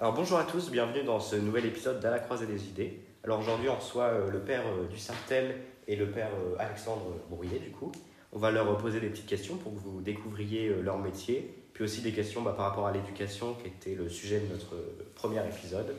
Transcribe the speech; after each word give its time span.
Alors 0.00 0.14
bonjour 0.14 0.38
à 0.38 0.44
tous, 0.44 0.70
bienvenue 0.70 1.02
dans 1.02 1.18
ce 1.18 1.34
nouvel 1.34 1.66
épisode 1.66 1.98
d'À 1.98 2.12
la 2.12 2.20
croisée 2.20 2.46
des 2.46 2.66
idées. 2.66 3.00
Alors 3.24 3.40
aujourd'hui 3.40 3.68
on 3.68 3.74
reçoit 3.74 4.04
euh, 4.04 4.30
le 4.30 4.38
père 4.38 4.62
euh, 4.64 4.86
du 4.86 4.96
Sartel 4.96 5.56
et 5.88 5.96
le 5.96 6.08
père 6.08 6.30
euh, 6.36 6.54
Alexandre 6.60 7.16
Brouillet 7.28 7.58
du 7.58 7.72
coup. 7.72 7.90
On 8.32 8.38
va 8.38 8.52
leur 8.52 8.78
poser 8.78 9.00
des 9.00 9.08
petites 9.08 9.26
questions 9.26 9.56
pour 9.56 9.74
que 9.74 9.80
vous 9.80 10.00
découvriez 10.00 10.68
leur 10.68 10.98
métier, 10.98 11.52
puis 11.72 11.82
aussi 11.82 12.00
des 12.00 12.12
questions 12.12 12.42
bah, 12.42 12.54
par 12.56 12.66
rapport 12.66 12.86
à 12.86 12.92
l'éducation 12.92 13.54
qui 13.54 13.66
était 13.66 13.96
le 13.96 14.08
sujet 14.08 14.38
de 14.38 14.46
notre 14.52 14.76
premier 15.16 15.44
épisode. 15.44 15.92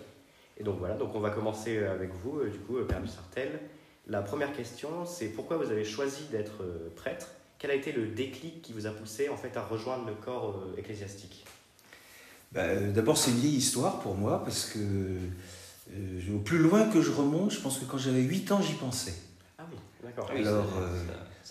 Et 0.58 0.64
donc 0.64 0.80
voilà, 0.80 0.96
donc 0.96 1.14
on 1.14 1.20
va 1.20 1.30
commencer 1.30 1.84
avec 1.84 2.14
vous 2.24 2.42
du 2.46 2.60
coup, 2.60 2.78
père 2.88 3.02
du 3.02 3.10
Sartel. 3.10 3.60
La 4.08 4.22
première 4.22 4.54
question 4.54 5.04
c'est 5.06 5.28
pourquoi 5.28 5.58
vous 5.58 5.72
avez 5.72 5.84
choisi 5.84 6.24
d'être 6.32 6.64
prêtre? 6.96 7.28
Quel 7.58 7.72
a 7.72 7.74
été 7.74 7.92
le 7.92 8.08
déclic 8.08 8.62
qui 8.62 8.72
vous 8.72 8.88
a 8.88 8.92
poussé 8.92 9.28
en 9.28 9.36
fait 9.36 9.58
à 9.58 9.62
rejoindre 9.62 10.08
le 10.08 10.14
corps 10.14 10.64
ecclésiastique? 10.78 11.44
Bah, 12.52 12.62
euh, 12.62 12.92
D'abord, 12.92 13.18
c'est 13.18 13.32
une 13.32 13.38
vieille 13.38 13.56
histoire 13.58 14.00
pour 14.00 14.16
moi 14.16 14.44
parce 14.44 14.66
que 14.66 14.80
euh, 14.80 16.36
au 16.36 16.40
plus 16.40 16.58
loin 16.58 16.90
que 16.90 17.02
je 17.02 17.12
remonte, 17.12 17.52
je 17.52 17.60
pense 17.60 17.78
que 17.80 17.86
quand 17.86 17.98
j'avais 17.98 18.22
8 18.22 18.52
ans, 18.52 18.62
j'y 18.62 18.74
pensais. 18.74 19.14
Ah 19.58 19.66
oui, 19.72 19.78
d'accord. 20.04 20.30
oui, 20.34 20.40
Alors, 20.48 20.66
euh, 20.80 21.04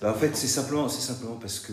Bah, 0.02 0.10
en 0.12 0.14
fait, 0.14 0.34
c'est 0.36 0.46
simplement, 0.46 0.88
c'est 0.88 1.00
simplement 1.00 1.36
parce 1.36 1.60
que 1.60 1.72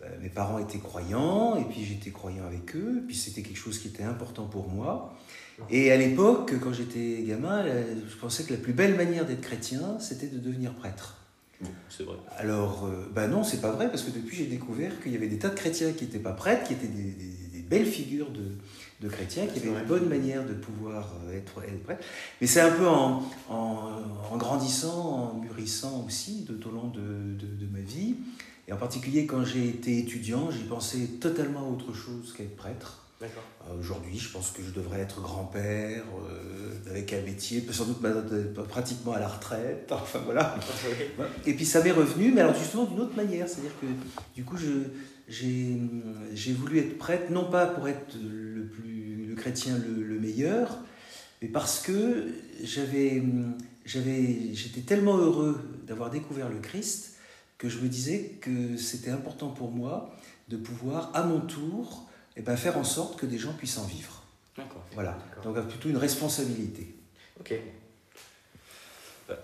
bah, 0.00 0.06
mes 0.20 0.28
parents 0.28 0.58
étaient 0.58 0.78
croyants 0.78 1.56
et 1.56 1.64
puis 1.64 1.84
j'étais 1.84 2.10
croyant 2.10 2.44
avec 2.46 2.74
eux, 2.76 2.98
et 2.98 3.06
puis 3.06 3.16
c'était 3.16 3.42
quelque 3.42 3.58
chose 3.58 3.78
qui 3.78 3.88
était 3.88 4.02
important 4.04 4.46
pour 4.46 4.68
moi. 4.68 5.14
Et 5.70 5.92
à 5.92 5.96
l'époque, 5.96 6.54
quand 6.60 6.72
j'étais 6.72 7.22
gamin, 7.24 7.64
je 7.64 8.16
pensais 8.16 8.42
que 8.44 8.52
la 8.52 8.58
plus 8.58 8.72
belle 8.72 8.96
manière 8.96 9.26
d'être 9.26 9.42
chrétien, 9.42 9.98
c'était 10.00 10.26
de 10.26 10.38
devenir 10.38 10.74
prêtre. 10.74 11.18
C'est 11.88 12.02
vrai. 12.02 12.16
Alors, 12.38 12.86
euh, 12.86 13.08
bah 13.14 13.28
non, 13.28 13.44
c'est 13.44 13.60
pas 13.60 13.70
vrai, 13.70 13.88
parce 13.88 14.02
que 14.02 14.10
depuis 14.10 14.36
j'ai 14.36 14.46
découvert 14.46 15.00
qu'il 15.00 15.12
y 15.12 15.14
avait 15.16 15.28
des 15.28 15.38
tas 15.38 15.50
de 15.50 15.54
chrétiens 15.54 15.92
qui 15.92 16.04
n'étaient 16.04 16.18
pas 16.18 16.32
prêtres, 16.32 16.66
qui 16.66 16.72
étaient 16.72 16.88
des, 16.88 17.12
des- 17.12 17.51
des 17.72 17.78
belles 17.78 17.86
figures 17.86 18.30
de, 18.30 18.42
de 19.00 19.08
chrétiens, 19.08 19.46
qui 19.46 19.60
vrai. 19.60 19.80
une 19.80 19.86
bonne 19.86 20.08
manière 20.08 20.44
de 20.46 20.52
pouvoir 20.54 21.14
euh, 21.26 21.36
être, 21.36 21.62
être 21.64 21.82
prêtres. 21.82 22.04
Mais 22.40 22.46
c'est 22.46 22.60
un 22.60 22.70
peu 22.72 22.86
en, 22.86 23.22
en, 23.48 23.88
en 24.30 24.36
grandissant, 24.36 25.32
en 25.34 25.34
mûrissant 25.40 26.04
aussi 26.06 26.44
tout 26.46 26.68
au 26.68 26.72
long 26.72 26.88
de, 26.88 27.00
de- 27.00 27.46
de 27.64 27.66
ma 27.72 27.80
vie. 27.80 28.16
Et 28.68 28.72
en 28.72 28.76
particulier 28.76 29.26
quand 29.26 29.44
j'ai 29.44 29.68
été 29.68 29.98
étudiant, 29.98 30.50
j'ai 30.50 30.64
pensé 30.64 31.06
totalement 31.20 31.60
à 31.66 31.70
autre 31.70 31.92
chose 31.94 32.32
qu'être 32.36 32.56
prêtre. 32.56 32.98
Euh, 33.22 33.78
Aujourd'hui, 33.78 34.18
je 34.18 34.30
pense 34.30 34.50
que 34.50 34.62
je 34.64 34.70
devrais 34.70 35.00
être 35.00 35.20
grand-père, 35.20 36.02
euh, 36.28 36.90
avec 36.90 37.12
un 37.12 37.22
métier, 37.22 37.64
sans 37.70 37.84
doute 37.84 38.00
pratiquement 38.68 39.12
à 39.12 39.20
la 39.20 39.28
retraite. 39.28 39.88
Enfin 39.92 40.20
voilà. 40.24 40.56
Et 41.46 41.54
puis 41.54 41.64
ça 41.64 41.82
m'est 41.84 41.92
revenu, 41.92 42.32
mais 42.32 42.40
alors 42.40 42.54
justement 42.56 42.84
d'une 42.84 42.98
autre 43.00 43.14
manière. 43.16 43.48
C'est-à-dire 43.48 43.72
que 43.80 43.86
du 44.34 44.42
coup, 44.44 44.56
je- 44.56 44.88
j'ai 45.32 46.52
voulu 46.52 46.78
être 46.78 46.98
prêtre, 46.98 47.30
non 47.30 47.50
pas 47.50 47.66
pour 47.66 47.88
être 47.88 48.16
le, 48.22 48.66
plus, 48.66 49.26
le 49.26 49.34
chrétien 49.34 49.78
le, 49.78 50.02
le 50.02 50.20
meilleur, 50.20 50.78
mais 51.40 51.48
parce 51.48 51.80
que 51.80 52.28
j'avais 52.62 53.22
j'étais 53.84 54.82
tellement 54.82 55.16
heureux 55.16 55.60
d'avoir 55.86 56.10
découvert 56.10 56.48
le 56.48 56.58
Christ 56.58 57.16
que 57.58 57.68
je 57.68 57.78
me 57.78 57.88
disais 57.88 58.38
que 58.40 58.76
c'était 58.76 59.10
important 59.10 59.48
pour 59.48 59.70
moi 59.70 60.14
de 60.48 60.56
pouvoir, 60.56 61.10
à 61.14 61.22
mon 61.22 61.40
tour, 61.40 62.08
eh 62.36 62.42
ben, 62.42 62.56
faire 62.56 62.76
en 62.76 62.84
sorte 62.84 63.18
que 63.18 63.26
des 63.26 63.38
gens 63.38 63.52
puissent 63.52 63.78
en 63.78 63.86
vivre. 63.86 64.22
Voilà. 64.94 65.16
Donc 65.44 65.58
plutôt 65.68 65.88
une 65.88 65.96
responsabilité. 65.96 66.94
Ok. 67.40 67.54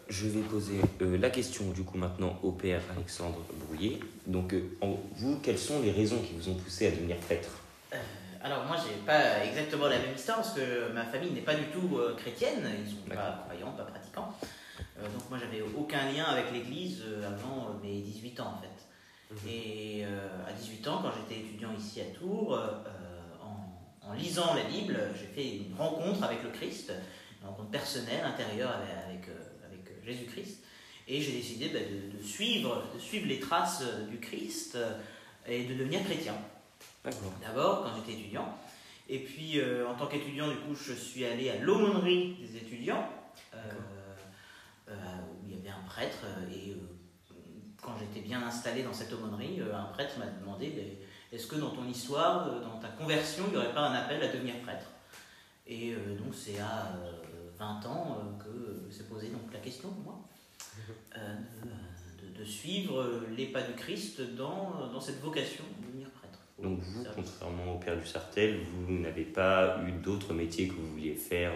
Je 0.09 0.27
vais 0.29 0.41
poser 0.41 0.81
euh, 1.03 1.17
la 1.19 1.31
question 1.31 1.71
du 1.71 1.83
coup 1.83 1.99
maintenant 1.99 2.39
au 2.43 2.53
père 2.53 2.81
Alexandre 2.95 3.41
Brouillet. 3.67 3.99
Donc, 4.27 4.53
euh, 4.55 4.77
en- 4.81 4.99
vous, 5.17 5.39
quelles 5.41 5.59
sont 5.59 5.81
les 5.81 5.91
raisons 5.93 6.19
qui 6.23 6.35
vous 6.35 6.49
ont 6.51 6.55
poussé 6.55 6.87
à 6.89 6.91
devenir 6.91 7.17
prêtre? 7.19 7.51
Euh, 7.93 7.97
alors 8.43 8.65
moi 8.67 8.77
j'ai 8.77 8.95
pas 9.05 9.45
exactement 9.45 9.89
la 9.89 9.99
même 9.99 10.15
histoire 10.15 10.39
parce 10.39 10.53
que 10.55 10.93
ma 10.93 11.05
famille 11.05 11.33
n'est 11.33 11.41
pas 11.43 11.55
du 11.55 11.65
tout 11.67 11.99
chrétienne, 12.17 12.63
ils 12.85 12.89
sont 12.91 13.03
pas 13.09 13.45
croyants, 13.47 13.73
pas 13.73 13.83
pratiquants. 13.85 14.33
Donc 14.97 15.29
moi 15.31 15.39
j'avais 15.41 15.63
aucun 15.77 16.11
lien 16.13 16.25
avec 16.25 16.53
l'église 16.53 17.03
avant 17.27 17.75
mes 17.83 18.01
18 18.01 18.39
ans 18.41 18.55
en 18.59 18.61
fait. 18.63 19.35
Mhm. 19.35 19.51
Et 19.53 20.05
à 20.05 20.53
18 20.53 20.87
ans 20.89 21.01
quand 21.03 21.11
j'étais 21.19 21.41
étudiant 21.41 21.71
ici 21.77 22.01
à 22.01 22.05
Tours, 22.17 22.57
en, 23.43 24.09
en 24.09 24.13
lisant 24.15 24.55
la 24.55 24.65
Bible, 24.65 24.97
j'ai 25.19 25.27
fait 25.27 25.57
une 25.57 25.75
rencontre 25.77 26.23
avec 26.23 26.43
le 26.45 26.51
Christ, 26.51 26.93
une 27.43 27.49
rencontre 27.49 27.71
personnelle, 27.71 28.25
intérieure 28.25 28.71
avec, 28.71 29.27
Jésus-Christ. 30.09 30.63
Et 31.07 31.21
j'ai 31.21 31.33
décidé 31.33 31.69
bah, 31.69 31.79
de, 31.81 32.19
de 32.19 32.23
suivre, 32.23 32.85
de 32.95 32.99
suivre 33.01 33.27
les 33.27 33.41
traces 33.41 33.83
euh, 33.83 34.07
du 34.07 34.19
Christ 34.19 34.75
euh, 34.75 34.93
et 35.47 35.65
de 35.65 35.75
devenir 35.75 36.05
chrétien 36.05 36.35
d'abord 37.43 37.83
quand 37.83 37.91
j'étais 37.97 38.19
étudiant. 38.19 38.55
Et 39.09 39.21
puis 39.21 39.59
euh, 39.59 39.89
en 39.89 39.95
tant 39.95 40.07
qu'étudiant, 40.07 40.49
du 40.49 40.57
coup, 40.57 40.75
je 40.75 40.93
suis 40.93 41.25
allé 41.25 41.51
à 41.51 41.57
l'aumônerie 41.57 42.37
des 42.41 42.57
étudiants, 42.59 43.09
euh, 43.55 43.59
euh, 44.89 44.95
où 44.95 45.49
il 45.49 45.57
y 45.57 45.59
avait 45.59 45.71
un 45.71 45.87
prêtre. 45.87 46.27
Et 46.53 46.77
quand 47.81 47.95
j'étais 47.99 48.27
bien 48.27 48.43
installé 48.43 48.83
dans 48.83 48.93
cette 48.93 49.13
aumônerie, 49.13 49.61
un 49.61 49.93
prêtre 49.93 50.19
m'a 50.19 50.27
demandé 50.27 50.71
ben, 50.71 50.87
est-ce 51.33 51.47
que 51.47 51.57
dans 51.57 51.71
ton 51.71 51.87
histoire, 51.87 52.61
dans 52.61 52.79
ta 52.79 52.89
conversion, 52.89 53.45
il 53.47 53.51
n'y 53.53 53.57
aurait 53.57 53.75
pas 53.75 53.89
un 53.89 53.95
appel 53.95 54.23
à 54.23 54.29
devenir 54.29 54.59
prêtre? 54.61 54.87
Et 55.67 55.95
donc 56.19 56.35
c'est 56.35 56.59
à 56.59 56.95
20 57.59 57.87
ans 57.87 58.19
euh, 58.19 58.43
que 58.43 58.49
euh, 58.49 58.91
s'est 58.91 59.05
posée 59.05 59.29
donc 59.29 59.53
la 59.53 59.59
question 59.61 59.89
pour 59.91 60.03
moi. 60.05 60.21
euh, 61.17 61.35
de, 61.65 62.27
de- 62.27 62.39
de 62.39 62.45
suivre 62.45 63.05
les 63.37 63.47
pas 63.47 63.63
du 63.63 63.73
Christ 63.73 64.21
dans, 64.37 64.87
dans 64.93 65.01
cette 65.01 65.21
vocation 65.21 65.65
de 65.81 65.87
devenir 65.87 66.09
prêtre. 66.11 66.39
Donc, 66.63 66.79
vous, 66.81 67.05
contrairement 67.15 67.75
au 67.75 67.79
père 67.79 67.97
du 67.97 68.07
Sartel, 68.07 68.61
vous 68.65 68.93
n'avez 68.93 69.25
pas 69.25 69.81
eu 69.87 69.93
d'autres 69.93 70.33
métiers 70.35 70.69
que 70.69 70.75
vous 70.75 70.87
vouliez 70.93 71.15
faire 71.15 71.53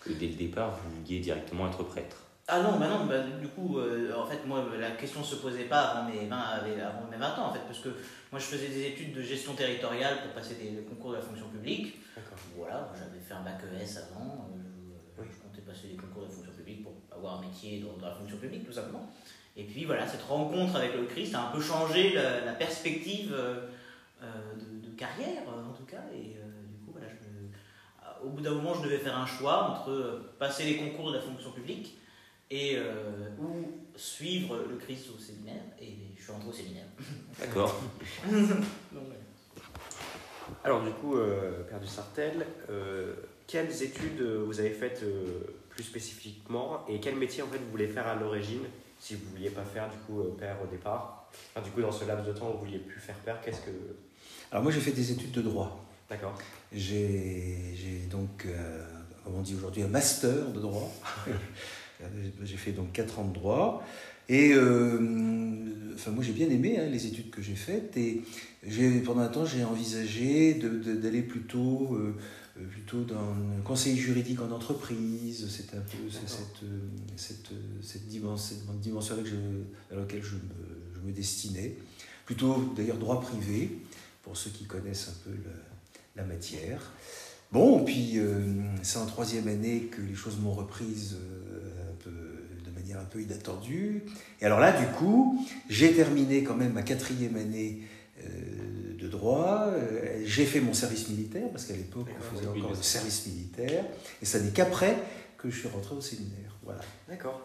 que 0.00 0.12
dès 0.12 0.28
le 0.28 0.34
départ, 0.34 0.76
vous 0.76 1.00
vouliez 1.00 1.20
directement 1.20 1.68
être 1.68 1.82
prêtre? 1.82 2.16
Ah 2.48 2.62
non, 2.62 2.78
bah 2.78 2.88
non, 2.88 3.06
bah, 3.06 3.18
du 3.40 3.48
coup, 3.48 3.78
euh, 3.78 4.12
en 4.16 4.24
fait, 4.24 4.46
moi, 4.46 4.64
la 4.78 4.92
question 4.92 5.24
se 5.24 5.34
posait 5.36 5.64
pas 5.64 5.80
avant 5.82 6.08
mes, 6.08 6.26
20, 6.26 6.36
avant 6.36 7.10
mes 7.10 7.16
20 7.16 7.34
ans, 7.38 7.46
en 7.48 7.52
fait, 7.52 7.60
parce 7.66 7.80
que 7.80 7.88
moi, 8.30 8.38
je 8.38 8.44
faisais 8.44 8.68
des 8.68 8.86
études 8.86 9.12
de 9.14 9.22
gestion 9.22 9.54
territoriale 9.54 10.22
pour 10.22 10.32
passer 10.32 10.54
des 10.54 10.82
concours 10.84 11.10
de 11.10 11.16
la 11.16 11.22
fonction 11.22 11.48
publique. 11.48 11.96
Voilà, 12.56 12.92
j'avais 12.96 13.18
fait 13.20 13.34
un 13.34 13.42
bac 13.42 13.60
ES 13.64 13.98
avant, 13.98 14.48
euh, 14.54 14.60
je, 15.16 15.22
Oui. 15.22 15.28
je 15.32 15.42
comptais 15.42 15.62
passer 15.76 15.88
des 15.88 15.96
concours 15.96 16.22
de 16.22 16.28
la 16.28 16.32
fonction 16.32 16.52
publique 16.52 16.82
pour 16.82 16.94
avoir 17.16 17.38
un 17.38 17.40
métier 17.42 17.80
dans, 17.80 17.96
dans 17.98 18.06
la 18.08 18.14
fonction 18.14 18.38
publique, 18.38 18.64
tout 18.66 18.72
simplement. 18.72 19.10
Et 19.56 19.64
puis 19.64 19.84
voilà, 19.84 20.06
cette 20.06 20.22
rencontre 20.22 20.76
avec 20.76 20.94
le 20.94 21.04
Christ 21.04 21.34
a 21.34 21.48
un 21.48 21.50
peu 21.52 21.60
changé 21.60 22.12
la, 22.12 22.44
la 22.44 22.52
perspective 22.52 23.32
euh, 23.34 23.66
euh, 24.22 24.26
de, 24.54 24.86
de 24.90 24.94
carrière, 24.96 25.42
en 25.48 25.72
tout 25.72 25.84
cas, 25.84 26.02
et 26.14 26.36
euh, 26.36 26.62
du 26.70 26.78
coup, 26.84 26.92
voilà, 26.92 27.08
je 27.08 27.14
me- 27.14 28.26
au 28.26 28.30
bout 28.30 28.40
d'un 28.40 28.52
moment, 28.54 28.74
je 28.74 28.82
devais 28.82 28.98
faire 28.98 29.16
un 29.16 29.26
choix 29.26 29.70
entre 29.70 30.32
passer 30.38 30.64
les 30.64 30.76
concours 30.76 31.10
de 31.10 31.16
la 31.16 31.22
fonction 31.22 31.50
publique 31.52 31.98
et 32.50 32.76
euh, 32.76 33.28
ou 33.38 33.72
suivre 33.96 34.56
le 34.68 34.76
Christ 34.76 35.08
au 35.14 35.18
séminaire, 35.20 35.62
et 35.80 35.94
je 36.16 36.22
suis 36.22 36.32
rentré 36.32 36.48
au 36.48 36.52
séminaire. 36.52 36.86
D'accord. 37.38 37.80
Alors 40.64 40.82
du 40.82 40.90
coup, 40.90 41.16
euh, 41.16 41.62
Père 41.68 41.80
du 41.80 41.86
Sartel, 41.86 42.46
euh, 42.70 43.14
quelles 43.46 43.82
études 43.82 44.20
vous 44.22 44.58
avez 44.60 44.70
faites 44.70 45.02
euh, 45.02 45.40
plus 45.76 45.84
spécifiquement 45.84 46.84
et 46.88 46.98
quel 47.00 47.16
métier 47.16 47.42
en 47.42 47.46
fait 47.48 47.58
vous 47.58 47.70
voulez 47.70 47.86
faire 47.86 48.06
à 48.06 48.14
l'origine 48.14 48.62
si 48.98 49.14
vous 49.14 49.26
vouliez 49.30 49.50
pas 49.50 49.62
faire 49.62 49.88
du 49.90 49.96
coup 50.06 50.20
euh, 50.20 50.34
Père 50.38 50.56
au 50.64 50.66
départ? 50.66 51.28
Enfin, 51.54 51.62
Du 51.64 51.70
coup, 51.70 51.82
dans 51.82 51.92
ce 51.92 52.06
laps 52.06 52.26
de 52.26 52.32
temps 52.32 52.48
où 52.48 52.52
vous 52.58 52.64
vouliez 52.64 52.78
plus 52.78 52.98
faire 52.98 53.14
Père, 53.16 53.38
qu'est-ce 53.44 53.60
que... 53.60 53.70
Alors 54.50 54.62
moi 54.62 54.72
j'ai 54.72 54.80
fait 54.80 54.92
des 54.92 55.12
études 55.12 55.32
de 55.32 55.42
droit. 55.42 55.84
D'accord. 56.08 56.34
J'ai 56.72 58.06
donc, 58.10 58.46
euh, 58.46 58.86
comme 59.22 59.34
on 59.34 59.42
dit 59.42 59.54
aujourd'hui, 59.54 59.82
un 59.82 59.88
master 59.88 60.50
de 60.52 60.60
droit. 60.60 60.90
j'ai 62.42 62.56
fait 62.56 62.72
donc 62.72 62.92
4 62.92 63.18
ans 63.18 63.24
de 63.26 63.34
droit. 63.34 63.84
Et 64.28 64.52
euh, 64.54 65.92
enfin, 65.94 66.10
moi 66.12 66.24
j'ai 66.24 66.32
bien 66.32 66.48
aimé 66.48 66.78
hein, 66.78 66.86
les 66.90 67.06
études 67.06 67.30
que 67.30 67.42
j'ai 67.42 67.54
faites. 67.54 67.96
Et 67.96 68.22
j'ai- 68.66 69.00
pendant 69.00 69.20
un 69.20 69.28
temps 69.28 69.44
j'ai 69.44 69.62
envisagé 69.64 70.54
d'aller 70.54 71.22
plutôt, 71.22 71.94
euh, 71.96 72.14
plutôt 72.64 73.04
dans 73.04 73.34
le 73.34 73.62
conseil 73.62 73.96
juridique 73.96 74.40
en 74.40 74.50
entreprise. 74.50 75.46
C'est 75.50 75.76
un 75.76 75.80
peu 75.80 75.98
cette, 76.10 76.62
euh, 76.64 76.78
cette, 77.16 77.52
euh, 77.52 77.60
cette 77.82 78.06
dimension, 78.08 78.56
cette 78.56 78.80
dimension 78.80 79.16
que 79.16 79.28
je- 79.28 79.94
à 79.94 79.98
laquelle 79.98 80.22
je 80.22 80.36
me, 80.36 80.40
je 80.94 81.00
me 81.06 81.12
destinais. 81.12 81.76
Plutôt 82.24 82.72
d'ailleurs 82.76 82.98
droit 82.98 83.20
privé, 83.20 83.78
pour 84.22 84.36
ceux 84.36 84.50
qui 84.50 84.64
connaissent 84.64 85.08
un 85.08 85.24
peu 85.28 85.30
le- 85.36 85.52
la 86.16 86.24
matière. 86.24 86.92
Bon, 87.52 87.84
puis 87.84 88.18
euh, 88.18 88.40
c'est 88.82 88.98
en 88.98 89.06
troisième 89.06 89.46
année 89.48 89.82
que 89.82 90.02
les 90.02 90.14
choses 90.16 90.38
m'ont 90.40 90.52
reprise 90.54 91.14
euh, 91.14 91.90
un 91.92 91.94
peu, 92.02 92.10
de 92.10 92.74
manière 92.74 92.98
un 92.98 93.04
peu 93.04 93.22
inattendue. 93.22 94.02
Et 94.40 94.44
alors 94.46 94.58
là, 94.58 94.72
du 94.72 94.86
coup, 94.96 95.46
j'ai 95.68 95.92
terminé 95.94 96.42
quand 96.42 96.56
même 96.56 96.72
ma 96.72 96.82
quatrième 96.82 97.36
année 97.36 97.82
euh, 98.24 98.55
de 99.06 99.10
droit. 99.10 99.66
Euh, 99.68 100.22
j'ai 100.24 100.44
fait 100.44 100.60
mon 100.60 100.74
service 100.74 101.08
militaire, 101.08 101.48
parce 101.50 101.64
qu'à 101.64 101.74
l'époque, 101.74 102.08
on 102.18 102.36
faisait 102.36 102.48
encore 102.48 102.70
le 102.70 102.82
service 102.82 103.26
militaire. 103.26 103.84
Et 104.20 104.24
ça 104.24 104.40
n'est 104.40 104.50
qu'après 104.50 104.96
que 105.38 105.50
je 105.50 105.58
suis 105.60 105.68
rentré 105.68 105.94
au 105.94 106.00
séminaire. 106.00 106.52
Voilà. 106.62 106.80
D'accord. 107.08 107.40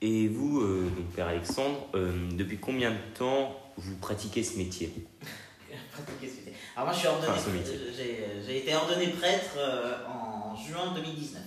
Et 0.00 0.28
vous, 0.28 0.60
euh, 0.60 0.88
donc 0.96 1.06
Père 1.08 1.26
Alexandre, 1.26 1.88
euh, 1.94 2.30
depuis 2.32 2.58
combien 2.58 2.92
de 2.92 3.16
temps 3.18 3.58
vous 3.76 3.96
pratiquez 3.96 4.44
ce 4.44 4.56
métier? 4.56 4.92
Pratiquer 5.92 6.28
ce 6.28 6.36
métier. 6.36 6.52
Alors 6.76 6.88
moi, 6.88 6.94
je 6.94 7.00
suis 7.00 7.08
ordonné, 7.08 7.62
j'ai 8.46 8.58
été 8.58 8.74
ordonné 8.74 9.08
prêtre 9.08 9.58
en 10.08 10.54
juin 10.54 10.94
2019. 10.94 11.42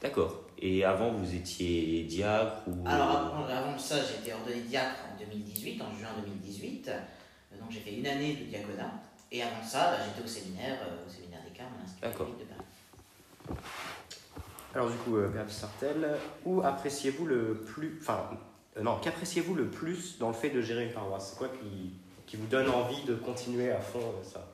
D'accord. 0.00 0.43
Et 0.58 0.84
avant, 0.84 1.12
vous 1.12 1.34
étiez 1.34 2.04
diacre 2.04 2.66
ou... 2.66 2.86
Alors 2.86 3.46
avant, 3.48 3.78
ça, 3.78 3.96
j'ai 3.96 4.20
été 4.20 4.32
ordonné 4.32 4.60
diacre 4.62 5.00
en 5.12 5.18
2018, 5.18 5.82
en 5.82 5.94
juin 5.98 6.08
2018. 6.24 6.90
Donc 7.60 7.70
j'ai 7.70 7.80
fait 7.80 7.94
une 7.94 8.06
année 8.06 8.34
de 8.34 8.44
diaconat. 8.44 8.92
Et 9.30 9.42
avant 9.42 9.62
ça, 9.62 9.92
bah, 9.92 10.04
j'étais 10.04 10.24
au 10.24 10.28
séminaire, 10.28 10.78
au 11.06 11.10
séminaire 11.10 11.40
des 11.44 11.56
Carmes, 11.56 11.72
D'accord. 12.00 12.28
de 12.28 12.44
Paris. 12.44 13.58
Alors 14.74 14.90
du 14.90 14.96
coup, 14.98 15.16
Père 15.32 15.50
Sartel, 15.50 16.16
où 16.44 16.62
appréciez-vous 16.62 17.26
le 17.26 17.54
plus... 17.60 17.98
Enfin, 18.00 18.30
non, 18.80 18.98
qu'appréciez-vous 19.00 19.54
le 19.54 19.68
plus 19.68 20.18
dans 20.18 20.28
le 20.28 20.34
fait 20.34 20.50
de 20.50 20.60
gérer 20.60 20.86
une 20.86 20.92
paroisse? 20.92 21.30
C'est 21.30 21.38
quoi 21.38 21.48
qui, 21.48 21.92
qui 22.26 22.36
vous 22.36 22.46
donne 22.46 22.68
envie 22.68 23.02
de 23.04 23.14
continuer 23.14 23.70
à 23.70 23.80
fond 23.80 24.00
ça? 24.22 24.53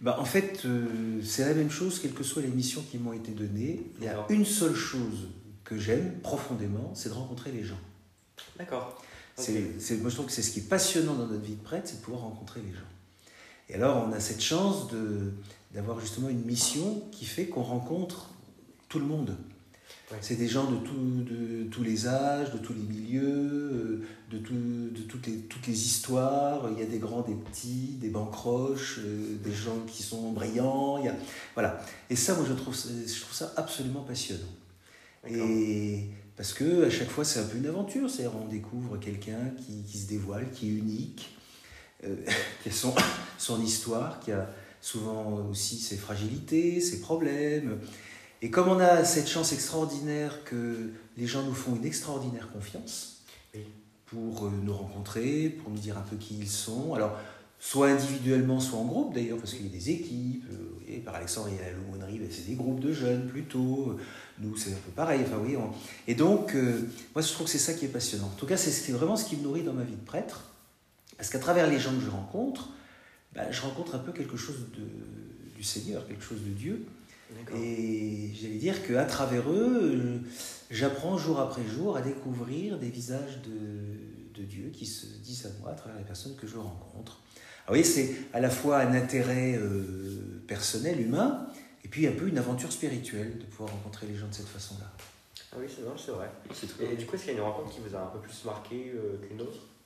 Bah, 0.00 0.16
en 0.20 0.24
fait, 0.24 0.64
euh, 0.64 1.20
c'est 1.24 1.44
la 1.44 1.54
même 1.54 1.70
chose, 1.70 1.98
quelles 1.98 2.12
que 2.12 2.22
soient 2.22 2.42
les 2.42 2.48
missions 2.48 2.82
qui 2.88 2.98
m'ont 2.98 3.12
été 3.12 3.32
données. 3.32 3.82
Il 3.98 4.04
y 4.04 4.08
a 4.08 4.26
une 4.28 4.44
seule 4.44 4.74
chose 4.74 5.28
que 5.64 5.76
j'aime 5.76 6.20
profondément, 6.20 6.92
c'est 6.94 7.08
de 7.08 7.14
rencontrer 7.14 7.50
les 7.50 7.64
gens. 7.64 7.80
D'accord. 8.56 9.02
C'est, 9.36 9.96
moi, 10.00 10.10
je 10.10 10.14
trouve 10.14 10.26
que 10.26 10.32
c'est 10.32 10.42
ce 10.42 10.50
qui 10.50 10.60
est 10.60 10.68
passionnant 10.68 11.14
dans 11.14 11.26
notre 11.26 11.44
vie 11.44 11.54
de 11.54 11.62
prêtre, 11.62 11.88
c'est 11.88 11.98
de 11.98 12.02
pouvoir 12.02 12.22
rencontrer 12.22 12.60
les 12.60 12.72
gens. 12.72 12.80
Et 13.68 13.74
alors, 13.74 14.04
on 14.08 14.12
a 14.12 14.18
cette 14.18 14.40
chance 14.40 14.88
de, 14.88 15.32
d'avoir 15.72 16.00
justement 16.00 16.28
une 16.28 16.44
mission 16.44 17.02
qui 17.12 17.24
fait 17.24 17.46
qu'on 17.46 17.62
rencontre 17.62 18.30
tout 18.88 18.98
le 18.98 19.04
monde. 19.04 19.36
C'est 20.22 20.36
des 20.36 20.48
gens 20.48 20.70
de, 20.70 20.76
de, 20.76 21.64
tous 21.64 21.82
les 21.82 22.06
âges, 22.06 22.52
de 22.52 22.58
tous 22.58 22.72
les 22.72 22.80
milieux, 22.80 23.22
euh, 23.22 24.02
de, 24.30 24.38
de 24.38 25.02
toutes, 25.02 25.26
les, 25.26 25.36
toutes 25.40 25.66
les 25.66 25.86
histoires. 25.86 26.68
Il 26.72 26.78
y 26.78 26.82
a 26.82 26.86
des 26.86 26.98
grands, 26.98 27.20
des 27.20 27.34
petits, 27.34 27.96
des 28.00 28.08
bancroches, 28.08 29.00
euh, 29.00 29.36
des 29.44 29.52
gens 29.52 29.78
qui 29.86 30.02
sont 30.02 30.32
brillants. 30.32 30.98
Il 30.98 31.04
y 31.04 31.08
a, 31.08 31.14
voilà. 31.54 31.80
Et 32.08 32.16
ça, 32.16 32.34
moi, 32.34 32.44
je 32.48 32.54
trouve, 32.54 32.74
je 32.74 33.20
trouve 33.20 33.34
ça 33.34 33.52
absolument 33.56 34.00
passionnant. 34.00 34.48
Et 35.28 36.04
parce 36.36 36.54
que 36.54 36.86
à 36.86 36.90
chaque 36.90 37.10
fois, 37.10 37.24
c'est 37.24 37.40
un 37.40 37.44
peu 37.44 37.58
une 37.58 37.66
aventure. 37.66 38.08
C'est 38.08 38.26
on 38.28 38.46
découvre 38.46 38.96
quelqu'un 38.96 39.52
qui, 39.58 39.82
qui, 39.82 39.98
se 39.98 40.08
dévoile, 40.08 40.50
qui 40.52 40.68
est 40.68 40.72
unique, 40.72 41.36
euh, 42.04 42.16
qui 42.62 42.70
a 42.70 42.72
son, 42.72 42.94
son 43.36 43.62
histoire, 43.62 44.20
qui 44.20 44.32
a 44.32 44.48
souvent 44.80 45.46
aussi 45.50 45.76
ses 45.78 45.96
fragilités, 45.96 46.80
ses 46.80 47.00
problèmes. 47.00 47.78
Et 48.40 48.50
comme 48.50 48.68
on 48.68 48.78
a 48.78 49.04
cette 49.04 49.28
chance 49.28 49.52
extraordinaire 49.52 50.44
que 50.44 50.90
les 51.16 51.26
gens 51.26 51.42
nous 51.42 51.54
font 51.54 51.74
une 51.74 51.84
extraordinaire 51.84 52.50
confiance 52.52 53.22
pour 54.06 54.46
euh, 54.46 54.50
nous 54.62 54.72
rencontrer, 54.72 55.48
pour 55.48 55.70
nous 55.70 55.78
dire 55.78 55.98
un 55.98 56.02
peu 56.02 56.16
qui 56.16 56.38
ils 56.38 56.48
sont, 56.48 56.94
alors 56.94 57.18
soit 57.58 57.88
individuellement, 57.88 58.60
soit 58.60 58.78
en 58.78 58.84
groupe 58.84 59.14
d'ailleurs, 59.14 59.38
parce 59.38 59.54
qu'il 59.54 59.66
y 59.66 59.68
a 59.68 59.72
des 59.72 59.90
équipes, 59.90 60.44
euh, 60.52 61.00
par 61.04 61.16
Alexandre, 61.16 61.48
il 61.50 61.56
y 61.56 61.58
a 61.58 61.70
la 61.70 61.72
l'aumônerie, 61.72 62.20
c'est 62.30 62.46
des 62.46 62.54
groupes 62.54 62.80
de 62.80 62.92
jeunes 62.92 63.26
plutôt, 63.26 63.96
nous 64.38 64.56
c'est 64.56 64.70
un 64.70 64.76
peu 64.76 64.90
pareil, 64.94 65.20
enfin 65.22 65.38
oui. 65.44 65.56
Et 66.06 66.14
donc, 66.14 66.54
euh, 66.54 66.88
moi 67.14 67.22
je 67.22 67.32
trouve 67.32 67.46
que 67.46 67.52
c'est 67.52 67.58
ça 67.58 67.74
qui 67.74 67.84
est 67.84 67.88
passionnant. 67.88 68.26
En 68.26 68.36
tout 68.36 68.46
cas, 68.46 68.56
c'est 68.56 68.92
vraiment 68.92 69.16
ce 69.16 69.24
qui 69.24 69.36
me 69.36 69.42
nourrit 69.42 69.62
dans 69.62 69.74
ma 69.74 69.84
vie 69.84 69.96
de 69.96 70.04
prêtre, 70.04 70.44
parce 71.16 71.28
qu'à 71.28 71.38
travers 71.38 71.68
les 71.68 71.78
gens 71.78 71.92
que 71.92 72.00
je 72.00 72.10
rencontre, 72.10 72.70
bah, 73.34 73.50
je 73.50 73.60
rencontre 73.60 73.96
un 73.96 73.98
peu 73.98 74.12
quelque 74.12 74.36
chose 74.36 74.66
de, 74.76 75.56
du 75.56 75.62
Seigneur, 75.62 76.06
quelque 76.06 76.24
chose 76.24 76.42
de 76.42 76.50
Dieu. 76.50 76.86
Et 77.54 78.32
j'allais 78.34 78.56
dire 78.56 78.86
qu'à 78.86 79.04
travers 79.04 79.50
eux, 79.50 80.20
j'apprends 80.70 81.16
jour 81.16 81.40
après 81.40 81.64
jour 81.64 81.96
à 81.96 82.02
découvrir 82.02 82.78
des 82.78 82.90
visages 82.90 83.40
de, 83.42 84.40
de, 84.40 84.44
Dieu 84.44 84.70
qui 84.72 84.86
se 84.86 85.06
disent 85.06 85.46
à 85.46 85.60
moi 85.60 85.70
à 85.70 85.74
travers 85.74 85.98
les 85.98 86.04
personnes 86.04 86.36
que 86.36 86.46
je 86.46 86.56
rencontre. 86.56 87.20
vous 87.66 87.74
voyez, 87.74 87.84
c'est 87.84 88.14
à 88.32 88.40
la 88.40 88.50
fois 88.50 88.78
un 88.78 88.94
intérêt 88.94 89.54
euh, 89.56 90.42
personnel, 90.46 91.00
humain, 91.00 91.46
et 91.84 91.88
puis 91.88 92.06
un 92.06 92.12
peu 92.12 92.28
une 92.28 92.38
aventure 92.38 92.72
spirituelle 92.72 93.38
de 93.38 93.44
pouvoir 93.44 93.70
rencontrer 93.70 94.06
les 94.06 94.16
gens 94.16 94.28
de 94.28 94.34
cette 94.34 94.48
façon-là. 94.48 94.90
Ah 95.52 95.56
oui, 95.58 95.66
c'est 95.68 96.10
vrai. 96.12 96.30
Et 96.80 96.96
du 96.96 97.06
coup, 97.06 97.14
est-ce 97.14 97.24
qu'il 97.24 97.32
y 97.32 97.36
a 97.36 97.38
une 97.38 97.44
rencontre 97.44 97.70
qui 97.70 97.80
vous 97.80 97.94
a 97.96 98.00
un 98.00 98.06
peu 98.06 98.18
plus 98.18 98.44
marqué 98.44 98.92
euh, 98.94 99.16
qu'une 99.26 99.40
autre? 99.40 99.58
ah 99.58 99.77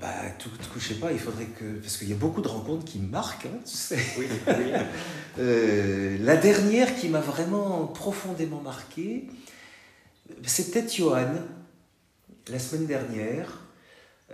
bah, 0.00 0.12
tout, 0.38 0.48
tout, 0.48 0.78
je 0.78 0.88
sais 0.88 0.94
pas, 0.94 1.12
il 1.12 1.18
faudrait 1.18 1.46
que. 1.46 1.78
Parce 1.80 1.96
qu'il 1.96 2.08
y 2.08 2.12
a 2.12 2.16
beaucoup 2.16 2.40
de 2.40 2.48
rencontres 2.48 2.84
qui 2.84 2.98
me 2.98 3.08
marquent, 3.08 3.46
hein, 3.46 3.58
tu 3.64 3.76
sais. 3.76 3.98
Oui, 4.18 4.26
euh, 5.38 6.18
la 6.20 6.36
dernière 6.36 6.94
qui 6.96 7.08
m'a 7.08 7.20
vraiment 7.20 7.86
profondément 7.86 8.60
marqué, 8.60 9.28
c'est 10.44 10.70
peut-être 10.70 10.94
Johan, 10.94 11.34
la 12.48 12.58
semaine 12.58 12.86
dernière. 12.86 13.60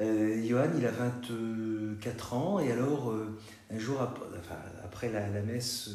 Euh, 0.00 0.46
Johan, 0.46 0.70
il 0.78 0.86
a 0.86 0.90
24 0.90 2.34
ans, 2.34 2.60
et 2.60 2.70
alors, 2.70 3.10
euh, 3.10 3.36
un 3.70 3.78
jour 3.78 4.00
après, 4.00 4.26
enfin, 4.38 4.56
après 4.84 5.10
la, 5.10 5.28
la, 5.28 5.42
messe 5.42 5.90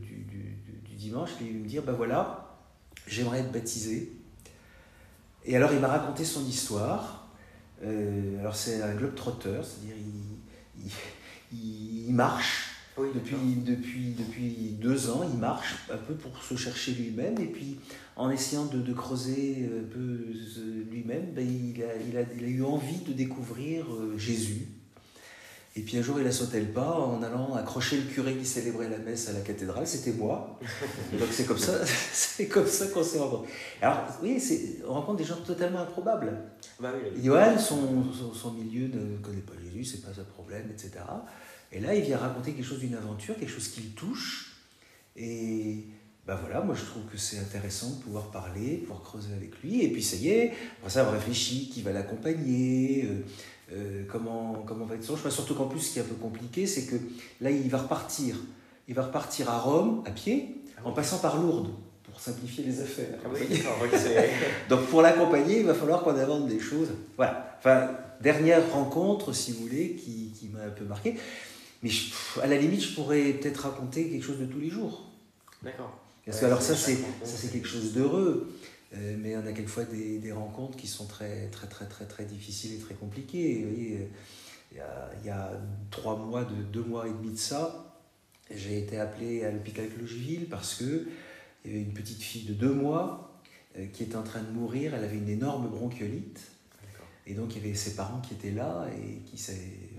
du, 0.00 0.24
du, 0.24 0.56
du, 0.84 0.94
dimanche, 0.94 1.30
il 1.40 1.48
est 1.48 1.52
me 1.52 1.66
dire 1.66 1.82
Ben 1.82 1.92
voilà, 1.92 2.56
j'aimerais 3.06 3.40
être 3.40 3.52
baptisé. 3.52 4.12
Et 5.44 5.56
alors, 5.56 5.72
il 5.72 5.80
m'a 5.80 5.88
raconté 5.88 6.24
son 6.24 6.44
histoire. 6.46 7.21
Euh, 7.84 8.38
alors 8.40 8.54
c'est 8.54 8.80
un 8.82 8.94
globe 8.94 9.14
trotteur, 9.14 9.64
c'est-à-dire 9.64 9.96
il, 9.98 10.90
il, 12.06 12.14
marche 12.14 12.70
depuis, 12.96 13.36
depuis, 13.56 14.14
depuis 14.18 14.76
deux 14.80 15.10
ans, 15.10 15.22
il 15.30 15.38
marche 15.38 15.76
un 15.90 15.96
peu 15.96 16.14
pour 16.14 16.42
se 16.42 16.56
chercher 16.56 16.92
lui-même 16.92 17.38
et 17.38 17.46
puis 17.46 17.78
en 18.16 18.30
essayant 18.30 18.66
de, 18.66 18.78
de 18.78 18.92
creuser 18.92 19.68
un 19.80 19.88
peu 19.92 20.26
lui-même, 20.90 21.32
ben, 21.34 21.46
il, 21.46 21.82
a, 21.82 21.96
il, 21.96 22.16
a, 22.16 22.22
il, 22.36 22.44
a, 22.44 22.48
eu 22.48 22.62
envie 22.62 23.00
de 23.06 23.12
découvrir 23.12 23.86
euh, 23.92 24.16
Jésus. 24.18 24.68
Et 25.74 25.80
puis 25.80 25.96
un 25.96 26.02
jour, 26.02 26.20
il 26.20 26.26
a 26.26 26.32
sauté 26.32 26.60
le 26.60 26.66
pas 26.66 26.98
en 26.98 27.22
allant 27.22 27.54
accrocher 27.54 27.96
le 27.96 28.02
curé 28.02 28.36
qui 28.36 28.44
célébrait 28.44 28.90
la 28.90 28.98
messe 28.98 29.30
à 29.30 29.32
la 29.32 29.40
cathédrale. 29.40 29.86
C'était 29.86 30.12
moi. 30.12 30.58
Donc 31.18 31.28
c'est 31.30 31.46
comme 31.46 31.58
ça, 31.58 31.84
c'est 32.12 32.46
comme 32.46 32.66
ça 32.66 32.88
qu'on 32.88 33.02
s'est 33.02 33.18
rencontrés. 33.18 33.50
Alors 33.80 34.18
oui, 34.22 34.42
on 34.86 34.92
rencontre 34.92 35.18
des 35.18 35.24
gens 35.24 35.36
totalement 35.36 35.80
improbables. 35.80 36.42
Bah 36.78 36.92
oui, 36.94 37.22
Johan, 37.24 37.58
son, 37.58 38.04
son, 38.34 38.52
milieu 38.52 38.88
ne 38.88 39.16
connaît 39.18 39.40
pas 39.40 39.54
Jésus, 39.62 39.84
c'est 39.84 40.02
pas 40.02 40.20
un 40.20 40.24
problème, 40.24 40.68
etc. 40.70 40.90
Et 41.72 41.80
là, 41.80 41.94
il 41.94 42.02
vient 42.02 42.18
raconter 42.18 42.52
quelque 42.52 42.66
chose 42.66 42.80
d'une 42.80 42.94
aventure, 42.94 43.34
quelque 43.36 43.52
chose 43.52 43.68
qui 43.68 43.80
le 43.80 43.90
touche. 43.90 44.56
Et 45.16 45.86
ben 46.26 46.36
voilà, 46.36 46.60
moi 46.60 46.74
je 46.74 46.84
trouve 46.84 47.04
que 47.10 47.16
c'est 47.16 47.38
intéressant 47.38 47.96
de 47.96 48.02
pouvoir 48.02 48.30
parler, 48.30 48.76
pouvoir 48.76 49.02
creuser 49.02 49.32
avec 49.34 49.60
lui. 49.62 49.82
Et 49.82 49.88
puis 49.88 50.02
ça 50.02 50.16
y 50.16 50.28
est, 50.28 50.52
après 50.78 50.90
ça, 50.90 51.08
on 51.08 51.12
réfléchit 51.12 51.70
qui 51.70 51.80
va 51.80 51.92
l'accompagner. 51.92 53.06
Euh, 53.06 53.24
euh, 53.72 54.04
comment, 54.08 54.64
comment 54.66 54.84
va 54.84 54.94
être 54.94 55.04
son 55.04 55.16
chemin. 55.16 55.30
Surtout 55.30 55.54
qu'en 55.54 55.66
plus, 55.66 55.80
ce 55.80 55.92
qui 55.92 55.98
est 55.98 56.02
un 56.02 56.06
peu 56.06 56.14
compliqué, 56.14 56.66
c'est 56.66 56.86
que 56.86 56.96
là, 57.40 57.50
il 57.50 57.68
va 57.70 57.78
repartir. 57.78 58.36
Il 58.88 58.94
va 58.94 59.02
repartir 59.02 59.50
à 59.50 59.58
Rome, 59.58 60.02
à 60.06 60.10
pied, 60.10 60.56
ah 60.76 60.82
en 60.84 60.92
passant 60.92 61.18
par 61.18 61.40
Lourdes, 61.40 61.70
pour 62.02 62.20
simplifier 62.20 62.64
les 62.64 62.80
affaires. 62.80 63.18
Ah 63.24 63.28
Donc 64.68 64.86
pour 64.86 65.02
l'accompagner, 65.02 65.60
il 65.60 65.66
va 65.66 65.74
falloir 65.74 66.02
qu'on 66.02 66.16
invente 66.16 66.48
des 66.48 66.60
choses. 66.60 66.88
Voilà. 67.16 67.56
Enfin, 67.58 67.90
dernière 68.20 68.72
rencontre, 68.72 69.32
si 69.32 69.52
vous 69.52 69.62
voulez, 69.62 69.94
qui, 69.94 70.32
qui 70.38 70.48
m'a 70.48 70.64
un 70.64 70.70
peu 70.70 70.84
marqué. 70.84 71.16
Mais 71.82 71.90
à 72.42 72.46
la 72.46 72.56
limite, 72.56 72.82
je 72.82 72.94
pourrais 72.94 73.32
peut-être 73.32 73.58
raconter 73.58 74.08
quelque 74.08 74.24
chose 74.24 74.38
de 74.38 74.46
tous 74.46 74.60
les 74.60 74.70
jours. 74.70 75.04
D'accord. 75.62 75.98
Parce 76.24 76.38
que 76.38 76.46
alors 76.46 76.62
ça, 76.62 76.74
c'est 76.76 77.52
quelque 77.52 77.68
chose 77.68 77.92
d'heureux. 77.92 78.52
Euh, 78.94 79.16
mais 79.18 79.36
on 79.36 79.46
a 79.46 79.52
quelquefois 79.52 79.84
des, 79.84 80.18
des, 80.18 80.32
rencontres 80.32 80.76
qui 80.76 80.86
sont 80.86 81.06
très, 81.06 81.48
très, 81.48 81.66
très, 81.66 81.86
très, 81.86 82.04
très 82.04 82.24
difficiles 82.24 82.74
et 82.74 82.78
très 82.78 82.94
compliquées. 82.94 83.64
Vous 83.64 83.70
voyez, 83.70 84.08
il 84.70 84.76
y, 84.76 84.80
a, 84.80 85.10
il 85.20 85.26
y 85.26 85.30
a 85.30 85.52
trois 85.90 86.16
mois, 86.16 86.44
de, 86.44 86.62
deux 86.62 86.82
mois 86.82 87.06
et 87.06 87.10
demi 87.10 87.32
de 87.32 87.38
ça, 87.38 88.00
j'ai 88.54 88.78
été 88.78 88.98
appelé 88.98 89.44
à 89.44 89.50
l'hôpital 89.50 89.88
Clocheville 89.88 90.46
parce 90.48 90.74
que 90.74 91.06
il 91.64 91.70
y 91.70 91.74
avait 91.74 91.84
une 91.84 91.94
petite 91.94 92.20
fille 92.20 92.44
de 92.44 92.54
deux 92.54 92.72
mois 92.72 93.40
euh, 93.78 93.86
qui 93.86 94.02
était 94.02 94.16
en 94.16 94.22
train 94.22 94.42
de 94.42 94.50
mourir. 94.50 94.94
Elle 94.94 95.04
avait 95.04 95.16
une 95.16 95.28
énorme 95.28 95.68
bronchiolite. 95.68 96.40
Et 97.26 97.34
donc, 97.34 97.54
il 97.54 97.62
y 97.62 97.64
avait 97.64 97.74
ses 97.74 97.94
parents 97.94 98.20
qui 98.20 98.34
étaient 98.34 98.50
là 98.50 98.86
et 98.98 99.18
qui, 99.20 99.40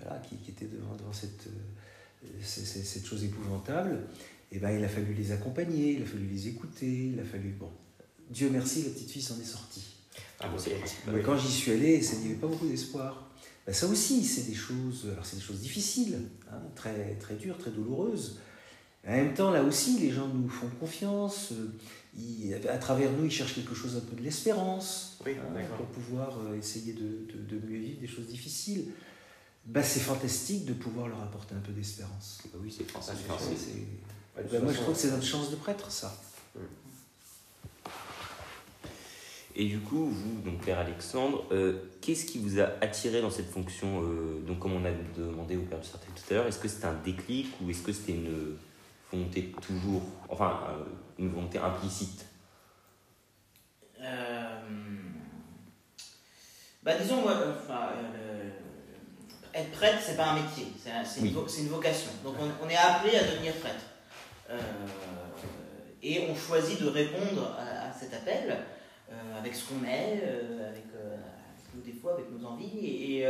voilà, 0.02 0.20
qui, 0.20 0.36
qui 0.38 0.52
étaient 0.52 0.66
devant, 0.66 0.96
devant 0.96 1.14
cette, 1.14 1.48
euh, 1.48 2.28
cette, 2.42 2.66
cette, 2.66 3.06
chose 3.06 3.24
épouvantable. 3.24 4.08
Et 4.52 4.60
ben, 4.60 4.72
il 4.78 4.84
a 4.84 4.90
fallu 4.90 5.14
les 5.14 5.32
accompagner, 5.32 5.94
il 5.94 6.04
a 6.04 6.06
fallu 6.06 6.28
les 6.28 6.50
écouter, 6.50 7.12
il 7.14 7.20
a 7.20 7.24
fallu. 7.24 7.56
Bon, 7.58 7.72
Dieu 8.30 8.50
merci, 8.52 8.84
la 8.84 8.90
petite 8.90 9.10
fille 9.10 9.22
s'en 9.22 9.40
est 9.40 9.46
sortie. 9.46 9.84
Ah, 10.40 10.50
quand 11.24 11.38
j'y 11.38 11.52
suis 11.52 11.72
allé, 11.72 12.02
il 12.04 12.20
n'y 12.20 12.26
avait 12.26 12.36
pas 12.36 12.48
beaucoup 12.48 12.68
d'espoir. 12.68 13.30
Ben, 13.66 13.74
ça 13.74 13.88
aussi, 13.88 14.24
c'est 14.26 14.44
des 14.44 14.56
choses, 14.56 15.08
alors 15.12 15.26
c'est 15.26 15.38
des 15.38 15.42
choses 15.42 15.60
difficiles, 15.60 16.20
hein, 16.52 16.62
très, 16.76 17.16
très 17.16 17.36
dures, 17.36 17.58
très 17.58 17.72
douloureuses. 17.72 18.40
En 19.08 19.12
même 19.12 19.34
temps, 19.34 19.52
là 19.52 19.64
aussi, 19.64 20.00
les 20.00 20.12
gens 20.12 20.28
nous 20.28 20.50
font 20.50 20.70
confiance. 20.80 21.54
Ils, 22.18 22.54
à 22.70 22.78
travers 22.78 23.12
nous, 23.12 23.26
ils 23.26 23.32
cherchent 23.32 23.56
quelque 23.56 23.74
chose, 23.74 23.96
un 23.98 24.02
peu 24.02 24.16
de 24.16 24.22
l'espérance, 24.22 25.18
hein, 25.26 25.32
pour 25.78 25.88
pouvoir 25.88 26.38
euh, 26.40 26.58
essayer 26.58 26.94
de, 26.94 27.26
de, 27.34 27.58
de, 27.58 27.68
mieux 27.68 27.80
vivre 27.80 28.00
des 28.00 28.08
choses 28.08 28.28
difficiles. 28.28 28.86
Ben, 29.66 29.82
c'est 29.82 30.00
fantastique 30.02 30.66
de 30.66 30.74
pouvoir 30.74 31.08
leur 31.08 31.22
apporter 31.22 31.56
un 31.56 31.60
peu 31.60 31.72
d'espérance. 31.72 32.40
Ben 32.54 32.60
oui, 32.62 32.74
c'est 32.76 32.90
fantastique. 32.90 33.26
Ben, 34.36 34.64
moi, 34.64 34.74
je 34.74 34.80
trouve 34.80 34.94
que 34.94 35.00
c'est 35.00 35.12
notre 35.12 35.26
chance 35.26 35.52
de 35.52 35.56
prêtre, 35.56 35.90
ça. 35.90 36.16
Et 39.56 39.66
du 39.66 39.80
coup, 39.80 40.08
vous, 40.08 40.42
donc 40.42 40.66
Père 40.66 40.80
Alexandre, 40.80 41.46
euh, 41.52 41.92
qu'est-ce 42.02 42.26
qui 42.26 42.40
vous 42.40 42.60
a 42.60 42.70
attiré 42.82 43.22
dans 43.22 43.30
cette 43.30 43.50
fonction 43.52 44.02
euh, 44.02 44.42
Donc, 44.48 44.60
comme 44.60 44.74
on 44.74 44.84
a 44.84 44.92
demandé 45.16 45.58
au 45.58 45.62
Père 45.62 45.80
de 45.80 45.86
Sartel 45.86 46.10
tout 46.16 46.34
à 46.34 46.38
l'heure, 46.38 46.48
est-ce 46.48 46.58
que 46.58 46.68
c'était 46.68 46.88
un 46.88 47.00
déclic 47.06 47.54
ou 47.62 47.70
est-ce 47.70 47.84
que 47.84 47.94
c'était 47.94 48.14
une 48.14 48.58
volonté 49.12 49.54
toujours, 49.62 50.02
enfin, 50.28 50.60
euh, 50.70 50.84
une 51.20 51.30
volonté 51.30 51.60
implicite? 51.60 52.26
Bah, 56.82 56.98
disons, 57.00 57.22
moi, 57.22 57.38
enfin, 57.56 57.92
être 59.54 59.72
prêtre, 59.72 60.00
c'est 60.02 60.18
pas 60.18 60.32
un 60.32 60.42
métier, 60.42 60.66
c'est 60.76 61.22
une, 61.22 61.28
une, 61.28 61.70
vocation. 61.70 62.12
Donc, 62.26 62.36
on, 62.42 62.66
on, 62.66 62.70
est 62.70 62.76
appelé 62.76 63.16
à 63.16 63.24
devenir 63.24 63.54
prêtre. 63.54 63.86
et 66.02 66.28
on 66.30 66.36
choisit 66.36 66.82
de 66.82 66.90
répondre 66.90 67.56
à, 67.58 67.88
à 67.88 67.94
cet 67.94 68.14
appel 68.14 68.58
avec 69.38 69.56
ce 69.56 69.70
qu'on 69.70 69.84
est, 69.86 70.22
euh, 70.24 70.70
avec, 70.70 70.86
euh, 70.96 71.18
nos 71.76 71.82
défauts, 71.82 72.10
avec 72.10 72.32
nos 72.32 72.46
envies. 72.46 72.80
Et, 72.86 73.26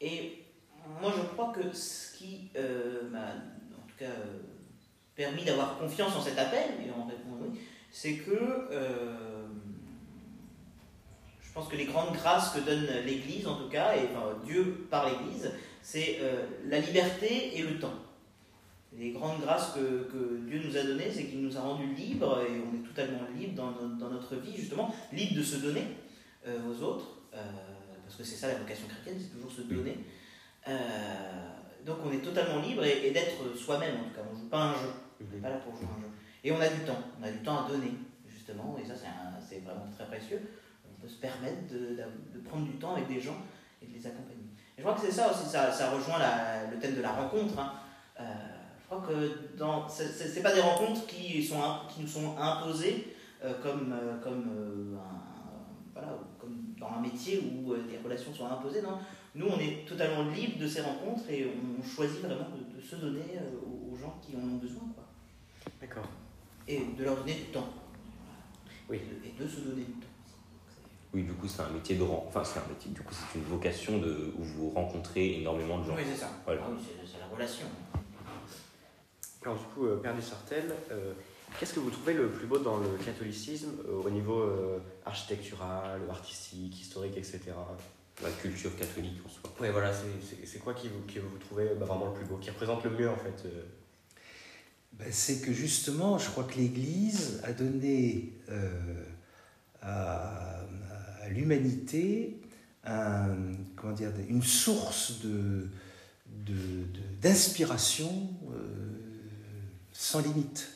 et 0.00 0.44
moi, 1.00 1.12
je 1.16 1.22
crois 1.22 1.52
que 1.52 1.74
ce 1.74 2.16
qui 2.16 2.50
m'a, 3.10 3.18
en 3.18 3.86
tout 3.86 3.96
cas, 3.98 4.12
permis 5.14 5.44
d'avoir 5.44 5.78
confiance 5.78 6.16
en 6.16 6.20
cet 6.20 6.38
appel, 6.38 6.70
et 6.84 6.90
en 6.90 7.04
répondant 7.06 7.38
oui, 7.42 7.60
c'est 7.90 8.14
que 8.14 8.68
je 11.40 11.52
pense 11.52 11.68
que 11.68 11.76
les 11.76 11.86
grandes 11.86 12.14
grâces 12.14 12.50
que 12.50 12.60
donne 12.60 12.86
l'Église, 13.04 13.46
en 13.46 13.56
tout 13.56 13.68
cas, 13.68 13.94
et 13.94 14.08
enfin, 14.10 14.36
Dieu 14.44 14.86
par 14.90 15.08
l'Église, 15.08 15.52
c'est 15.82 16.20
la 16.66 16.80
liberté 16.80 17.58
et 17.58 17.62
le 17.62 17.78
temps. 17.78 17.94
Les 18.92 19.12
grandes 19.12 19.40
grâces 19.40 19.72
que, 19.72 20.38
Dieu 20.48 20.60
nous 20.64 20.76
a 20.76 20.82
données, 20.82 21.10
c'est 21.12 21.26
qu'il 21.26 21.42
nous 21.42 21.56
a 21.56 21.60
rendus 21.60 21.94
libres, 21.94 22.42
et 22.42 22.60
on 22.60 22.74
est 22.74 22.86
totalement 22.86 23.20
libre 23.36 23.62
dans, 23.62 24.10
notre 24.10 24.36
vie, 24.36 24.56
justement, 24.56 24.92
libre 25.12 25.36
de 25.36 25.42
se 25.42 25.56
donner 25.56 25.84
euh, 26.46 26.58
aux 26.68 26.82
autres, 26.82 27.06
euh, 27.34 27.38
parce 28.04 28.16
que 28.16 28.24
c'est 28.24 28.34
ça 28.34 28.48
la 28.48 28.54
vocation 28.54 28.88
chrétienne, 28.88 29.16
c'est 29.20 29.32
toujours 29.32 29.52
se 29.52 29.62
donner. 29.62 29.96
Euh, 30.66 30.72
donc 31.86 31.98
on 32.04 32.12
est 32.12 32.18
totalement 32.18 32.60
libre 32.60 32.84
et, 32.84 33.12
d'être 33.12 33.56
soi-même, 33.56 33.94
en 33.94 34.04
tout 34.04 34.14
cas. 34.14 34.22
On 34.28 34.34
ne 34.34 34.40
joue 34.40 34.48
pas 34.48 34.62
un 34.62 34.74
jeu, 34.74 34.90
on 35.20 35.34
n'est 35.34 35.40
pas 35.40 35.50
là 35.50 35.56
pour 35.58 35.74
jouer 35.76 35.86
un 35.96 36.00
jeu. 36.00 36.08
Et 36.42 36.50
on 36.50 36.60
a 36.60 36.68
du 36.68 36.80
temps, 36.80 36.98
on 37.20 37.24
a 37.24 37.30
du 37.30 37.38
temps 37.38 37.64
à 37.64 37.68
donner, 37.68 37.92
justement, 38.28 38.76
et 38.82 38.86
ça 38.86 38.94
c'est 39.48 39.60
vraiment 39.60 39.88
très 39.96 40.06
précieux. 40.06 40.40
On 40.84 41.00
peut 41.00 41.08
se 41.08 41.20
permettre 41.20 41.68
de, 41.72 42.40
prendre 42.40 42.66
du 42.66 42.72
temps 42.72 42.94
avec 42.94 43.06
des 43.06 43.20
gens 43.20 43.36
et 43.80 43.86
de 43.86 43.94
les 43.94 44.04
accompagner. 44.04 44.50
Et 44.76 44.78
je 44.78 44.82
crois 44.82 44.94
que 44.94 45.06
c'est 45.06 45.12
ça 45.12 45.30
aussi, 45.30 45.48
ça, 45.48 45.90
rejoint 45.90 46.18
le 46.70 46.78
thème 46.80 46.96
de 46.96 47.02
la 47.02 47.12
rencontre. 47.12 47.56
Hein 47.56 47.72
crois 48.90 49.06
que 49.06 49.56
dans, 49.56 49.88
ce 49.88 50.34
n'est 50.34 50.42
pas 50.42 50.54
des 50.54 50.60
rencontres 50.60 51.06
qui, 51.06 51.42
sont, 51.42 51.60
qui 51.88 52.02
nous 52.02 52.08
sont 52.08 52.36
imposées 52.36 53.14
euh, 53.44 53.54
comme, 53.62 53.92
euh, 53.92 54.20
comme, 54.20 54.48
euh, 54.50 54.96
voilà, 55.92 56.18
comme 56.38 56.56
dans 56.78 56.98
un 56.98 57.00
métier 57.00 57.40
où 57.40 57.74
des 57.74 57.98
relations 58.02 58.34
sont 58.34 58.46
imposées. 58.46 58.82
Non. 58.82 58.98
Nous, 59.34 59.46
on 59.46 59.58
est 59.60 59.86
totalement 59.86 60.28
libre 60.30 60.58
de 60.58 60.66
ces 60.66 60.80
rencontres 60.80 61.30
et 61.30 61.46
on 61.46 61.82
choisit 61.82 62.20
vraiment 62.20 62.48
de, 62.50 62.80
se 62.80 62.96
donner 62.96 63.38
aux, 63.64 63.96
gens 63.96 64.18
qui 64.20 64.34
en 64.36 64.40
ont 64.40 64.56
besoin. 64.56 64.82
D'accord. 65.80 66.08
Et 66.66 66.80
de 66.98 67.04
leur 67.04 67.16
donner 67.16 67.34
du 67.34 67.44
temps. 67.52 67.68
Oui. 68.88 68.98
Et 69.24 69.40
de 69.40 69.48
se 69.48 69.60
donner 69.60 69.84
du 69.84 69.92
temps. 69.92 70.08
Oui, 71.12 71.22
du 71.22 71.32
coup, 71.32 71.46
c'est 71.46 71.62
un 71.62 71.68
métier 71.68 71.96
de. 71.96 72.02
Enfin, 72.02 72.42
c'est 72.42 72.58
un 72.58 72.68
métier. 72.68 72.90
Du 72.90 73.02
coup, 73.02 73.14
c'est 73.14 73.38
une 73.38 73.44
vocation 73.44 73.98
de 73.98 74.32
où 74.36 74.42
vous 74.42 74.70
rencontrez 74.70 75.40
énormément 75.40 75.78
de 75.78 75.84
gens. 75.84 75.94
Oui, 75.96 76.02
c'est 76.10 76.20
ça. 76.20 76.30
Voilà. 76.44 76.62
Ah 76.64 76.70
oui, 76.72 76.78
c'est 77.04 77.18
la 77.18 77.26
relation. 77.26 77.66
Alors 79.42 79.56
du 79.56 79.64
coup, 79.74 79.86
euh, 79.86 79.96
Père 79.96 80.14
Sartel, 80.22 80.64
euh, 80.90 81.12
qu'est-ce 81.58 81.72
que 81.72 81.80
vous 81.80 81.90
trouvez 81.90 82.12
le 82.12 82.28
plus 82.28 82.46
beau 82.46 82.58
dans 82.58 82.76
le 82.76 82.90
catholicisme 83.02 83.70
euh, 83.88 84.02
au 84.02 84.10
niveau 84.10 84.44
architectural, 85.06 86.02
artistique, 86.10 86.78
historique, 86.80 87.16
etc. 87.16 87.40
La 88.22 88.30
culture 88.30 88.76
catholique 88.76 89.18
en 89.24 89.30
soi. 89.30 89.50
Oui, 89.60 89.68
voilà, 89.72 89.92
c'est 90.44 90.58
quoi 90.58 90.74
qui 90.74 90.88
vous, 90.88 91.00
qui 91.06 91.18
vous 91.18 91.38
trouvez 91.38 91.70
bah, 91.78 91.86
vraiment 91.86 92.08
le 92.08 92.12
plus 92.12 92.26
beau, 92.26 92.36
qui 92.36 92.50
représente 92.50 92.84
le 92.84 92.90
mieux 92.90 93.08
en 93.08 93.16
fait 93.16 93.48
ben, 94.92 95.08
C'est 95.10 95.40
que 95.40 95.54
justement, 95.54 96.18
je 96.18 96.28
crois 96.28 96.44
que 96.44 96.56
l'Église 96.56 97.40
a 97.44 97.52
donné 97.52 98.34
à, 99.80 100.60
l'humanité 101.30 102.42
un, 102.84 103.36
comment 103.74 103.94
dire, 103.94 104.12
une 104.28 104.42
source 104.42 105.20
de 105.24 105.68
d'inspiration 107.20 108.28
sans 110.00 110.20
limite. 110.20 110.66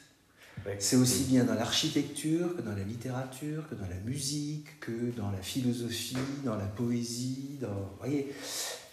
C'est 0.78 0.97
aussi 0.97 1.25
bien 1.25 1.45
dans 1.45 1.54
l'architecture 1.54 2.54
que 2.57 2.61
dans 2.61 2.76
la 2.76 2.85
littérature, 2.85 3.66
que 3.71 3.75
dans 3.75 3.88
la 3.88 3.99
musique, 4.04 4.78
que 4.81 5.16
dans 5.16 5.31
la 5.31 5.40
philosophie, 5.40 6.16
dans 6.45 6.57
la 6.57 6.66
poésie. 6.66 7.57
Dans, 7.59 7.97
voyez 7.99 8.31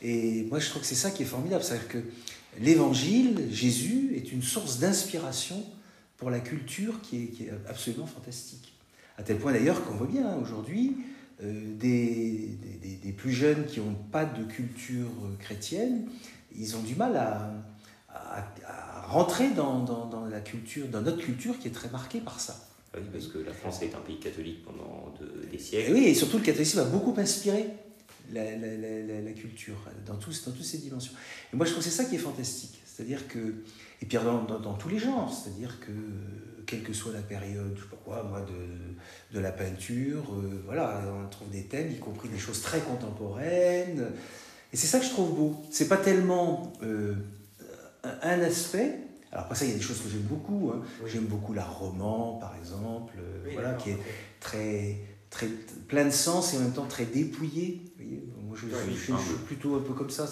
Et 0.02 0.44
moi, 0.44 0.60
je 0.60 0.70
trouve 0.70 0.84
que 0.84 0.88
c'est 0.88 0.96
ça 0.96 1.12
qui 1.12 1.24
est 1.24 1.26
formidable. 1.26 1.64
C'est-à-dire 1.64 1.88
que 1.90 1.98
l'évangile, 2.62 3.50
Jésus, 3.52 4.14
est 4.16 4.32
une 4.32 4.42
source 4.42 4.80
d'inspiration 4.80 5.64
pour 6.16 6.30
la 6.30 6.40
culture 6.40 7.02
qui 7.02 7.24
est, 7.24 7.28
qui 7.28 7.44
est, 7.44 7.52
absolument 7.68 8.08
fantastique. 8.08 8.74
À 9.18 9.24
tel 9.24 9.38
point 9.38 9.52
d'ailleurs 9.52 9.84
qu'on 9.84 9.96
voit 9.96 10.08
bien 10.08 10.26
hein, 10.26 10.38
aujourd'hui 10.42 10.96
euh, 11.44 11.76
des, 11.78 12.58
des, 12.82 12.96
des, 12.96 13.12
plus 13.12 13.32
jeunes 13.32 13.66
qui 13.66 13.82
n'ont 13.82 13.96
pas 14.12 14.24
de 14.24 14.44
culture 14.46 15.10
chrétienne, 15.40 16.08
ils 16.56 16.76
ont 16.78 16.82
du 16.82 16.96
mal 16.96 17.18
à, 17.18 17.52
à, 18.14 18.91
rentrer 19.12 19.50
dans, 19.50 19.84
dans, 19.84 20.26
la 20.26 20.40
culture, 20.40 20.88
dans 20.88 21.02
notre 21.02 21.24
culture 21.24 21.60
qui 21.60 21.68
est 21.68 21.72
très 21.72 21.90
marquée 21.90 22.22
par 22.22 22.40
ça. 22.40 22.56
Ah 22.94 22.98
oui, 23.00 23.08
parce 23.12 23.28
que 23.28 23.38
la 23.38 23.54
France 23.54 23.82
est 23.82 23.94
un 23.96 24.00
pays 24.00 24.20
catholique 24.20 24.64
pendant 24.64 25.14
des 25.52 25.60
siècles. 25.60 25.92
Et 25.92 25.94
oui, 25.94 26.04
et 26.06 26.14
surtout 26.14 26.38
le 26.38 26.44
catholicisme 26.44 26.80
a 26.80 26.86
beaucoup 26.86 27.14
inspiré 27.20 27.68
la, 28.34 28.44
la, 28.56 29.22
la, 29.22 29.32
culture 29.32 29.78
dans, 30.06 30.16
tous, 30.16 30.46
dans 30.46 30.52
toutes 30.52 30.66
ces 30.66 30.78
dimensions. 30.78 31.14
Et 31.54 31.56
moi 31.56 31.66
je 31.66 31.72
trouve 31.72 31.84
que 31.84 31.90
c'est 31.90 31.96
ça 31.96 32.06
qui 32.06 32.16
est 32.16 32.20
fantastique. 32.20 32.82
C'est-à-dire 32.86 33.28
que, 33.28 33.40
et 34.02 34.06
puis 34.06 34.18
dans, 34.18 34.44
dans, 34.44 34.74
tous 34.74 34.90
les 34.90 35.00
genres, 35.00 35.34
c'est-à-dire 35.34 35.80
que 35.80 35.92
quelle 36.66 36.84
que 36.84 36.94
soit 36.94 37.14
la 37.14 37.22
période, 37.22 37.74
je 37.76 37.82
sais 37.82 37.90
pas 37.90 37.98
quoi, 38.04 38.24
moi, 38.24 38.42
de, 38.42 39.36
de 39.36 39.40
la 39.42 39.52
peinture, 39.52 40.34
euh, 40.34 40.62
voilà, 40.66 41.02
on 41.26 41.28
trouve 41.30 41.50
des 41.50 41.64
thèmes, 41.64 41.92
y 41.92 42.00
compris 42.00 42.30
des 42.30 42.38
choses 42.38 42.62
très 42.62 42.80
contemporaines. 42.80 44.12
Et 44.72 44.78
c'est 44.78 44.88
ça 44.88 45.00
que 45.00 45.06
je 45.06 45.10
trouve 45.10 45.36
beau. 45.36 45.56
C'est 45.72 45.88
pas 45.88 45.98
tellement 45.98 46.74
euh, 46.84 47.16
un 48.04 48.42
aspect. 48.42 49.00
Alors 49.32 49.46
après 49.46 49.56
ça, 49.56 49.66
il 49.66 49.72
y 49.72 49.74
a 49.74 49.78
des 49.78 49.84
choses 49.84 50.02
que 50.02 50.10
j'aime 50.10 50.22
beaucoup. 50.22 50.72
Hein. 50.74 50.82
J'aime 51.06 51.26
beaucoup 51.26 51.54
l'art 51.54 51.78
roman, 51.80 52.34
par 52.34 52.56
exemple, 52.58 53.14
euh, 53.20 53.50
voilà, 53.54 53.74
qui 53.74 53.92
est 53.92 53.98
très, 54.40 54.98
très 55.30 55.48
plein 55.88 56.06
de 56.06 56.12
sens 56.12 56.54
et 56.54 56.58
en 56.58 56.62
même 56.62 56.74
temps 56.74 56.86
très 56.86 57.06
dépouillé. 57.06 57.82
Moi, 58.46 58.58
je, 58.60 58.68
suis 58.98 59.14
plutôt 59.46 59.76
un 59.76 59.80
peu 59.80 59.94
comme 59.94 60.10
ça. 60.10 60.26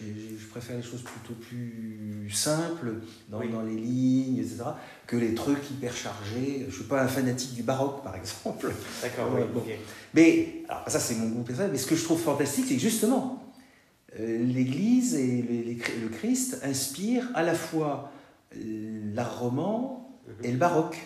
Je, 0.00 0.04
je, 0.04 0.46
préfère 0.46 0.76
les 0.76 0.82
choses 0.82 1.02
plutôt 1.02 1.34
plus 1.34 2.30
simples 2.30 2.94
dans, 3.28 3.40
dans, 3.40 3.62
les 3.62 3.76
lignes, 3.76 4.38
etc., 4.38 4.64
que 5.06 5.16
les 5.16 5.34
trucs 5.34 5.70
hyper 5.70 5.94
chargés. 5.96 6.60
Je 6.60 6.66
ne 6.66 6.70
suis 6.70 6.84
pas 6.84 7.02
un 7.02 7.08
fanatique 7.08 7.54
du 7.54 7.62
baroque, 7.62 8.02
par 8.02 8.16
exemple. 8.16 8.72
D'accord, 9.02 9.30
oui. 9.66 9.72
Mais, 10.12 10.64
alors 10.68 10.84
ça, 10.88 11.00
c'est 11.00 11.14
mon 11.14 11.28
goût 11.28 11.42
personnel. 11.42 11.70
Mais 11.72 11.78
ce 11.78 11.86
que 11.86 11.96
je 11.96 12.04
trouve 12.04 12.20
fantastique, 12.20 12.66
c'est 12.68 12.74
que 12.74 12.80
justement, 12.80 13.39
l'Église 14.18 15.14
et 15.14 15.42
le 15.42 16.08
Christ 16.08 16.60
inspirent 16.62 17.30
à 17.34 17.42
la 17.42 17.54
fois 17.54 18.12
l'art 18.54 19.40
roman 19.40 20.18
mhm. 20.26 20.44
et 20.44 20.52
le 20.52 20.58
baroque. 20.58 20.96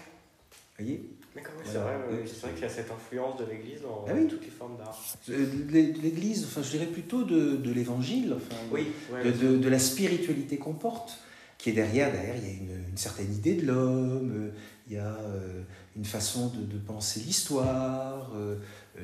Vous 0.78 0.84
voyez? 0.84 1.10
D'accord, 1.34 1.54
c'est 1.64 1.78
vrai, 1.78 1.96
vrai 1.98 2.52
qu'il 2.52 2.62
y 2.62 2.64
a 2.64 2.68
cette 2.68 2.90
influence 2.92 3.36
de 3.40 3.44
l'Église 3.46 3.82
dans 3.82 4.04
ah 4.08 4.12
toutes 4.28 4.44
les 4.44 4.50
formes 4.50 4.76
d'art. 4.76 4.96
Euh, 5.30 5.46
L'Église, 5.68 6.44
enfin, 6.44 6.62
je 6.62 6.70
dirais 6.70 6.86
plutôt 6.86 7.24
de, 7.24 7.56
de 7.56 7.72
l'Évangile, 7.72 8.36
enfin, 8.36 8.54
oui, 8.70 8.86
de, 9.12 9.56
de, 9.56 9.68
la 9.68 9.80
spiritualité 9.80 10.58
qu'on 10.58 10.74
porte, 10.74 11.18
qui 11.58 11.70
est 11.70 11.72
derrière. 11.72 12.12
Derrière, 12.12 12.36
il 12.36 12.44
y 12.44 12.46
a 12.46 12.54
une, 12.54 12.84
une 12.90 12.96
certaine 12.96 13.34
idée 13.34 13.54
de 13.54 13.66
l'homme, 13.66 14.52
il 14.86 14.92
y 14.92 14.96
a 14.96 15.12
euh, 15.12 15.62
une 15.96 16.04
façon 16.04 16.52
de, 16.54 16.78
penser 16.78 17.18
l'histoire, 17.18 18.30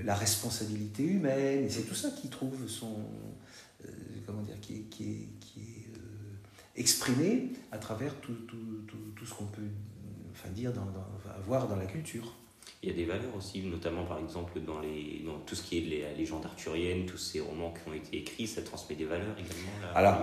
la 0.04 0.14
responsabilité 0.14 1.02
humaine, 1.02 1.64
et 1.64 1.69
c'est 1.69 1.83
tout 1.83 1.97
ça 1.97 2.11
qui 2.11 2.28
trouve 2.28 2.69
son, 2.69 2.95
comment 4.31 4.43
dire, 4.43 4.61
qui, 4.61 4.85
qui 4.85 5.05
est, 5.05 5.29
qui 5.41 5.61
est 5.61 5.97
euh, 5.97 6.77
exprimé 6.77 7.51
à 7.73 7.79
travers 7.79 8.15
tout, 8.21 8.35
tout, 8.47 8.57
tout, 9.17 9.27
ce 9.27 9.35
qu'on 9.35 9.47
peut 9.47 9.63
enfin, 10.33 10.51
dire, 10.51 10.73
dans, 10.73 10.87
voir 11.45 11.69
dans 11.69 11.77
la 11.77 11.87
culture. 11.87 12.35
Il 12.83 12.89
y 12.89 12.93
a 12.93 12.95
des 12.95 13.05
valeurs 13.05 13.37
aussi, 13.37 13.61
notamment 13.63 14.05
par 14.05 14.19
exemple 14.19 14.59
dans, 14.61 14.81
les, 14.81 15.23
dans 15.27 15.39
tout 15.41 15.55
ce 15.55 15.63
qui 15.63 15.79
est 15.79 16.03
la 16.03 16.15
légende 16.15 16.47
arthurienne, 16.47 17.05
tous 17.05 17.19
ces 17.19 17.41
romans 17.41 17.75
qui 17.75 17.91
ont 17.91 17.93
été 17.93 18.17
écrits, 18.19 18.47
ça 18.47 18.63
transmet 18.63 18.97
des 18.97 19.05
valeurs 19.05 19.37
également. 19.39 19.71
alors, 19.95 20.23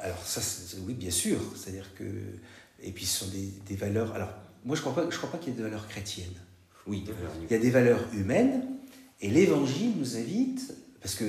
alors, 0.00 0.18
ça, 0.24 0.40
oui, 0.86 0.94
bien 0.94 1.10
sûr. 1.10 1.38
C'est-à-dire 1.56 1.94
que. 1.94 2.04
Et 2.80 2.92
puis 2.92 3.04
ce 3.04 3.24
sont 3.24 3.30
des, 3.32 3.52
des 3.66 3.74
valeurs. 3.74 4.12
Alors, 4.12 4.30
moi, 4.64 4.76
je 4.76 4.82
ne 4.82 4.88
crois 4.88 5.02
pas, 5.02 5.10
je 5.10 5.16
crois 5.16 5.32
pas 5.32 5.38
qu'il 5.38 5.48
y 5.48 5.52
ait 5.52 5.56
des 5.56 5.64
valeurs 5.64 5.88
chrétiennes. 5.88 6.36
Oui, 6.86 7.04
il 7.42 7.50
y 7.50 7.54
a 7.54 7.58
des 7.58 7.70
valeurs 7.70 8.00
humaines, 8.14 8.64
et 9.20 9.28
l'évangile 9.28 9.92
nous 9.98 10.16
invite, 10.16 10.72
parce 11.00 11.14
que 11.14 11.24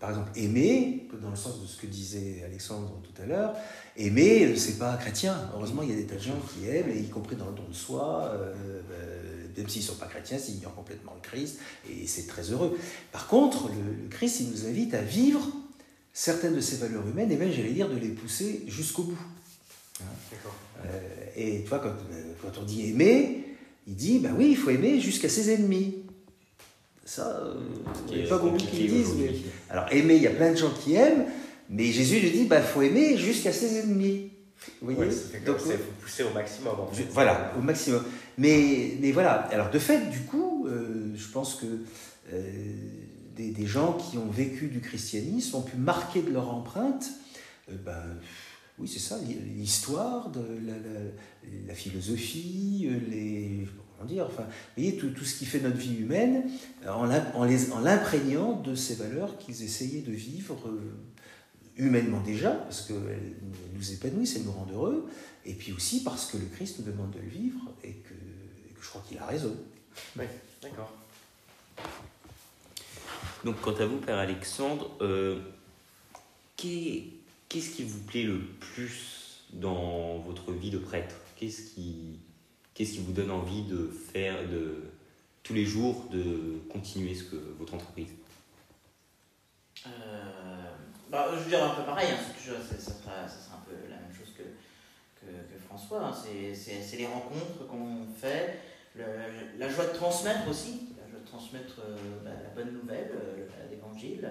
par 0.00 0.10
exemple, 0.10 0.30
aimer, 0.36 1.08
dans 1.22 1.30
le 1.30 1.36
sens 1.36 1.60
de 1.60 1.66
ce 1.66 1.76
que 1.76 1.86
disait 1.86 2.42
Alexandre 2.44 3.00
tout 3.02 3.22
à 3.22 3.26
l'heure, 3.26 3.54
aimer, 3.96 4.56
c'est 4.56 4.78
pas 4.78 4.96
chrétien. 4.96 5.50
Heureusement, 5.54 5.82
il 5.82 5.90
y 5.90 5.92
a 5.92 5.96
des 5.96 6.06
tas 6.06 6.16
de 6.16 6.20
gens 6.20 6.38
qui 6.52 6.68
aiment, 6.68 6.90
y 6.90 7.08
compris 7.08 7.36
dans 7.36 7.46
le 7.46 7.54
don 7.54 7.68
de 7.68 7.74
soi, 7.74 8.30
euh, 8.32 8.54
euh, 8.90 9.46
même 9.56 9.68
s'ils 9.68 9.82
ne 9.82 9.86
sont 9.88 9.96
pas 9.96 10.06
chrétiens, 10.06 10.38
s'ils 10.38 10.56
ignorent 10.56 10.74
complètement 10.74 11.12
le 11.14 11.20
Christ, 11.20 11.58
et 11.88 12.06
c'est 12.06 12.26
très 12.26 12.42
heureux. 12.50 12.78
Par 13.12 13.28
contre, 13.28 13.68
le, 13.68 14.08
Christ, 14.08 14.40
il 14.40 14.50
nous 14.50 14.66
invite 14.66 14.94
à 14.94 15.02
vivre 15.02 15.46
certaines 16.12 16.54
de 16.54 16.60
ces 16.60 16.76
valeurs 16.76 17.06
humaines, 17.06 17.30
et 17.30 17.36
même, 17.36 17.52
j'allais 17.52 17.72
dire, 17.72 17.88
de 17.88 17.96
les 17.96 18.08
pousser 18.08 18.64
jusqu'au 18.66 19.04
bout. 19.04 19.18
Hein? 20.00 20.04
Euh, 20.86 21.00
et 21.36 21.62
tu 21.62 21.68
vois, 21.68 21.78
quand, 21.78 21.94
quand, 22.42 22.58
on 22.60 22.64
dit 22.64 22.88
aimer, 22.88 23.44
il 23.86 23.94
dit, 23.94 24.18
ben 24.18 24.34
oui, 24.36 24.48
il 24.50 24.56
faut 24.56 24.70
aimer 24.70 25.00
jusqu'à 25.00 25.28
ses 25.28 25.50
ennemis. 25.52 26.04
Ça, 27.04 27.42
il 28.10 28.18
n'y 28.18 28.24
a 28.24 28.28
pas 28.28 28.38
beaucoup 28.38 28.56
qui 28.56 28.82
le 28.82 28.88
disent. 28.88 29.14
Mais... 29.18 29.30
Alors, 29.70 29.86
aimer, 29.92 30.16
il 30.16 30.22
y 30.22 30.26
a 30.26 30.30
plein 30.30 30.52
de 30.52 30.56
gens 30.56 30.70
qui 30.70 30.94
aiment, 30.94 31.26
mais 31.68 31.84
Jésus 31.86 32.20
lui 32.20 32.30
dit, 32.30 32.40
il 32.40 32.48
ben, 32.48 32.62
faut 32.62 32.82
aimer 32.82 33.16
jusqu'à 33.18 33.52
ses 33.52 33.78
ennemis. 33.78 34.30
Vous 34.80 34.94
voyez 34.94 35.10
Donc, 35.44 35.56
il 35.66 35.72
faut 35.72 35.78
pousser 36.00 36.22
au 36.22 36.30
maximum. 36.32 36.76
Voilà, 37.10 37.52
au 37.58 37.62
maximum. 37.62 38.02
Mais, 38.38 38.96
mais 39.00 39.12
voilà, 39.12 39.42
alors 39.52 39.70
de 39.70 39.78
fait, 39.78 40.10
du 40.10 40.20
coup, 40.20 40.66
euh, 40.66 41.12
je 41.14 41.28
pense 41.28 41.56
que 41.56 41.66
euh, 42.32 42.72
des, 43.36 43.50
des, 43.50 43.66
gens 43.66 43.94
qui 43.94 44.16
ont 44.16 44.30
vécu 44.30 44.68
du 44.68 44.80
christianisme 44.80 45.56
ont 45.56 45.62
pu 45.62 45.76
marquer 45.76 46.22
de 46.22 46.30
leur 46.30 46.48
empreinte, 46.48 47.10
euh, 47.70 47.76
ben, 47.84 48.02
oui, 48.78 48.88
c'est 48.88 48.98
ça, 48.98 49.18
l'histoire, 49.56 50.32
la, 50.34 50.72
la, 50.72 50.88
la, 51.68 51.74
philosophie, 51.74 52.88
les, 53.08 53.68
comment 54.04 54.14
dire, 54.14 54.26
enfin, 54.26 54.42
vous 54.42 54.82
voyez, 54.82 54.96
tout, 54.96 55.10
tout, 55.10 55.24
ce 55.24 55.38
qui 55.38 55.46
fait 55.46 55.60
notre 55.60 55.76
vie 55.76 55.96
humaine, 55.96 56.50
en 56.86 57.04
l'imprégnant 57.80 58.60
de 58.60 58.74
ces 58.74 58.94
valeurs 58.96 59.38
qu'ils 59.38 59.62
essayaient 59.62 60.02
de 60.02 60.12
vivre 60.12 60.56
humainement 61.76 62.20
déjà, 62.20 62.50
parce 62.50 62.82
qu'elles 62.82 63.34
nous 63.74 63.92
épanouissent, 63.92 64.36
elles 64.36 64.44
nous 64.44 64.52
rendent 64.52 64.72
heureux, 64.72 65.08
et 65.44 65.54
puis 65.54 65.72
aussi 65.72 66.02
parce 66.02 66.26
que 66.26 66.36
le 66.36 66.46
Christ 66.46 66.78
nous 66.78 66.90
demande 66.90 67.10
de 67.10 67.20
le 67.20 67.28
vivre, 67.28 67.60
et 67.82 67.92
que, 67.92 68.14
je 68.80 68.88
crois 68.88 69.02
qu'il 69.08 69.18
a 69.18 69.26
raison. 69.26 69.56
Oui, 70.18 70.24
d'accord. 70.62 70.92
Donc 73.44 73.60
quant 73.60 73.74
à 73.74 73.86
vous, 73.86 73.98
Père 73.98 74.18
Alexandre, 74.18 74.90
euh, 75.00 75.40
qu'est-ce 76.56 77.70
qui 77.70 77.84
vous 77.84 78.00
plaît 78.00 78.22
le 78.22 78.40
plus 78.40 79.44
dans 79.52 80.18
votre 80.18 80.52
vie 80.52 80.70
de 80.70 80.78
prêtre? 80.78 81.16
Qu'est-ce 81.36 81.74
qui, 81.74 82.18
qu'est-ce 82.74 82.92
qui 82.92 83.00
vous 83.00 83.12
donne 83.12 83.30
envie 83.30 83.62
de 83.62 83.88
faire 84.12 84.48
de, 84.48 84.82
tous 85.42 85.54
les 85.54 85.64
jours, 85.64 86.06
de 86.10 86.58
continuer 86.70 87.14
ce 87.14 87.24
que, 87.24 87.36
votre 87.58 87.74
entreprise? 87.74 88.08
Euh 89.86 90.24
bah, 91.14 91.28
je 91.32 91.44
veux 91.44 91.48
dire 91.48 91.62
un 91.62 91.76
peu 91.76 91.82
pareil, 91.82 92.08
hein, 92.10 92.18
ça, 92.18 92.76
sera, 92.76 93.12
un 93.22 93.60
peu 93.64 93.88
la 93.88 93.94
même 93.96 94.12
chose 94.12 94.34
que, 94.36 94.42
que, 95.20 95.58
François. 95.64 96.06
Hein. 96.06 96.12
c'est 96.12 96.96
les 96.96 97.06
rencontres 97.06 97.68
qu'on 97.68 98.04
fait, 98.16 98.58
la 98.96 99.68
joie 99.68 99.86
de 99.86 99.92
transmettre 99.92 100.48
aussi, 100.48 100.88
la 101.00 101.08
joie 101.08 101.20
de 101.20 101.26
transmettre 101.26 101.76
euh, 101.88 101.96
bah, 102.24 102.30
la 102.42 102.50
bonne 102.50 102.74
nouvelle, 102.74 103.12
euh, 103.14 103.46
l'évangile, 103.70 104.28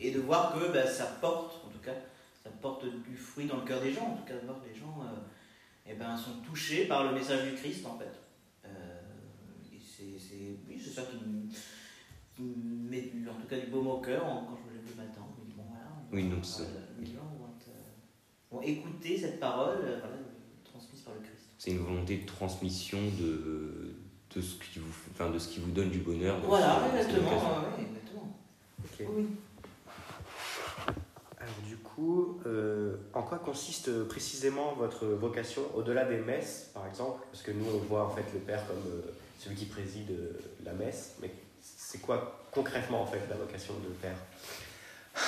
et 0.00 0.10
de 0.10 0.20
voir 0.20 0.54
que 0.54 0.72
bah, 0.72 0.86
ça 0.86 1.04
porte, 1.20 1.62
en 1.66 1.68
tout 1.68 1.84
cas, 1.84 1.94
ça 2.42 2.48
porte 2.62 2.86
du 2.86 3.18
fruit 3.18 3.44
dans 3.44 3.56
le 3.56 3.66
cœur 3.66 3.82
des 3.82 3.92
gens, 3.92 4.06
en 4.06 4.16
tout 4.16 4.24
cas 4.24 4.34
de 4.40 4.46
voir 4.46 4.60
les 4.66 4.78
gens 4.78 5.04
eh 5.88 5.94
ben, 5.94 6.16
sont 6.16 6.40
touchés 6.44 6.86
par 6.86 7.04
le 7.04 7.14
message 7.14 7.50
du 7.50 7.56
Christ 7.56 7.86
en 7.86 7.98
fait. 7.98 8.12
c'est 8.62 10.58
oui, 10.68 10.80
ça 10.80 11.02
qui, 11.02 11.16
qui, 12.34 12.42
met 12.42 13.12
en 13.28 13.40
tout 13.40 13.46
cas 13.48 13.58
du 13.58 13.66
baume 13.66 13.86
au 13.86 14.00
cœur 14.00 14.22
quand 14.22 14.58
je 14.64 14.76
oui, 16.12 16.24
donc 16.24 16.44
c'est. 16.44 16.62
Les 17.00 17.06
gens 17.06 17.20
vont, 18.50 18.62
écouter 18.62 19.18
cette 19.18 19.38
parole 19.38 19.78
euh, 19.82 20.00
transmise 20.64 21.00
par 21.00 21.14
le 21.14 21.20
Christ. 21.20 21.44
C'est 21.58 21.72
une 21.72 21.78
volonté 21.78 22.18
de 22.18 22.26
transmission 22.26 22.98
de, 23.20 23.94
de, 24.34 24.40
ce 24.40 24.54
qui 24.56 24.78
vous, 24.78 24.92
enfin, 25.10 25.30
de 25.30 25.38
ce 25.38 25.48
qui 25.48 25.60
vous 25.60 25.70
donne 25.72 25.90
du 25.90 25.98
bonheur. 25.98 26.38
Voilà, 26.42 26.82
exactement. 26.88 27.30
Oui, 27.76 27.84
exactement. 27.84 28.38
Oui. 29.00 29.26
Alors 31.46 31.58
du 31.64 31.76
coup, 31.76 32.40
euh, 32.44 32.96
en 33.14 33.22
quoi 33.22 33.38
consiste 33.38 34.02
précisément 34.08 34.74
votre 34.74 35.06
vocation 35.06 35.62
au-delà 35.76 36.04
des 36.04 36.16
messes, 36.16 36.70
par 36.74 36.88
exemple? 36.88 37.24
Parce 37.30 37.44
que 37.44 37.52
nous, 37.52 37.64
on 37.72 37.78
voit 37.78 38.04
en 38.04 38.10
fait 38.10 38.24
le 38.34 38.40
Père 38.40 38.66
comme 38.66 38.82
euh, 38.88 39.12
celui 39.38 39.54
qui 39.54 39.66
préside 39.66 40.10
la 40.64 40.72
messe, 40.72 41.14
mais 41.22 41.30
c'est 41.60 42.00
quoi 42.00 42.44
concrètement 42.50 43.02
en 43.02 43.06
fait 43.06 43.20
la 43.30 43.36
vocation 43.36 43.74
de 43.74 43.90
Père? 44.02 44.16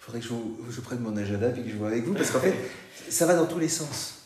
Faudrait 0.00 0.20
que 0.20 0.26
je, 0.26 0.34
je, 0.70 0.80
prenne 0.80 0.98
mon 0.98 1.16
agenda 1.16 1.50
et 1.50 1.62
que 1.62 1.70
je 1.70 1.76
vois 1.76 1.88
avec 1.88 2.02
vous, 2.02 2.14
parce 2.14 2.32
qu'en 2.32 2.40
fait, 2.40 2.56
ça 3.08 3.24
va 3.24 3.36
dans 3.36 3.46
tous 3.46 3.60
les 3.60 3.68
sens. 3.68 4.22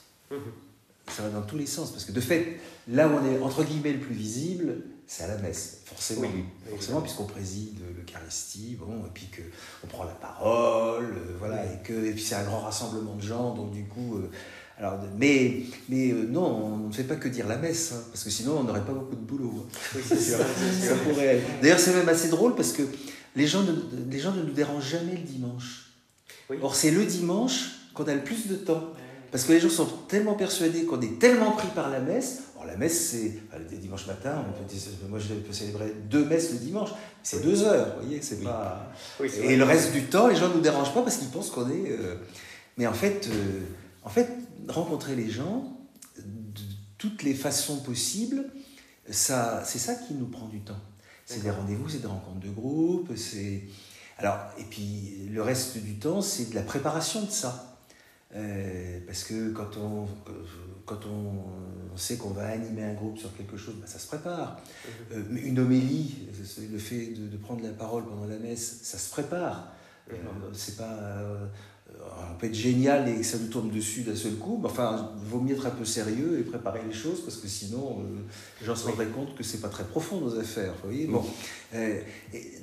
Ça 1.08 1.24
va 1.24 1.28
dans 1.28 1.42
tous 1.42 1.58
les 1.58 1.66
sens, 1.66 1.90
parce 1.90 2.06
que 2.06 2.12
de 2.12 2.22
fait, 2.22 2.58
là 2.88 3.06
où 3.06 3.12
on 3.12 3.24
est 3.24 3.38
entre 3.40 3.64
guillemets 3.64 3.92
le 3.92 4.00
plus 4.00 4.14
visible, 4.14 4.82
c'est 5.08 5.24
à 5.24 5.28
la 5.28 5.38
messe, 5.38 5.78
forcément. 5.86 6.28
forcément, 6.68 7.00
puisqu'on 7.00 7.24
préside 7.24 7.78
l'Eucharistie, 7.96 8.76
bon, 8.78 9.06
et 9.06 9.10
puis 9.12 9.26
qu'on 9.34 9.86
prend 9.86 10.04
la 10.04 10.12
parole, 10.12 11.04
euh, 11.06 11.36
voilà, 11.38 11.64
et, 11.64 11.82
que, 11.82 11.94
et 12.04 12.12
puis 12.12 12.22
c'est 12.22 12.34
un 12.34 12.44
grand 12.44 12.60
rassemblement 12.60 13.16
de 13.16 13.22
gens, 13.22 13.54
donc 13.54 13.72
du 13.72 13.84
coup. 13.84 14.18
Euh, 14.18 14.30
alors, 14.76 14.98
mais 15.16 15.62
mais 15.88 16.12
euh, 16.12 16.26
non, 16.28 16.44
on 16.44 16.76
ne 16.88 16.92
fait 16.92 17.04
pas 17.04 17.16
que 17.16 17.26
dire 17.26 17.48
la 17.48 17.56
messe, 17.56 17.92
hein, 17.92 18.04
parce 18.12 18.22
que 18.22 18.30
sinon 18.30 18.58
on 18.58 18.64
n'aurait 18.64 18.84
pas 18.84 18.92
beaucoup 18.92 19.16
de 19.16 19.22
boulot. 19.22 19.54
Hein. 19.56 19.78
Oui, 19.96 20.02
c'est 20.06 20.20
sûr. 20.20 20.38
ça 20.38 20.94
pourrait... 20.96 21.40
D'ailleurs, 21.62 21.80
c'est 21.80 21.94
même 21.94 22.08
assez 22.08 22.28
drôle 22.28 22.54
parce 22.54 22.72
que 22.72 22.82
les 23.34 23.46
gens 23.46 23.62
ne, 23.62 23.72
les 24.10 24.20
gens 24.20 24.32
ne 24.32 24.42
nous 24.42 24.52
dérangent 24.52 24.90
jamais 24.90 25.12
le 25.12 25.22
dimanche. 25.22 25.90
Or, 26.62 26.76
c'est 26.76 26.90
le 26.90 27.04
dimanche 27.06 27.70
qu'on 27.94 28.04
a 28.04 28.14
le 28.14 28.22
plus 28.22 28.46
de 28.46 28.56
temps. 28.56 28.92
Parce 29.30 29.44
que 29.44 29.52
les 29.52 29.60
gens 29.60 29.68
sont 29.68 29.86
tellement 30.08 30.34
persuadés 30.34 30.84
qu'on 30.84 31.00
est 31.00 31.18
tellement 31.18 31.52
pris 31.52 31.68
par 31.68 31.90
la 31.90 32.00
messe. 32.00 32.44
Or, 32.56 32.64
la 32.64 32.76
messe, 32.76 33.10
c'est 33.10 33.34
le 33.70 33.76
dimanche 33.76 34.06
matin. 34.06 34.44
moi, 35.08 35.18
je 35.18 35.34
peux 35.34 35.52
célébrer 35.52 35.92
deux 36.08 36.24
messes 36.24 36.52
le 36.52 36.58
dimanche. 36.58 36.90
C'est 37.22 37.42
deux 37.42 37.62
heures, 37.62 37.96
vous 37.96 38.06
voyez. 38.06 38.22
C'est 38.22 38.42
pas. 38.42 38.90
Et 39.42 39.56
le 39.56 39.64
reste 39.64 39.92
du 39.92 40.04
temps, 40.04 40.28
les 40.28 40.36
gens 40.36 40.48
ne 40.48 40.54
nous 40.54 40.60
dérangent 40.60 40.94
pas 40.94 41.02
parce 41.02 41.18
qu'ils 41.18 41.28
pensent 41.28 41.50
qu'on 41.50 41.68
est. 41.68 41.90
Euh, 41.90 42.16
mais 42.78 42.86
en 42.86 42.94
fait, 42.94 43.28
euh, 43.30 43.60
en 44.04 44.08
fait, 44.08 44.28
rencontrer 44.68 45.14
les 45.14 45.28
gens 45.28 45.76
de 46.16 46.62
toutes 46.96 47.22
les 47.22 47.34
façons 47.34 47.78
possibles, 47.78 48.44
ça, 49.10 49.62
c'est 49.64 49.78
ça 49.78 49.94
qui 49.94 50.14
nous 50.14 50.26
prend 50.26 50.48
du 50.48 50.60
temps. 50.60 50.80
C'est 51.26 51.42
des 51.42 51.50
rendez-vous, 51.50 51.88
c'est 51.88 52.00
des 52.00 52.06
rencontres 52.06 52.40
de 52.40 52.50
groupe, 52.50 53.10
c'est... 53.16 53.64
Alors, 54.16 54.38
et 54.58 54.64
puis 54.64 55.28
le 55.30 55.42
reste 55.42 55.76
du 55.78 55.98
temps, 55.98 56.22
c'est 56.22 56.50
de 56.50 56.54
la 56.54 56.62
préparation 56.62 57.22
de 57.22 57.30
ça. 57.30 57.77
Euh, 58.36 59.00
parce 59.06 59.24
que 59.24 59.52
quand 59.52 59.76
on, 59.78 60.06
quand 60.84 61.00
on, 61.06 61.96
sait 61.96 62.16
qu'on 62.16 62.30
va 62.30 62.46
animer 62.46 62.84
un 62.84 62.94
groupe 62.94 63.18
sur 63.18 63.36
quelque 63.36 63.56
chose, 63.56 63.74
ben, 63.80 63.86
ça 63.86 63.98
se 63.98 64.06
prépare. 64.06 64.60
Mhm. 65.10 65.16
Euh, 65.18 65.46
une 65.46 65.58
homélie, 65.58 66.28
le 66.70 66.78
fait 66.78 67.14
de, 67.14 67.36
prendre 67.36 67.62
la 67.62 67.70
parole 67.70 68.04
pendant 68.04 68.26
la 68.26 68.38
messe, 68.38 68.80
ça 68.82 68.98
se 68.98 69.10
prépare. 69.10 69.72
Euh, 70.10 70.14
c'est 70.52 70.76
pas 70.76 71.18
on 72.30 72.38
peut 72.38 72.46
être 72.46 72.54
génial 72.54 73.08
et 73.08 73.16
que 73.16 73.22
ça 73.22 73.38
nous 73.38 73.48
tombe 73.48 73.72
dessus 73.72 74.02
d'un 74.02 74.14
seul 74.14 74.34
coup, 74.34 74.58
mais 74.60 74.68
enfin, 74.68 75.10
il 75.22 75.28
vaut 75.28 75.40
mieux 75.40 75.54
être 75.54 75.66
un 75.66 75.70
peu 75.70 75.84
sérieux 75.84 76.38
et 76.38 76.42
préparer 76.42 76.80
les 76.86 76.94
choses 76.94 77.22
parce 77.22 77.36
que 77.36 77.48
sinon, 77.48 78.04
les 78.60 78.66
gens 78.66 78.76
se 78.76 78.86
rendraient 78.86 79.06
compte 79.06 79.34
que 79.34 79.42
c'est 79.42 79.60
pas 79.60 79.68
très 79.68 79.84
profond 79.84 80.20
nos 80.20 80.38
affaires. 80.38 80.72
Vous 80.82 80.90
voyez 80.90 81.06
bon. 81.06 81.24
Euh, 81.74 82.00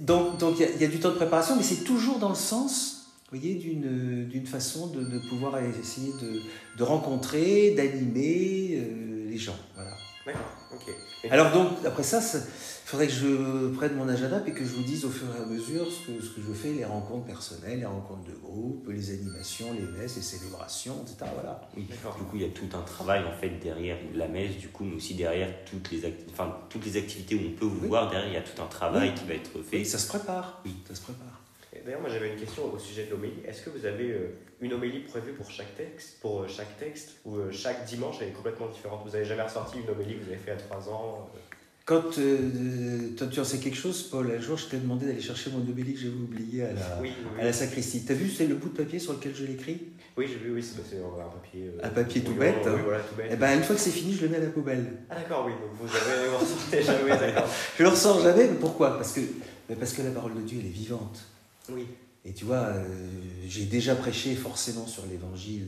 donc, 0.02 0.38
donc 0.38 0.56
il 0.60 0.82
y, 0.82 0.86
a 0.86 0.88
du 0.88 1.00
temps 1.00 1.10
de 1.10 1.16
préparation, 1.16 1.56
mais 1.56 1.64
c'est 1.64 1.84
toujours 1.84 2.20
dans 2.20 2.30
le 2.30 2.36
sens, 2.36 3.05
voyez, 3.36 3.56
d'une 3.56 4.48
façon 4.48 4.88
de, 4.88 5.04
de, 5.04 5.20
pouvoir 5.30 5.58
essayer 5.60 6.12
de, 6.14 6.42
de 6.78 6.84
rencontrer, 6.84 7.72
d'animer 7.72 8.78
euh, 8.78 9.30
les 9.30 9.38
gens. 9.38 9.58
Voilà. 9.76 9.92
D'accord, 10.26 10.42
ok. 10.74 10.94
Alors 11.30 11.52
donc, 11.52 11.86
après 11.86 12.02
ça, 12.02 12.20
il 12.20 12.90
faudrait 12.90 13.08
que 13.08 13.14
je 13.14 13.68
prenne 13.76 13.96
mon 13.96 14.10
agenda 14.10 14.42
et 14.48 14.52
que 14.52 14.64
je 14.64 14.74
vous 14.74 14.82
dise 14.82 15.06
au 15.06 15.10
fur 15.10 15.28
et 15.38 15.44
à 15.44 15.46
mesure 15.46 15.86
ce 15.86 16.08
que, 16.08 16.22
ce 16.22 16.30
que 16.30 16.42
je 16.42 16.52
fais, 16.52 16.74
les 16.74 16.86
rencontres 16.86 17.26
personnelles, 17.26 17.80
les 17.80 17.86
rencontres 17.86 18.24
de 18.24 18.34
groupe, 18.34 18.90
les 18.90 19.12
animations, 19.12 19.68
les 19.74 20.00
messes, 20.00 20.16
les 20.16 20.24
célébrations, 20.24 20.96
etc. 21.04 21.30
Voilà. 21.36 21.62
Oui, 21.78 21.84
du 21.84 22.24
coup, 22.24 22.36
il 22.38 22.42
y 22.42 22.46
a 22.46 22.50
tout 22.50 22.70
un 22.76 22.82
travail 22.82 23.24
en 23.24 23.38
fait 23.40 23.50
derrière 23.62 23.98
la 24.16 24.28
messe, 24.28 24.58
du 24.58 24.70
coup, 24.70 24.84
mais 24.84 24.96
aussi 24.96 25.14
derrière 25.14 25.50
toutes 25.66 25.92
les, 25.92 26.02
enfin, 26.32 26.58
toutes 26.70 26.86
les 26.86 26.98
activités 26.98 27.36
où 27.36 27.42
on 27.48 27.52
peut 27.52 27.66
vous 27.66 27.88
voir, 27.88 28.10
derrière, 28.10 28.30
il 28.30 28.34
y 28.34 28.38
a 28.38 28.42
tout 28.42 28.62
un 28.62 28.68
travail 28.68 29.14
qui 29.14 29.26
va 29.26 29.36
être 29.36 29.52
fait. 29.64 29.78
Oui, 29.78 29.86
ça 29.86 30.00
se 30.00 30.08
prépare. 30.08 30.62
Oui, 30.66 30.74
ça 30.88 30.96
se 30.96 31.02
prépare. 31.02 31.35
D'ailleurs, 31.86 32.02
moi 32.02 32.10
j'avais 32.10 32.32
une 32.32 32.40
question 32.40 32.74
au 32.74 32.80
sujet 32.80 33.06
de 33.06 33.12
l'homélie. 33.12 33.42
Est-ce 33.48 33.62
que 33.62 33.70
vous 33.70 33.86
avez 33.86 34.10
euh, 34.10 34.36
une 34.60 34.74
homélie 34.74 35.02
prévue 35.02 35.34
pour 35.34 35.52
chaque 35.52 35.78
texte, 35.78 36.18
pour 36.20 36.42
euh, 36.42 36.48
chaque 36.48 36.80
texte, 36.80 37.12
ou 37.26 37.36
euh, 37.36 37.52
chaque 37.52 37.86
dimanche 37.86 38.16
elle 38.22 38.30
est 38.30 38.32
complètement 38.32 38.68
différente? 38.70 39.02
Vous 39.06 39.16
avez 39.16 39.24
jamais 39.24 39.44
ressorti 39.44 39.78
une 39.78 39.90
homélie 39.92 40.16
que 40.18 40.24
vous 40.24 40.30
avez 40.30 40.40
fait 40.40 40.52
à 40.52 40.56
3 40.56 40.90
ans 40.90 41.30
quand 41.86 42.02
toi, 42.02 43.28
tu 43.28 43.40
en 43.40 43.44
sais 43.44 43.60
quelque 43.60 43.78
chose, 43.78 44.02
Paul, 44.10 44.34
un 44.36 44.42
jour 44.42 44.58
je 44.58 44.66
t'ai 44.66 44.78
demandé 44.78 45.06
d'aller 45.06 45.22
chercher 45.22 45.52
mon 45.52 45.60
homélie 45.60 45.94
que 45.94 46.00
j'avais 46.00 46.16
oublié 46.16 46.64
à 46.64 46.74
la, 46.74 47.00
à 47.40 47.44
la 47.44 47.54
sacristie. 47.54 48.04
T'as 48.04 48.16
vu, 48.16 48.28
c'est 48.28 48.48
le 48.48 48.56
bout 48.56 48.70
de 48.70 48.76
papier 48.76 48.98
sur 48.98 49.14
lequel 49.14 49.36
je 49.36 49.46
l'écris? 49.46 49.92
Oui, 50.18 50.26
j'ai 50.28 50.40
vu, 50.40 50.52
oui, 50.52 50.64
c'est 50.64 50.98
un 50.98 51.30
papier. 51.30 51.72
un 51.84 51.90
papier 51.90 52.22
tout 52.24 52.34
bête. 52.34 52.56
Oui, 52.66 52.82
voilà, 52.84 53.02
tout 53.02 53.14
bête. 53.16 53.28
Et 53.30 53.34
eh 53.34 53.36
ben, 53.36 53.56
une 53.56 53.62
fois 53.62 53.76
que 53.76 53.82
c'est 53.82 53.92
fini, 53.92 54.16
je 54.16 54.24
le 54.24 54.30
mets 54.30 54.38
à 54.38 54.40
la 54.40 54.48
poubelle. 54.48 54.94
Ah 55.12 55.16
d'accord, 55.16 55.46
oui, 55.46 55.52
donc 55.52 55.78
vous 55.80 55.96
avez 55.96 56.36
ressorti 56.36 56.82
jamais, 56.82 57.20
d'accord. 57.34 57.48
je 57.78 57.84
le 57.84 57.90
ressors 57.90 58.20
jamais, 58.20 58.48
mais 58.48 58.58
pourquoi? 58.60 58.98
Parce 58.98 59.14
que, 59.14 59.22
parce 59.80 59.94
que 59.94 60.02
la 60.02 60.10
parole 60.10 60.34
de 60.34 60.42
Dieu, 60.42 60.58
elle 60.60 60.66
est 60.66 60.70
vivante. 60.70 61.24
Oui. 61.70 61.88
Et 62.24 62.34
tu 62.34 62.46
vois, 62.46 62.58
euh, 62.68 62.84
j'ai 63.48 63.66
déjà 63.66 63.96
prêché 63.96 64.36
forcément 64.36 64.88
sur 64.88 65.06
l'évangile 65.06 65.68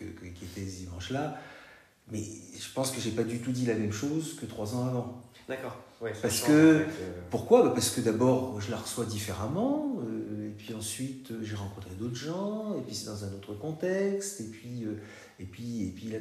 euh, 0.00 0.30
qui 0.34 0.44
était 0.44 0.68
ce 0.70 0.78
dimanche-là, 0.78 1.38
mais 2.10 2.22
je 2.22 2.72
pense 2.74 2.90
que 2.90 3.00
j'ai 3.00 3.10
pas 3.10 3.24
du 3.24 3.40
tout 3.40 3.52
dit 3.52 3.66
la 3.66 3.74
même 3.74 3.92
chose 3.92 4.36
que 4.40 4.46
trois 4.46 4.74
ans 4.74 4.86
avant. 4.86 5.22
D'accord. 5.48 5.76
Ouais, 6.00 6.12
Parce 6.22 6.40
que- 6.42 6.52
euh, 6.52 6.84
Pourquoi? 7.30 7.64
Bah 7.64 7.72
Parce 7.74 7.90
que 7.90 8.00
d'abord, 8.00 8.60
je 8.60 8.70
la 8.70 8.76
reçois 8.76 9.04
différemment, 9.04 9.96
euh, 10.02 10.48
et 10.48 10.52
puis 10.52 10.72
ensuite, 10.74 11.32
j'ai 11.42 11.56
rencontré 11.56 11.90
d'autres 11.98 12.14
gens, 12.16 12.74
et 12.78 12.82
puis 12.82 12.94
c'est 12.94 13.06
dans 13.06 13.24
un 13.24 13.32
autre 13.32 13.54
contexte, 13.54 14.40
et 14.40 14.44
puis, 14.44 14.84
et 15.40 15.44
puis, 15.44 15.88
et 15.88 15.90
puis 15.90 16.08
la, 16.08 16.18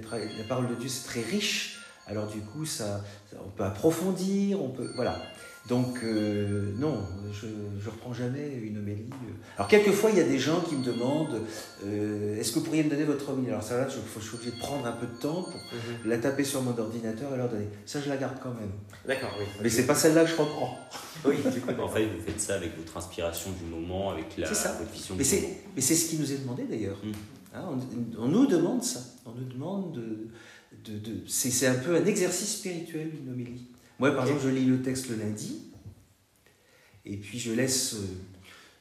parole 0.48 0.68
de 0.68 0.76
Dieu, 0.76 0.90
c'est 0.90 1.08
très 1.08 1.22
riche. 1.22 1.80
Alors 2.08 2.28
du 2.28 2.40
coup, 2.42 2.66
ça, 2.66 3.04
ça- 3.32 3.38
on 3.46 3.50
peut 3.50 3.64
approfondir, 3.64 4.62
on 4.62 4.70
peut... 4.70 4.90
Voilà. 4.96 5.22
Donc, 5.68 6.00
euh, 6.04 6.72
non, 6.78 7.02
je 7.34 7.46
ne 7.48 7.86
reprends 7.86 8.14
jamais 8.14 8.54
une 8.64 8.78
homélie. 8.78 9.10
euh. 9.12 9.34
Alors, 9.58 9.68
quelquefois, 9.68 10.12
il 10.12 10.18
y 10.18 10.22
a 10.22 10.24
des 10.24 10.40
gens 10.40 10.62
qui 10.62 10.76
me 10.76 10.84
demandent 10.84 11.42
euh, 11.86 12.38
Est-ce 12.40 12.54
que 12.54 12.60
vous 12.60 12.66
pourriez 12.66 12.84
me 12.86 12.90
donner 12.90 13.04
votre 13.04 13.30
homélie? 13.30 13.50
Alors, 13.50 13.64
ça, 13.64 13.78
là, 13.78 13.88
je, 13.90 13.96
je 14.20 14.26
suis 14.26 14.36
obligé 14.36 14.52
de 14.52 14.60
prendre 14.60 14.86
un 14.86 14.94
peu 14.94 15.06
de 15.08 15.20
temps 15.20 15.44
pour 15.44 15.54
mhm. 15.56 16.10
la 16.10 16.18
taper 16.20 16.46
sur 16.46 16.62
mon 16.62 16.78
ordinateur 16.78 17.34
et 17.34 17.38
leur 17.38 17.50
donner. 17.50 17.68
Ça, 17.86 18.00
je 18.02 18.08
la 18.08 18.16
garde 18.16 18.38
quand 18.42 18.54
même. 18.54 18.72
D'accord, 19.06 19.36
oui. 19.40 19.46
Mais 19.62 19.70
c'est 19.70 19.86
pas 19.86 19.96
celle-là 19.96 20.24
que 20.24 20.30
je 20.32 20.36
reprends. 20.38 20.78
Oui, 21.26 21.36
du 21.54 21.60
coup, 21.60 21.82
En 21.82 21.90
fait, 21.90 22.06
vous 22.06 22.22
faites 22.26 22.40
ça 22.40 22.56
avec 22.56 22.78
votre 22.78 22.96
inspiration 22.96 23.50
du 23.52 23.66
moment, 23.66 24.12
avec 24.12 24.38
la, 24.38 24.54
ça. 24.54 24.78
votre 24.80 24.92
vision 24.92 25.16
Mais 25.18 25.24
du 25.24 25.30
c'est, 25.30 25.42
moment. 25.42 25.54
mais 25.76 25.82
c'est 25.82 25.96
ce 25.96 26.10
qui 26.10 26.18
nous 26.18 26.32
est 26.32 26.38
demandé 26.38 26.64
d'ailleurs. 26.64 26.98
Mm. 27.04 27.12
Hein, 27.56 27.66
on, 28.18 28.24
on 28.24 28.28
nous 28.30 28.46
demande 28.46 28.84
ça. 28.84 29.02
On 29.26 29.32
nous 29.32 29.52
demande 29.52 29.94
de. 30.86 30.94
de, 30.94 31.14
c'est 31.28 31.68
un 31.68 31.76
peu 31.76 31.96
un 31.98 32.06
exercice 32.06 32.58
spirituel, 32.60 33.12
une 33.22 33.34
homélie. 33.34 33.68
Moi, 34.00 34.12
par 34.12 34.26
exemple, 34.26 34.42
je 34.44 34.50
lis 34.50 34.66
le 34.66 34.82
texte 34.82 35.10
le 35.10 35.16
lundi, 35.16 35.62
et 37.06 37.18
puis 37.18 37.40
je 37.40 37.52
laisse 37.52 37.96
euh, 37.96 37.98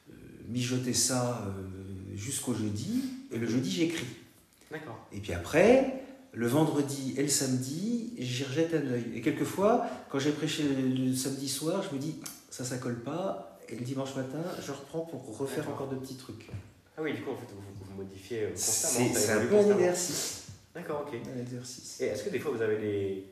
euh, 0.09 0.13
mijoter 0.49 0.93
ça 0.93 1.43
euh, 1.47 2.15
jusqu'au 2.15 2.53
jeudi, 2.53 3.03
et 3.31 3.37
le 3.37 3.47
jeudi, 3.47 3.71
j'écris. 3.71 4.07
D'accord. 4.71 5.07
Et 5.11 5.19
puis 5.19 5.33
après, 5.33 6.03
le 6.33 6.47
vendredi 6.47 7.13
et 7.17 7.23
le 7.23 7.29
samedi, 7.29 8.13
j'y 8.17 8.43
rejette 8.43 8.73
un 8.73 8.85
œil. 8.91 9.05
Et 9.15 9.21
quelquefois, 9.21 9.87
quand 10.09 10.19
j'ai 10.19 10.31
prêché 10.31 10.63
le, 10.63 11.05
le 11.05 11.15
samedi 11.15 11.49
soir, 11.49 11.83
je 11.83 11.95
me 11.95 11.99
dis, 11.99 12.15
ça, 12.49 12.63
ça 12.63 12.77
colle 12.77 12.99
pas. 12.99 13.59
Et 13.69 13.75
le 13.75 13.83
dimanche 13.83 14.15
matin, 14.15 14.43
je 14.65 14.71
reprends 14.71 15.01
pour 15.01 15.37
refaire 15.37 15.67
encore 15.69 15.89
de 15.89 15.95
petits 15.95 16.15
trucs. 16.15 16.49
Ah 16.97 17.01
oui, 17.01 17.13
du 17.13 17.21
coup, 17.21 17.31
en 17.31 17.35
fait, 17.35 17.47
vous, 17.53 17.61
vous 17.85 17.95
modifiez 18.03 18.49
constamment. 18.49 19.09
C'est 19.13 19.31
un 19.31 19.45
peu 19.45 19.57
un 19.57 19.73
exercice. 19.73 20.43
D'accord, 20.73 21.05
ok. 21.07 21.19
Un 21.35 21.41
exercice. 21.41 22.01
Et 22.01 22.05
est-ce 22.05 22.23
que 22.23 22.29
des 22.29 22.39
fois 22.39 22.51
vous 22.51 22.61
avez 22.61 22.77
des. 22.77 23.25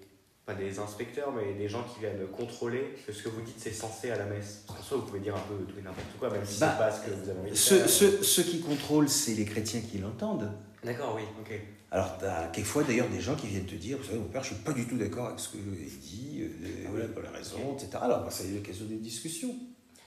Pas 0.45 0.53
des 0.53 0.77
inspecteurs, 0.77 1.31
mais 1.31 1.53
des 1.55 1.67
gens 1.67 1.83
qui 1.91 1.99
viennent 2.01 2.27
contrôler 2.27 2.93
que 3.07 3.11
ce 3.11 3.23
que 3.23 3.29
vous 3.29 3.41
dites 3.41 3.55
c'est 3.57 3.71
censé 3.73 4.11
à 4.11 4.17
la 4.17 4.25
messe 4.25 4.63
Parce 4.67 4.77
qu'en 4.79 4.85
soi, 4.85 4.97
vous 4.97 5.05
pouvez 5.07 5.19
dire 5.19 5.35
un 5.35 5.39
peu 5.39 5.55
tout 5.65 5.79
et 5.79 5.81
n'importe 5.81 6.05
quoi, 6.19 6.29
même 6.29 6.45
si 6.45 6.59
Bah, 6.59 6.69
c'est 6.71 6.83
pas 6.85 6.91
ce 6.91 7.01
que 7.05 7.09
vous 7.15 7.29
avez 7.29 7.39
envie 7.39 7.49
de 7.51 7.55
Ceux, 7.55 7.77
faire. 7.79 7.89
ceux- 7.89 8.21
ceux 8.23 8.43
qui 8.43 8.59
contrôlent, 8.61 9.09
c'est 9.09 9.33
les 9.33 9.45
chrétiens 9.45 9.81
qui 9.81 9.97
l'entendent. 9.97 10.51
D'accord, 10.83 11.13
oui, 11.15 11.23
ok. 11.41 11.59
Alors, 11.91 12.17
tu 12.19 12.25
as 12.25 12.47
quelquefois 12.53 12.83
d'ailleurs 12.83 13.07
des 13.09 13.21
gens 13.21 13.33
qui 13.35 13.47
viennent 13.47 13.65
te 13.65 13.73
dire 13.75 13.97
Vous 13.97 14.03
savez, 14.03 14.19
mon 14.19 14.25
père, 14.25 14.43
je 14.43 14.47
suis 14.53 14.63
pas 14.63 14.73
du 14.73 14.85
tout 14.85 14.97
d'accord 14.97 15.27
avec 15.27 15.39
ce 15.39 15.49
qu'il 15.49 15.61
dit, 15.63 16.41
euh, 16.43 16.67
Ah 16.85 16.89
voilà 16.91 17.05
oui. 17.05 17.11
pour 17.11 17.23
la 17.23 17.31
raison, 17.31 17.57
etc. 17.73 17.89
Alors, 18.01 18.23
bah, 18.23 18.29
ça 18.29 18.43
a 18.43 18.47
eu 18.47 18.55
l'occasion 18.55 18.85
d'une 18.85 19.01
discussion. 19.01 19.49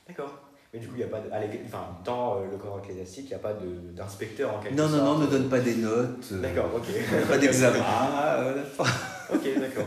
D'accord. 0.07 0.39
Mais 0.73 0.79
du 0.79 0.87
coup, 0.87 0.95
il 0.95 0.99
n'y 0.99 1.05
a 1.05 1.09
pas 1.09 1.19
de, 1.21 1.29
enfin, 1.67 1.97
dans 2.05 2.37
euh, 2.37 2.51
le 2.51 2.59
corps 2.59 2.79
ecclésiastique, 2.79 3.25
il 3.25 3.29
n'y 3.31 3.35
a 3.35 3.39
pas 3.39 3.55
d'inspecteur 3.95 4.55
en 4.55 4.61
quelque 4.61 4.77
Non, 4.77 4.87
sorte. 4.89 5.03
non, 5.03 5.15
non, 5.15 5.19
ne 5.19 5.27
donne 5.27 5.49
pas 5.49 5.59
des 5.61 5.77
notes, 5.77 6.29
euh, 6.31 6.41
D'accord, 6.43 6.71
ok. 6.77 6.85
pas 7.29 7.39
d'examen. 7.39 7.79
euh, 8.39 8.63
ok, 9.33 9.59
d'accord. 9.59 9.87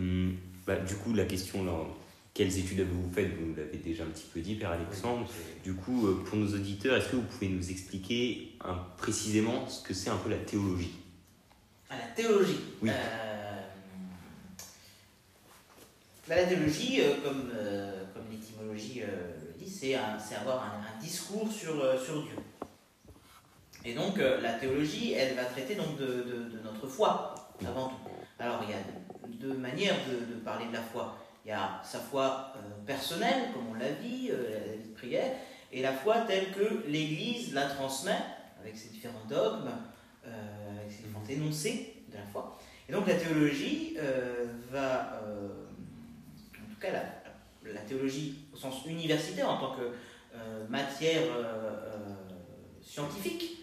Hum, 0.00 0.34
bah, 0.66 0.76
du 0.76 0.94
coup, 0.96 1.12
la 1.12 1.26
question, 1.26 1.62
là, 1.64 1.72
quelles 2.32 2.56
études 2.58 2.80
avez-vous 2.80 3.12
faites? 3.12 3.28
Vous 3.38 3.54
l'avez 3.54 3.76
déjà 3.78 4.04
un 4.04 4.06
petit 4.06 4.24
peu 4.32 4.40
dit, 4.40 4.54
Père 4.54 4.70
Alexandre. 4.70 5.28
Du 5.62 5.74
coup, 5.74 6.06
euh, 6.06 6.24
pour 6.24 6.38
nos 6.38 6.46
auditeurs, 6.54 6.96
est-ce 6.96 7.08
que 7.10 7.16
vous 7.16 7.22
pouvez 7.22 7.48
nous 7.48 7.70
expliquer 7.70 8.52
précisément 8.96 9.68
ce 9.68 9.82
que 9.86 9.92
c'est 9.92 10.08
un 10.10 10.16
peu 10.16 10.30
la 10.30 10.38
théologie? 10.38 10.94
À 11.90 11.96
la 11.98 12.06
théologie. 12.16 12.60
Oui. 12.80 12.88
Euh, 12.90 13.60
bah, 16.28 16.36
la 16.36 16.46
théologie, 16.46 17.00
euh, 17.00 17.14
comme, 17.22 17.50
euh, 17.54 18.04
comme 18.14 18.22
l'étymologie 18.30 19.00
le 19.00 19.62
dit, 19.62 19.68
c'est 19.70 19.94
avoir 19.94 20.62
un, 20.64 20.96
un 20.96 21.02
discours 21.02 21.50
sur, 21.52 21.74
sur 22.02 22.22
Dieu. 22.22 22.36
Et 23.84 23.94
donc, 23.94 24.18
la 24.18 24.52
théologie, 24.54 25.12
elle 25.14 25.34
va 25.34 25.44
traiter 25.44 25.74
donc 25.74 25.98
de, 25.98 26.06
de- 26.06 26.50
de 26.56 26.60
notre 26.62 26.86
foi, 26.86 27.34
avant 27.66 27.88
tout. 27.88 28.10
Alors, 28.40 28.62
il 28.64 28.70
y 28.70 28.72
a 28.72 28.78
deux 29.38 29.52
manières 29.52 29.96
de, 30.08 30.36
parler 30.36 30.66
de 30.68 30.72
la 30.72 30.80
foi. 30.80 31.18
Il 31.44 31.48
y 31.48 31.52
a 31.52 31.78
sa 31.84 31.98
foi 31.98 32.54
euh, 32.56 32.86
personnelle, 32.86 33.52
comme 33.52 33.68
on 33.70 33.74
l'a 33.74 33.90
dit, 33.90 34.30
euh, 34.30 34.66
la 34.66 34.76
vie 34.76 34.88
de 34.88 34.94
prière, 34.94 35.32
et 35.70 35.82
la 35.82 35.92
foi 35.92 36.20
telle 36.20 36.50
que 36.50 36.86
l'Église 36.88 37.52
la 37.52 37.66
transmet, 37.66 38.18
avec 38.58 38.76
ses 38.76 38.88
différents 38.88 39.26
dogmes, 39.28 39.70
euh, 40.26 40.80
avec 40.80 40.90
ses 40.90 41.02
différents 41.02 41.26
énoncés 41.28 42.02
de 42.10 42.16
la 42.16 42.24
foi. 42.24 42.58
Et 42.88 42.92
donc 42.92 43.06
la 43.06 43.14
théologie 43.14 43.96
va, 44.72 45.22
en 45.22 46.74
tout 46.74 46.80
cas 46.80 46.88
la, 46.92 47.80
théologie 47.82 48.46
au 48.52 48.56
sens 48.56 48.84
universitaire 48.86 49.48
en 49.48 49.58
tant 49.58 49.76
que 49.76 49.92
matière 50.68 51.22
scientifique, 52.82 53.59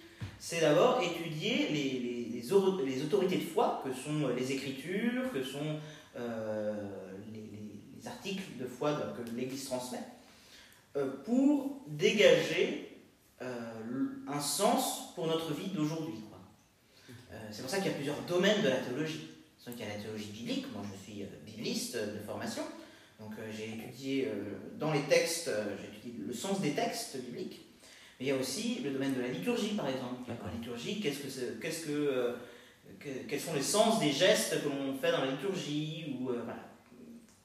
c'est 0.48 0.62
d'abord 0.62 1.02
étudier 1.02 1.68
les, 1.68 2.54
autorités 2.54 3.36
de 3.36 3.44
foi 3.44 3.84
que 3.84 3.94
sont 3.94 4.30
les 4.30 4.54
écritures, 4.54 5.30
que 5.34 5.44
sont 5.44 5.78
euh, 6.16 6.74
les, 7.34 7.42
les- 7.42 7.82
les 7.98 8.08
articles 8.08 8.58
de 8.58 8.66
foi 8.66 8.94
que 9.18 9.30
l'Église 9.36 9.66
transmet, 9.66 10.00
euh, 10.96 11.18
pour 11.26 11.82
dégager 11.88 12.98
euh, 13.42 14.24
un 14.26 14.40
sens 14.40 15.14
pour 15.16 15.28
notre 15.28 15.54
vie 15.54 15.68
d'aujourd'hui. 15.68 16.20
c'est 17.52 17.62
pour 17.62 17.70
ça 17.70 17.80
qu'il 17.80 17.88
y 17.88 17.94
a 17.94 17.96
plusieurs 17.96 18.22
domaines 18.22 18.62
de 18.62 18.70
la 18.70 18.78
théologie. 18.78 19.28
Qu'il 19.66 19.80
y 19.80 19.84
a 19.84 19.98
la 19.98 20.02
théologie 20.02 20.32
biblique, 20.32 20.72
moi 20.72 20.82
je 20.90 21.12
suis 21.12 21.26
bibliste 21.46 21.98
de 21.98 22.20
formation, 22.26 22.64
donc 23.20 23.34
j'ai 23.52 23.74
étudié 23.74 24.32
dans 24.80 24.94
les 24.94 25.02
textes, 25.10 25.52
j'ai 25.82 25.88
étudié 25.90 26.26
le 26.26 26.34
sens 26.34 26.62
des 26.62 26.72
textes 26.72 27.18
bibliques, 27.22 27.67
mais 28.20 28.26
il 28.26 28.30
y 28.30 28.32
a 28.32 28.36
aussi 28.36 28.80
le 28.84 28.92
domaine 28.92 29.14
de 29.14 29.22
la 29.22 29.28
liturgie 29.30 29.76
par 29.76 29.88
exemple. 29.88 30.30
La 30.30 30.52
liturgie, 30.52 31.00
qu'est-ce 31.00 31.20
que 31.20 31.30
c'est- 31.30 31.60
qu'est-ce 31.62 31.86
que, 31.86 31.92
euh, 31.92 32.34
que- 33.00 33.28
quels 33.28 33.40
sont 33.40 33.54
les 33.54 33.62
sens 33.62 34.00
des 34.00 34.12
gestes 34.12 34.62
que 34.64 34.70
l'on 34.70 34.94
fait 34.98 35.12
dans 35.12 35.24
la 35.26 35.32
liturgie 35.32 36.16
ou, 36.20 36.30
euh, 36.30 36.42
voilà. 36.44 36.64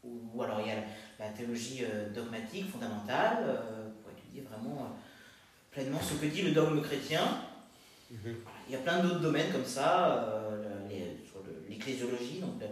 ou, 0.04 0.20
ou 0.34 0.42
alors 0.42 0.60
il 0.60 0.68
y 0.68 0.70
a 0.70 0.76
la, 0.76 1.26
la 1.26 1.28
théologie 1.32 1.80
euh, 1.84 2.10
dogmatique, 2.10 2.70
fondamentale, 2.70 3.44
pour 4.02 4.10
étudier 4.12 4.42
vraiment 4.42 4.96
pleinement 5.70 6.00
ce 6.00 6.14
que 6.14 6.26
dit 6.26 6.42
le 6.42 6.52
dogme 6.52 6.80
chrétien. 6.82 7.22
Mhm. 8.10 8.18
Voilà. 8.22 8.58
Il 8.68 8.72
y 8.72 8.76
a 8.76 8.78
plein 8.80 9.02
d'autres 9.02 9.20
domaines 9.20 9.52
comme 9.52 9.64
ça, 9.64 10.50
le- 10.62 10.88
les- 10.88 11.16
sur 11.26 11.38
le- 11.44 11.64
l'ecclésiologie, 11.68 12.40
donc 12.40 12.60
le, 12.60 12.66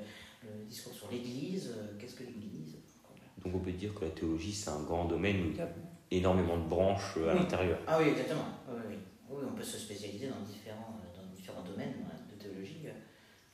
le 0.48 0.64
discours 0.64 0.92
sur 0.94 1.10
l'Église, 1.10 1.74
qu'est-ce 1.98 2.14
que 2.14 2.24
l'Église? 2.24 2.76
Voilà. 3.06 3.22
Donc 3.44 3.54
on 3.54 3.64
peut 3.64 3.72
dire 3.72 3.94
que 3.94 4.04
la 4.06 4.10
théologie, 4.10 4.52
c'est 4.52 4.70
un 4.70 4.82
grand 4.82 5.04
domaine 5.06 5.36
où 5.46 5.50
il 5.50 5.56
y 5.56 5.60
a 5.60 5.68
énormément 6.10 6.56
de 6.56 6.68
branches 6.68 7.14
euh, 7.18 7.30
à 7.30 7.34
Oui. 7.34 7.40
l'intérieur. 7.40 7.78
Ah 7.86 7.98
oui, 8.00 8.08
exactement. 8.08 8.44
Oui, 8.68 8.74
oui, 8.78 8.82
oui. 8.90 8.98
Oui, 9.30 9.44
on 9.48 9.54
peut 9.54 9.62
se 9.62 9.78
spécialiser 9.78 10.26
dans 10.28 10.40
différents, 10.40 10.98
euh, 11.02 11.20
dans 11.20 11.26
différents 11.34 11.62
domaines 11.62 11.94
hein, 12.06 12.16
de 12.30 12.42
théologie. 12.42 12.82
euh, 12.86 12.90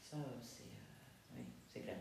Ça, 0.02 0.16
c'est 0.42 0.64
oui, 1.36 1.42
c'est 1.72 1.80
clair. 1.80 1.96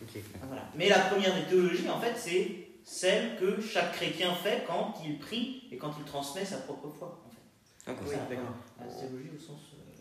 Ok. 0.00 0.22
Ah, 0.34 0.46
Voilà. 0.46 0.62
Mais 0.74 0.88
la 0.88 1.00
première 1.00 1.34
des 1.34 1.42
théologies, 1.42 1.88
en 1.90 2.00
fait, 2.00 2.14
c'est 2.16 2.68
celle 2.84 3.36
que 3.38 3.60
chaque 3.60 3.92
chrétien 3.92 4.34
fait 4.34 4.64
quand 4.66 4.94
il 5.04 5.18
prie 5.18 5.64
et 5.70 5.76
quand 5.76 5.92
il 5.98 6.04
transmet 6.04 6.44
sa 6.44 6.58
propre 6.58 6.88
foi. 6.88 7.22
En 7.26 7.30
fait. 7.30 7.92
D'accord. 7.92 8.06
Oui, 8.08 8.14
Ça, 8.14 8.26
d'accord. 8.30 8.54
La 8.80 8.86
théologie 8.86 9.30
au 9.36 9.38
sens 9.40 9.60
euh, 9.74 9.92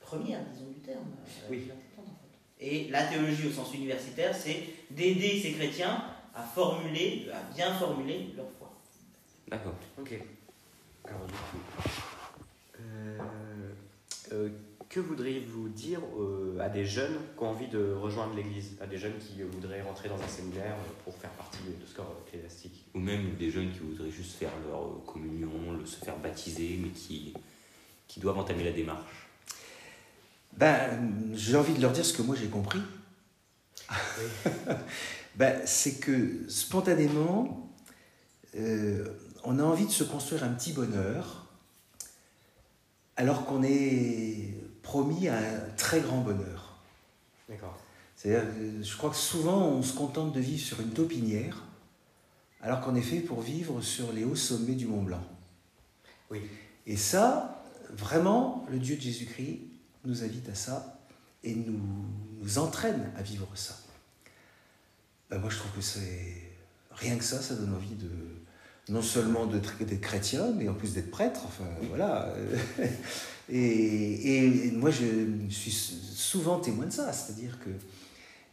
premier, 0.00 0.36
disons, 0.52 0.68
du 0.70 0.80
terme. 0.80 1.00
euh, 1.18 1.46
Oui. 1.50 1.62
protestante, 1.66 1.98
en 1.98 2.04
fait. 2.04 2.64
Et 2.64 2.88
la 2.90 3.04
théologie 3.08 3.48
au 3.48 3.50
sens 3.50 3.74
universitaire, 3.74 4.32
c'est 4.36 4.62
d'aider 4.90 5.40
ces 5.40 5.52
chrétiens 5.54 6.04
à 6.34 6.42
formuler, 6.42 7.26
à 7.34 7.52
bien 7.52 7.74
formuler 7.74 8.32
leur 8.36 8.46
foi. 8.58 8.61
D'accord. 9.52 9.74
Ok. 10.00 10.18
Alors 11.04 11.26
du 11.26 11.34
coup, 11.34 11.90
euh, 12.80 13.18
euh, 14.32 14.48
que 14.88 14.98
voudriez-vous 14.98 15.68
dire 15.68 16.00
euh, 16.18 16.56
à 16.58 16.70
des 16.70 16.86
jeunes 16.86 17.18
qui 17.36 17.44
ont 17.44 17.50
envie 17.50 17.66
de 17.68 17.92
rejoindre 17.92 18.34
l'Église, 18.34 18.78
à 18.80 18.86
des 18.86 18.96
jeunes 18.96 19.18
qui 19.18 19.42
euh, 19.42 19.46
voudraient 19.52 19.82
rentrer 19.82 20.08
dans 20.08 20.14
un 20.22 20.26
séminaire 20.26 20.72
euh, 20.72 20.92
pour 21.04 21.14
faire 21.18 21.28
partie 21.32 21.58
de 21.58 21.86
ce 21.86 21.94
corps 21.94 22.16
ecclésiastique? 22.26 22.86
Ou 22.94 22.98
même 23.00 23.34
des 23.34 23.50
jeunes 23.50 23.70
qui 23.72 23.80
voudraient 23.80 24.10
juste 24.10 24.36
faire 24.38 24.52
leur 24.66 25.04
communion, 25.04 25.50
le- 25.78 25.84
se 25.84 26.02
faire 26.02 26.16
baptiser, 26.16 26.78
mais 26.82 26.88
qui, 26.88 27.34
qui 28.08 28.20
doivent 28.20 28.38
entamer 28.38 28.64
la 28.64 28.72
démarche? 28.72 29.28
Ben, 30.54 31.12
j'ai 31.34 31.56
envie 31.56 31.74
de 31.74 31.82
leur 31.82 31.92
dire 31.92 32.06
ce 32.06 32.14
que 32.14 32.22
moi 32.22 32.36
j'ai 32.36 32.48
compris. 32.48 32.80
ben, 35.34 35.60
c'est 35.66 36.00
que 36.00 36.48
spontanément, 36.48 37.70
euh, 38.54 39.06
on 39.44 39.58
a 39.58 39.62
envie 39.62 39.86
de 39.86 39.90
se 39.90 40.04
construire 40.04 40.44
un 40.44 40.50
petit 40.50 40.72
bonheur, 40.72 41.46
alors 43.16 43.44
qu'on 43.44 43.62
est 43.62 44.54
promis 44.82 45.28
à 45.28 45.38
un 45.38 45.60
très 45.76 46.00
grand 46.00 46.20
bonheur. 46.20 46.78
D'accord. 47.48 47.78
C'est-à-dire, 48.16 48.48
euh, 48.56 48.82
je 48.82 48.96
crois 48.96 49.10
que 49.10 49.16
souvent 49.16 49.66
on 49.66 49.82
se 49.82 49.94
contente 49.94 50.32
de 50.32 50.40
vivre 50.40 50.64
sur 50.64 50.80
une 50.80 50.90
taupinière, 50.90 51.62
alors 52.60 52.80
qu'on 52.80 52.94
est 52.94 53.02
fait 53.02 53.20
pour 53.20 53.40
vivre 53.40 53.80
sur 53.80 54.12
les 54.12 54.24
hauts 54.24 54.36
sommets 54.36 54.74
du 54.74 54.86
Mont 54.86 55.02
Blanc. 55.02 55.22
Oui. 56.30 56.40
Et 56.86 56.96
ça, 56.96 57.64
vraiment, 57.90 58.64
le 58.70 58.78
Dieu 58.78 58.96
de 58.96 59.00
Jésus-Christ 59.00 59.60
nous 60.04 60.22
invite 60.22 60.48
à 60.48 60.54
ça 60.54 61.00
et 61.44 61.54
nous, 61.54 61.80
nous 62.40 62.58
entraîne 62.58 63.12
à 63.16 63.22
vivre 63.22 63.48
ça. 63.54 63.76
Ben, 65.28 65.38
moi, 65.38 65.50
je 65.50 65.58
trouve 65.58 65.72
que 65.72 65.80
c'est 65.80 66.52
rien 66.92 67.16
que 67.16 67.24
ça, 67.24 67.40
ça 67.40 67.54
donne 67.54 67.74
envie 67.74 67.94
de 67.94 68.08
non 68.88 69.02
seulement 69.02 69.46
d'être 69.46 69.76
chrétien, 70.00 70.52
mais 70.56 70.68
en 70.68 70.74
plus 70.74 70.94
d'être 70.94 71.10
prêtre. 71.10 71.42
Enfin, 71.46 71.68
voilà. 71.88 72.34
et, 73.48 74.66
et, 74.66 74.70
moi, 74.72 74.90
je 74.90 75.04
suis 75.50 75.70
souvent 75.70 76.58
témoin 76.58 76.86
de 76.86 76.92
ça, 76.92 77.12
c'est-à-dire 77.12 77.58
que 77.64 77.70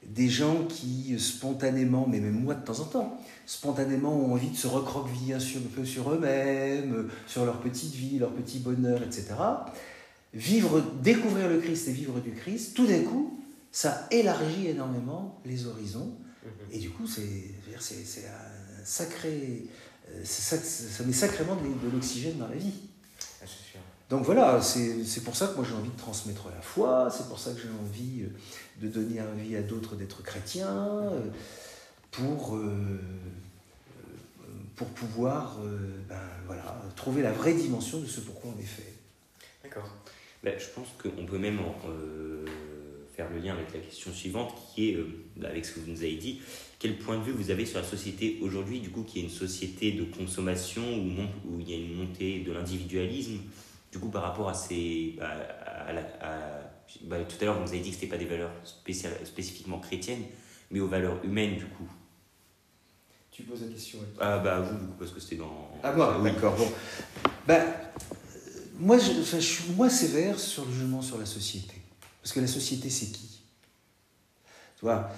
des 0.05 0.29
gens 0.29 0.65
qui 0.65 1.19
spontanément, 1.19 2.07
mais 2.07 2.19
même 2.19 2.41
moi 2.41 2.55
de 2.55 2.63
temps 2.63 2.79
en 2.79 2.85
temps, 2.85 3.21
spontanément 3.45 4.15
ont 4.15 4.33
envie 4.33 4.49
de 4.49 4.55
se 4.55 4.67
recroqueviller 4.67 5.33
un 5.33 5.39
peu 5.75 5.85
sur 5.85 6.11
eux-mêmes, 6.13 7.09
sur 7.27 7.45
leur 7.45 7.59
petite 7.59 7.93
vie, 7.93 8.17
leur 8.17 8.31
petit 8.31 8.59
bonheur, 8.59 9.01
etc. 9.03 9.27
Vivre, 10.33 10.81
découvrir 11.01 11.49
le 11.49 11.59
Christ 11.59 11.87
et 11.89 11.91
vivre 11.91 12.19
du 12.21 12.31
Christ, 12.31 12.75
tout 12.75 12.85
d'un 12.85 13.01
coup, 13.01 13.39
ça 13.71 14.07
élargit 14.11 14.67
énormément 14.67 15.39
les 15.45 15.65
horizons. 15.67 16.13
Mhm. 16.43 16.51
Et 16.71 16.79
du 16.79 16.89
coup, 16.91 17.05
c'est 17.07 18.25
un 18.25 18.85
sacré. 18.85 19.67
Euh, 20.13 20.21
ça, 20.23 20.57
ça 20.57 21.03
met 21.03 21.13
sacrément 21.13 21.55
de, 21.55 21.89
l'oxygène 21.91 22.37
dans 22.37 22.47
la 22.47 22.55
vie. 22.55 22.73
Ah, 23.41 23.45
Donc 24.09 24.23
voilà, 24.23 24.61
c'est 24.61 25.23
pour 25.23 25.35
ça 25.35 25.47
que 25.47 25.55
moi 25.55 25.65
j'ai 25.67 25.75
envie 25.75 25.89
de 25.89 25.97
transmettre 25.97 26.47
la 26.53 26.61
foi, 26.61 27.09
c'est 27.15 27.27
pour 27.27 27.39
ça 27.39 27.53
que 27.53 27.61
j'ai 27.61 27.69
envie 27.69 28.23
euh, 28.23 28.81
de 28.81 28.87
donner 28.87 29.21
envie 29.21 29.55
à 29.55 29.61
d'autres 29.61 29.95
d'être 29.95 30.23
chrétiens, 30.23 30.67
euh, 30.67 31.21
pour, 32.11 32.57
pour 34.75 34.87
pouvoir 34.87 35.57
ben, 36.09 36.15
voilà, 36.47 36.81
trouver 36.95 37.21
la 37.21 37.31
vraie 37.31 37.53
dimension 37.53 37.99
de 37.99 38.07
ce 38.07 38.19
pourquoi 38.21 38.51
on 38.57 38.59
est 38.59 38.65
fait. 38.65 38.93
D'accord. 39.63 39.95
Ben, 40.43 40.57
je 40.57 40.65
pense 40.69 40.87
qu'on 41.01 41.25
peut 41.27 41.37
même 41.37 41.59
faire 43.15 43.29
le 43.29 43.37
lien 43.37 43.53
avec 43.53 43.71
la 43.75 43.79
question 43.79 44.11
suivante 44.11 44.55
qui 44.73 44.89
est, 44.89 44.97
avec 45.45 45.65
ce 45.65 45.73
que 45.73 45.81
vous 45.81 45.91
nous 45.91 46.01
avez 46.01 46.15
dit, 46.15 46.41
quel 46.79 46.97
point 46.97 47.17
de 47.17 47.23
vue 47.23 47.33
vous 47.33 47.51
avez 47.51 47.65
sur 47.65 47.79
la 47.79 47.85
société 47.85 48.39
aujourd'hui, 48.41 48.79
du 48.79 48.89
coup, 48.89 49.03
qui 49.03 49.19
est 49.19 49.23
une 49.23 49.29
société 49.29 49.91
de 49.91 50.05
consommation 50.05 50.81
où, 50.81 51.51
où 51.51 51.59
il 51.59 51.69
y 51.69 51.73
a 51.73 51.77
une 51.77 51.93
montée 51.93 52.39
de 52.39 52.53
l'individualisme, 52.53 53.39
du 53.91 53.99
coup, 53.99 54.09
par 54.09 54.23
rapport 54.23 54.47
à 54.47 54.53
ces. 54.53 55.15
Bah, 55.19 55.35
bah, 57.03 57.17
tout 57.25 57.35
à 57.41 57.45
l'heure, 57.45 57.61
vous 57.61 57.69
avez 57.69 57.81
dit 57.81 57.89
que 57.89 57.97
ce 57.97 58.01
n'était 58.01 58.15
pas 58.15 58.17
des 58.17 58.25
valeurs 58.25 58.51
spécifiquement 58.63 59.79
chrétiennes, 59.79 60.23
mais 60.71 60.79
aux 60.79 60.87
valeurs 60.87 61.23
humaines, 61.25 61.57
du 61.57 61.65
coup. 61.65 61.89
Tu 63.29 63.43
poses 63.43 63.61
la 63.61 63.67
question. 63.67 63.99
Ah, 64.19 64.39
bah, 64.39 64.61
vous, 64.61 64.77
du 64.77 64.85
coup, 64.85 64.95
parce 64.97 65.11
que 65.11 65.19
c'était 65.19 65.35
dans. 65.35 65.69
Ah, 65.83 65.91
moi, 65.91 66.19
d'accord. 66.23 66.55
Bon. 66.55 66.71
Bah, 67.45 67.59
moi, 68.79 68.97
je, 68.97 69.21
je 69.21 69.39
suis 69.39 69.73
moins 69.73 69.89
sévère 69.89 70.39
sur 70.39 70.65
le 70.65 70.71
jugement 70.71 71.01
sur 71.01 71.17
la 71.17 71.25
société. 71.25 71.75
Parce 72.21 72.31
que 72.31 72.39
la 72.39 72.47
société, 72.47 72.89
c'est 72.89 73.11
qui? 73.11 73.38
Tu 74.79 74.85
vois 74.85 75.09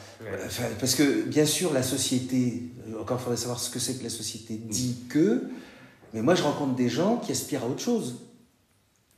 Parce 0.79 0.95
que, 0.95 1.21
bien 1.23 1.45
sûr, 1.45 1.71
la 1.71 1.83
société, 1.83 2.63
euh, 2.87 2.99
encore 2.99 3.19
il 3.19 3.23
faudrait 3.23 3.37
savoir 3.37 3.59
ce 3.59 3.69
que 3.69 3.77
c'est 3.77 3.99
que 3.99 4.03
la 4.03 4.09
société 4.09 4.55
dit 4.55 4.97
que, 5.07 5.43
mais 6.15 6.23
moi 6.23 6.33
je 6.33 6.41
rencontre 6.41 6.73
des 6.73 6.89
gens 6.89 7.17
qui 7.17 7.31
aspirent 7.31 7.63
à 7.63 7.67
autre 7.67 7.79
chose. 7.79 8.15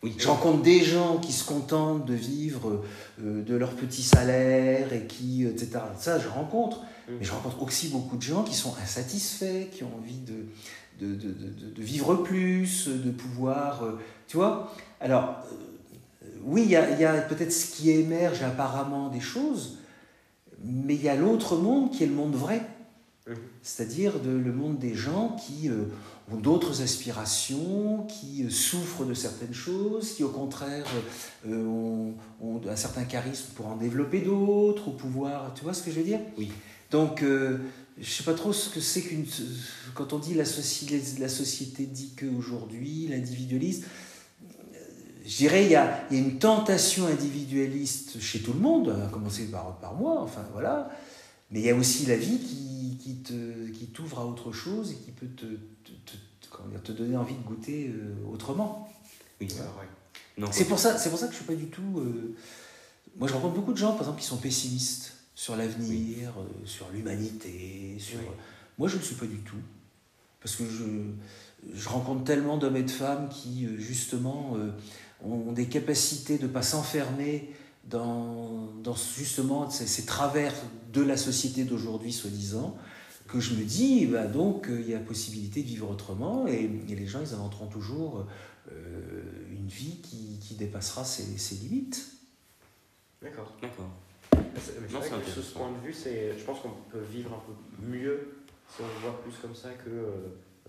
Oui. 0.03 0.13
Je 0.17 0.27
rencontre 0.27 0.61
des 0.61 0.83
gens 0.83 1.17
qui 1.17 1.31
se 1.31 1.45
contentent 1.45 2.05
de 2.05 2.13
vivre 2.13 2.83
euh, 3.21 3.41
de 3.41 3.55
leur 3.55 3.71
petit 3.71 4.03
salaire 4.03 4.91
et 4.91 5.07
qui, 5.07 5.45
etc. 5.45 5.79
Ça, 5.97 6.19
je 6.19 6.27
rencontre. 6.27 6.81
Mais 7.07 7.23
je 7.23 7.31
rencontre 7.31 7.61
aussi 7.61 7.87
beaucoup 7.87 8.17
de 8.17 8.21
gens 8.21 8.43
qui 8.43 8.55
sont 8.55 8.73
insatisfaits, 8.81 9.69
qui 9.71 9.83
ont 9.83 9.91
envie 9.97 10.19
de, 10.19 10.45
de, 10.99 11.15
de, 11.15 11.29
de, 11.31 11.69
de 11.73 11.81
vivre 11.81 12.15
plus, 12.15 12.89
de 12.89 13.11
pouvoir. 13.11 13.83
Euh, 13.83 13.99
tu 14.27 14.37
vois 14.37 14.73
Alors, 14.99 15.37
oui, 16.43 16.63
il 16.65 16.71
y 16.71 16.75
a, 16.75 16.99
y 16.99 17.05
a 17.05 17.21
peut-être 17.21 17.51
ce 17.51 17.75
qui 17.75 17.91
émerge 17.91 18.41
apparemment 18.43 19.07
des 19.07 19.21
choses, 19.21 19.77
mais 20.63 20.95
il 20.95 21.03
y 21.03 21.09
a 21.09 21.15
l'autre 21.15 21.57
monde 21.57 21.91
qui 21.91 22.03
est 22.03 22.07
le 22.07 22.13
monde 22.13 22.35
vrai, 22.35 22.61
mhm. 23.27 23.35
c'est-à-dire 23.61 24.13
le 24.23 24.53
monde 24.53 24.79
des 24.79 24.95
gens 24.95 25.35
qui 25.35 25.69
euh, 25.69 25.85
ont 26.31 26.37
d'autres 26.37 26.81
aspirations, 26.81 28.07
qui 28.07 28.43
euh, 28.43 28.49
souffrent 28.49 29.05
de 29.05 29.13
certaines 29.13 29.53
choses, 29.53 30.13
qui 30.13 30.23
au 30.23 30.29
contraire 30.29 30.85
euh, 31.47 31.65
ont, 31.65 32.15
un 32.67 32.75
certain 32.75 33.03
charisme 33.03 33.47
pour 33.55 33.67
en 33.67 33.75
développer 33.75 34.21
d'autres, 34.21 34.87
ou 34.87 34.91
pouvoir... 34.91 35.53
Tu 35.53 35.63
vois 35.63 35.73
ce 35.73 35.83
que 35.83 35.91
je 35.91 35.97
veux 35.97 36.05
dire? 36.05 36.19
Oui. 36.37 36.51
Donc, 36.91 37.21
je 37.21 37.57
ne 37.97 38.03
sais 38.05 38.23
pas 38.23 38.35
trop 38.35 38.53
ce 38.53 38.69
que 38.69 38.79
c'est 38.79 39.01
qu'une... 39.01 39.25
Quand 39.95 40.13
on 40.13 40.19
dit 40.19 40.35
la, 40.35 40.43
la 40.43 41.29
société 41.29 41.85
dit 41.85 42.13
qu'aujourd'hui, 42.15 43.07
l'individualisme, 43.09 43.85
je 45.25 45.37
dirais, 45.37 45.65
il 45.65 45.71
y, 45.71 45.75
a, 45.75 46.05
il 46.11 46.17
y, 46.17 46.21
a, 46.21 46.23
une 46.23 46.37
tentation 46.37 47.07
individualiste 47.07 48.19
chez 48.19 48.41
tout 48.41 48.53
le 48.53 48.59
monde, 48.59 48.89
à 49.05 49.07
commencer 49.07 49.49
par, 49.49 49.77
par 49.79 49.93
moi, 49.93 50.21
enfin 50.21 50.45
voilà, 50.51 50.89
mais 51.51 51.59
il 51.59 51.65
y 51.65 51.69
a 51.69 51.75
aussi 51.75 52.05
la 52.05 52.17
vie 52.17 52.39
qui, 52.39 52.97
qui, 53.01 53.15
te, 53.17 53.69
qui 53.69 53.87
t'ouvre 53.87 54.19
à 54.19 54.25
autre 54.25 54.51
chose 54.51 54.91
et 54.91 54.95
qui 54.95 55.11
peut 55.11 55.27
te, 55.27 55.45
te, 55.45 56.77
te 56.83 56.91
donner 56.91 57.15
envie 57.15 57.35
de 57.35 57.43
goûter 57.43 57.89
euh, 57.89 58.15
autrement. 58.31 58.89
Oui, 59.39 59.47
Non, 60.37 60.47
c'est, 60.51 60.65
pour 60.65 60.79
ça, 60.79 60.97
c'est 60.97 61.09
pour 61.09 61.19
ça 61.19 61.27
que 61.27 61.33
je 61.33 61.39
ne 61.39 61.43
suis 61.43 61.53
pas 61.53 61.59
du 61.59 61.67
tout... 61.67 61.99
Euh, 61.99 62.35
moi, 63.15 63.27
je 63.27 63.33
rencontre 63.33 63.53
beaucoup 63.53 63.73
de 63.73 63.77
gens, 63.77 63.91
par 63.91 64.01
exemple, 64.01 64.19
qui 64.19 64.25
sont 64.25 64.37
pessimistes 64.37 65.13
sur 65.35 65.55
l'avenir, 65.55 66.33
euh, 66.39 66.65
sur 66.65 66.89
l'humanité, 66.89 67.97
sur... 67.99 68.17
Moi, 68.77 68.87
je 68.87 68.95
ne 68.95 68.99
le 68.99 69.05
suis 69.05 69.15
pas 69.15 69.27
du 69.27 69.37
tout. 69.39 69.61
Parce 70.43 70.57
que 70.57 70.65
je, 70.65 71.73
je 71.73 71.89
rencontre 71.89 72.25
tellement 72.25 72.57
d'hommes 72.57 72.75
et 72.75 72.83
de 72.83 72.91
femmes 72.91 73.29
qui, 73.29 73.67
justement 73.77 74.57
ont 75.23 75.51
des 75.51 75.67
capacités 75.67 76.37
de 76.37 76.43
ne 76.43 76.47
pas 76.47 76.61
s'enfermer 76.61 77.49
dans, 77.85 78.69
dans, 78.83 78.95
justement 78.95 79.69
ces, 79.69 80.05
travers 80.05 80.53
de 80.91 81.01
la 81.01 81.17
société 81.17 81.63
d'aujourd'hui, 81.63 82.11
soi-disant, 82.11 82.77
que 83.27 83.39
je 83.39 83.55
me 83.55 83.63
dis, 83.63 84.05
bah 84.05 84.27
donc, 84.27 84.67
il 84.69 84.89
y 84.89 84.93
a 84.93 84.99
possibilité 84.99 85.61
de 85.61 85.67
vivre 85.67 85.89
autrement 85.89 86.47
et, 86.47 86.67
les 86.87 87.07
gens, 87.07 87.19
ils 87.21 87.33
inventeront 87.33 87.67
toujours 87.67 88.25
euh, 88.71 89.21
une 89.51 89.67
vie 89.67 89.97
qui, 90.01 90.39
qui 90.41 90.55
dépassera 90.55 91.03
ses, 91.03 91.37
ses 91.37 91.55
limites. 91.55 92.05
D'accord. 93.21 93.53
D'accord. 93.61 93.89
C'est 94.59 94.79
vrai 94.89 95.09
que 95.09 95.41
ce 95.41 95.53
point 95.53 95.71
de 95.71 95.87
vue, 95.87 95.93
je 95.93 96.43
pense 96.43 96.59
qu'on 96.59 96.69
peut 96.91 97.03
vivre 97.11 97.31
un 97.33 97.41
peu 97.45 97.87
mieux 97.87 98.42
si 98.69 98.81
on 98.81 98.87
le 98.87 99.01
voit 99.01 99.21
plus 99.21 99.33
comme 99.41 99.55
ça 99.55 99.69
que... 99.71 99.89
Euh, 99.89 100.11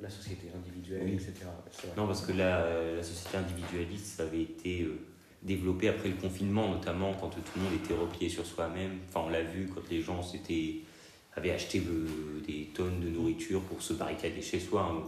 la 0.03 0.11
société 0.11 0.49
individuelle, 0.55 1.09
etc. 1.09 1.33
Non, 1.97 2.09
parce 2.09 2.27
que 2.27 2.33
la, 2.33 2.97
la, 2.97 3.03
société 3.03 3.37
individualiste, 3.37 4.17
ça 4.17 4.25
avait 4.25 4.43
été 4.43 4.83
euh, 4.83 4.99
développé 5.45 5.89
après 5.89 6.09
le 6.09 6.17
confinement, 6.17 6.69
notamment 6.69 7.15
quand 7.15 7.29
tout 7.29 7.41
le 7.57 7.63
monde 7.63 7.75
était 7.75 7.95
replié 7.95 8.29
sur 8.29 8.45
soi-même. 8.45 8.99
Enfin, 9.09 9.27
on 9.27 9.31
l'a 9.31 9.43
vu 9.43 9.69
quand 9.73 9.83
les 9.91 10.01
gens 10.01 10.21
avaient 11.37 11.51
acheté 11.51 11.83
des 12.47 12.71
tonnes 12.75 13.01
de 13.01 13.09
nourriture 13.09 13.61
pour 13.63 13.83
se 13.83 13.93
barricader 13.93 14.43
chez 14.43 14.61
soi. 14.61 14.91
Hein. 14.91 15.03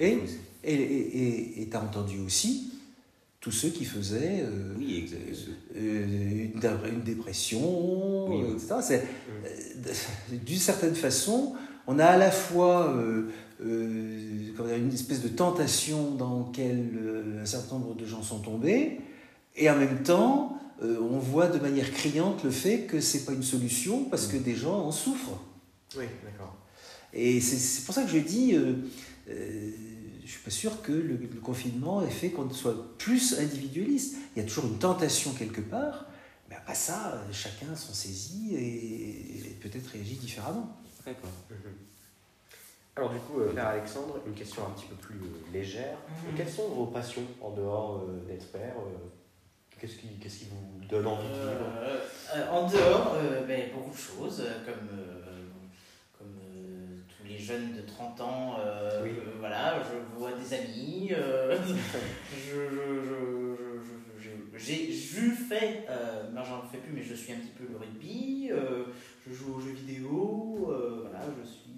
Et 0.00 0.18
tu 0.62 0.68
et, 0.70 1.68
entendu 1.76 2.20
aussi 2.20 2.72
tous 3.40 3.52
ceux 3.52 3.70
qui 3.70 3.84
faisaient 3.84 4.42
euh, 4.42 4.74
oui, 4.76 5.08
euh, 5.76 6.46
une, 6.54 6.60
une, 6.92 7.02
dépression, 7.02 8.52
etc. 8.54 9.02
D'une 10.44 10.58
certaine 10.58 10.94
façon, 10.94 11.54
on 11.88 11.98
a 11.98 12.04
à 12.04 12.16
la 12.18 12.30
fois 12.30 12.94
euh, 12.94 13.30
une 13.60 14.92
espèce 14.92 15.22
de 15.22 15.28
tentation 15.28 16.12
dans 16.12 16.46
laquelle 16.46 16.90
euh, 16.96 17.42
un 17.42 17.46
certain 17.46 17.78
nombre 17.78 17.94
de 17.94 18.04
gens 18.04 18.22
sont 18.22 18.40
tombés, 18.40 19.00
et 19.56 19.68
en 19.70 19.76
même 19.76 20.02
temps, 20.02 20.60
euh, 20.82 20.98
on 21.00 21.18
voit 21.18 21.48
de 21.48 21.58
manière 21.58 21.90
criante 21.90 22.44
le 22.44 22.50
fait 22.50 22.82
que 22.82 23.00
c'est 23.00 23.24
pas 23.24 23.32
une 23.32 23.42
solution 23.42 24.04
parce 24.04 24.26
que 24.26 24.36
des 24.36 24.54
gens 24.54 24.78
en 24.78 24.92
souffrent. 24.92 25.40
Oui, 25.96 26.04
d'accord. 26.22 26.54
Et 27.14 27.40
c'est 27.40 27.84
pour 27.86 27.94
ça 27.94 28.02
que 28.02 28.10
je 28.10 28.18
dis, 28.18 28.54
je 29.26 30.30
suis 30.30 30.42
pas 30.44 30.50
sûr 30.50 30.82
que 30.82 30.92
le, 30.92 31.16
confinement 31.42 32.02
ait 32.02 32.10
fait 32.10 32.28
qu'on 32.28 32.50
soit 32.50 32.98
plus 32.98 33.38
individualiste. 33.40 34.16
Il 34.36 34.42
y 34.42 34.44
a 34.44 34.46
toujours 34.46 34.66
une 34.66 34.78
tentation 34.78 35.32
quelque 35.32 35.62
part, 35.62 36.04
mais 36.50 36.56
après 36.56 36.74
ça, 36.74 37.24
chacun 37.32 37.74
s'en 37.74 37.94
saisit 37.94 38.54
et, 38.56 39.56
peut-être 39.62 39.86
réagit 39.86 40.16
différemment. 40.16 40.76
D'accord. 41.08 41.30
Mhm. 41.50 41.72
Alors 42.96 43.10
du 43.10 43.18
coup, 43.20 43.40
euh, 43.40 43.54
Père 43.54 43.68
Alexandre, 43.68 44.18
une 44.26 44.34
question 44.34 44.66
un 44.66 44.70
petit 44.70 44.86
peu 44.86 44.96
plus 44.96 45.16
euh, 45.16 45.52
légère. 45.52 45.96
Mhm. 46.08 46.36
Quelles 46.36 46.48
sont 46.48 46.68
vos 46.68 46.86
passions 46.86 47.22
en 47.40 47.50
dehors 47.50 48.02
euh, 48.02 48.26
d'être 48.26 48.52
père 48.52 48.74
Qu'est-ce 49.80 49.96
qui, 49.96 50.08
qui 50.18 50.46
vous 50.50 50.84
donne 50.86 51.06
envie 51.06 51.28
de 51.28 51.34
vivre? 51.34 52.50
En 52.50 52.68
dehors, 52.68 53.16
ben, 53.46 53.70
beaucoup 53.72 53.92
de 53.92 53.96
choses, 53.96 54.42
comme, 54.66 54.88
comme 56.18 56.34
tous 57.06 57.24
les 57.28 57.38
jeunes 57.38 57.76
de 57.76 57.82
30 57.82 58.20
ans. 58.20 58.56
voilà, 59.38 59.80
je 59.80 60.18
vois 60.18 60.32
des 60.32 60.52
amis, 60.52 61.10
je, 62.34 62.60
j'ai 64.56 64.86
vu 64.86 65.30
fait, 65.30 65.86
non 66.34 66.42
j'en 66.42 66.62
fais 66.62 66.78
plus, 66.78 66.92
mais 66.92 67.04
je 67.04 67.14
suis 67.14 67.32
un 67.32 67.36
petit 67.36 67.52
peu 67.56 67.62
le 67.70 67.78
rugby, 67.78 68.50
je 69.28 69.34
joue 69.34 69.54
aux 69.56 69.60
jeux 69.60 69.72
vidéo, 69.72 70.56
voilà, 71.02 71.20
je 71.42 71.46
suis 71.48 71.68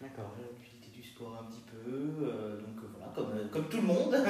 D'accord. 0.00 0.34
L'utilité 0.58 0.90
du 0.90 1.02
sport 1.06 1.38
un 1.40 1.44
petit 1.44 1.62
peu, 1.70 2.26
euh, 2.26 2.56
donc 2.58 2.74
euh, 2.82 2.88
voilà, 2.90 3.12
comme, 3.14 3.30
euh, 3.38 3.46
comme 3.52 3.68
tout 3.68 3.76
le 3.76 3.82
monde. 3.84 4.16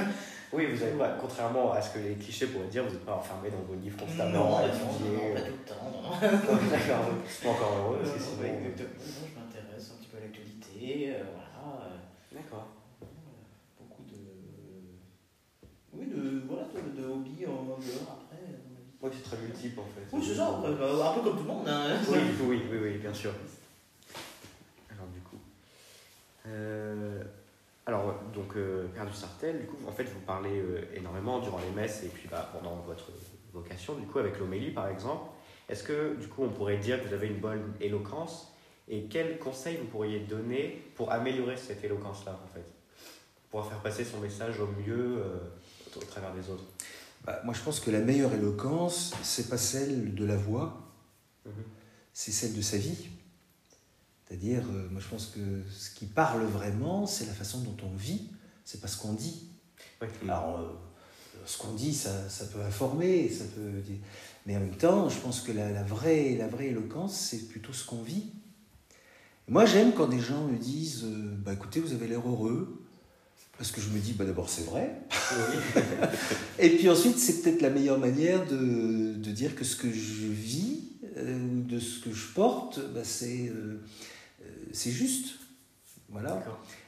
Oui, 0.53 0.67
vous 0.67 0.81
n'avez 0.85 0.99
bah, 0.99 1.17
contrairement 1.19 1.73
à 1.73 1.81
ce 1.81 1.95
que 1.95 1.99
les 2.05 2.15
clichés 2.17 2.47
pourraient 2.49 2.69
dire, 2.69 2.85
vous 2.85 2.91
n'êtes 2.91 3.07
pas 3.07 3.15
enfermé 3.17 3.49
dans 3.49 3.63
vos 3.63 3.73
livres 3.75 3.97
Non, 4.01 4.05
constamment 4.07 4.59
à 4.59 4.67
non, 4.67 4.69
étudier. 4.69 5.17
non, 5.17 5.33
pas 5.33 5.41
tout 5.41 5.57
le 5.57 5.65
temps. 5.65 5.89
non. 5.89 6.11
D'accord, 6.69 7.05
c'est 7.27 7.43
pas 7.45 7.51
encore 7.53 7.73
heureux, 7.79 7.99
parce 8.03 8.13
que 8.13 8.21
sinon- 8.21 8.43
ouais, 8.43 8.53
exactement. 8.69 9.01
Non, 9.01 9.25
je 9.33 9.41
m'intéresse 9.41 9.93
un 9.93 9.97
petit 9.97 10.09
peu 10.13 10.19
à 10.19 10.21
l'actualité, 10.21 11.17
euh, 11.17 11.25
voilà. 11.33 11.89
euh, 11.89 11.97
D'accord. 12.37 12.67
beaucoup 13.81 14.03
de. 14.05 14.21
Oui, 15.97 16.05
de, 16.13 16.43
voilà, 16.47 16.65
de, 16.69 17.01
de 17.01 17.09
hobbies 17.09 17.47
en 17.47 17.65
dehors 17.81 18.21
Oui, 19.03 19.11
c'est 19.13 19.23
très 19.23 19.43
multiple 19.43 19.81
en 19.81 19.85
fait. 19.85 20.17
Oui, 20.17 20.23
c'est 20.25 20.37
ça, 20.37 20.61
bah, 20.63 21.11
un 21.11 21.15
peu 21.15 21.23
comme 21.23 21.37
tout 21.37 21.43
le 21.43 21.49
monde. 21.49 21.69
Hein. 21.69 21.99
Oui, 22.09 22.19
oui, 22.47 22.63
oui, 22.71 22.79
oui, 22.81 22.99
bien 22.99 23.13
sûr. 23.13 23.33
Alors 24.91 25.07
du 25.13 25.21
coup, 25.21 25.39
euh, 26.47 27.21
alors 27.85 28.15
donc 28.33 28.57
euh, 28.57 28.87
Père 28.95 29.07
du 29.07 29.13
Sartel, 29.13 29.59
du 29.61 29.67
coup, 29.67 29.77
en 29.89 29.93
fait, 29.93 30.05
vous 30.05 30.21
parlez 30.21 30.57
euh, 30.57 30.85
énormément 30.95 31.41
durant 31.41 31.59
les 31.59 31.83
messes 31.83 32.05
et 32.05 32.09
puis 32.09 32.29
bah, 32.31 32.49
pendant 32.53 32.77
votre 32.77 33.11
vocation, 33.53 33.95
du 33.95 34.07
coup, 34.07 34.21
avec 34.21 34.39
l'homélie 34.39 34.71
par 34.71 34.87
exemple. 34.89 35.31
Est-ce 35.69 35.83
que 35.83 36.15
du 36.15 36.29
coup, 36.29 36.45
on 36.45 36.51
pourrait 36.51 36.77
dire 36.77 37.03
que 37.03 37.09
vous 37.09 37.15
avez 37.15 37.27
une 37.27 37.41
bonne 37.41 37.73
éloquence 37.81 38.53
et 38.89 39.05
quels 39.05 39.39
conseils 39.39 39.79
vous 39.79 39.87
pourriez 39.87 40.21
donner 40.21 40.81
pour 40.95 41.11
améliorer 41.11 41.57
cette 41.57 41.83
éloquence-là, 41.83 42.39
en 42.45 42.55
fait, 42.55 42.65
pour 43.51 43.67
faire 43.67 43.79
passer 43.79 44.05
son 44.05 44.19
message 44.21 44.61
au 44.61 44.69
mieux 44.87 45.19
euh, 45.19 45.39
au 45.97 46.05
travers 46.05 46.33
des 46.35 46.49
autres? 46.51 46.65
Bah, 47.25 47.41
moi, 47.45 47.55
je 47.55 47.61
pense 47.61 47.79
que 47.81 47.91
la 47.91 48.01
meilleure 48.01 48.33
éloquence, 48.35 49.15
c'est 49.23 49.49
pas 49.49 49.59
celle 49.59 50.15
de 50.15 50.25
la 50.25 50.37
voix, 50.37 50.93
Mhm. 51.47 51.53
c'est 52.13 52.33
celle 52.33 52.55
de 52.55 52.63
sa 52.63 52.77
vie. 52.79 53.09
C'est-à-dire, 54.27 54.63
euh, 54.73 54.89
moi, 54.91 55.01
je 55.01 55.09
pense 55.09 55.27
que 55.27 55.41
ce 55.71 55.91
qui 55.91 56.07
parle 56.07 56.45
vraiment, 56.45 57.07
c'est 57.07 57.27
la 57.27 57.33
façon 57.35 57.61
dont 57.61 57.77
on 57.85 57.95
vit, 57.95 58.29
c'est 58.65 58.81
pas 58.81 58.89
ce 58.89 58.97
qu'on 58.97 59.13
dit. 59.13 59.49
Oui. 60.01 60.09
Alors, 60.25 60.59
euh, 60.61 60.73
ce 61.47 61.59
qu'on 61.59 61.75
dit, 61.75 61.95
ça, 61.95 62.29
ça 62.29 62.47
peut 62.47 62.61
informer, 62.63 63.29
ça 63.29 63.45
peut 63.45 63.83
mais 64.47 64.57
en 64.57 64.61
même 64.61 64.77
temps, 64.77 65.09
je 65.09 65.19
pense 65.21 65.41
que 65.41 65.53
la, 65.53 65.71
la 65.71 65.85
vraie, 65.85 66.35
la 66.37 66.49
vraie 66.49 66.69
éloquence, 66.69 67.17
c'est 67.17 67.49
plutôt 67.49 67.73
ce 67.73 67.85
qu'on 67.87 68.03
vit. 68.03 68.33
Moi, 69.47 69.67
j'aime 69.67 69.93
quand 69.93 70.09
des 70.09 70.19
gens 70.21 70.45
me 70.47 70.57
disent 70.59 71.05
euh, 71.05 71.37
bah, 71.45 71.53
écoutez, 71.53 71.79
vous 71.81 71.93
avez 71.93 72.09
l'air 72.09 72.27
heureux. 72.29 72.82
Parce 73.63 73.71
que 73.71 73.81
je 73.81 73.91
me 73.91 74.01
dis 74.01 74.13
bah, 74.15 74.25
d'abord, 74.25 74.49
c'est 74.51 74.65
vrai. 74.67 74.91
Oui. 75.31 75.83
Et 76.59 76.71
puis 76.71 76.91
ensuite, 76.91 77.17
c'est 77.17 77.43
peut-être 77.43 77.63
la 77.63 77.71
meilleure 77.71 78.01
manière 78.01 78.45
de, 78.45 79.15
de 79.15 79.31
dire 79.31 79.55
que 79.55 79.63
ce 79.65 79.77
que 79.77 79.87
je 79.89 80.27
vis, 80.27 80.81
euh, 81.17 81.39
ou 81.39 81.63
de 81.63 81.79
ce 81.79 82.01
que 82.01 82.13
je 82.13 82.27
porte, 82.35 82.81
bah, 82.93 83.03
c'est 83.05 83.47
euh, 83.55 83.79
euh, 84.43 84.47
c'est 84.73 84.91
juste. 84.91 85.37
Voilà. 86.11 86.43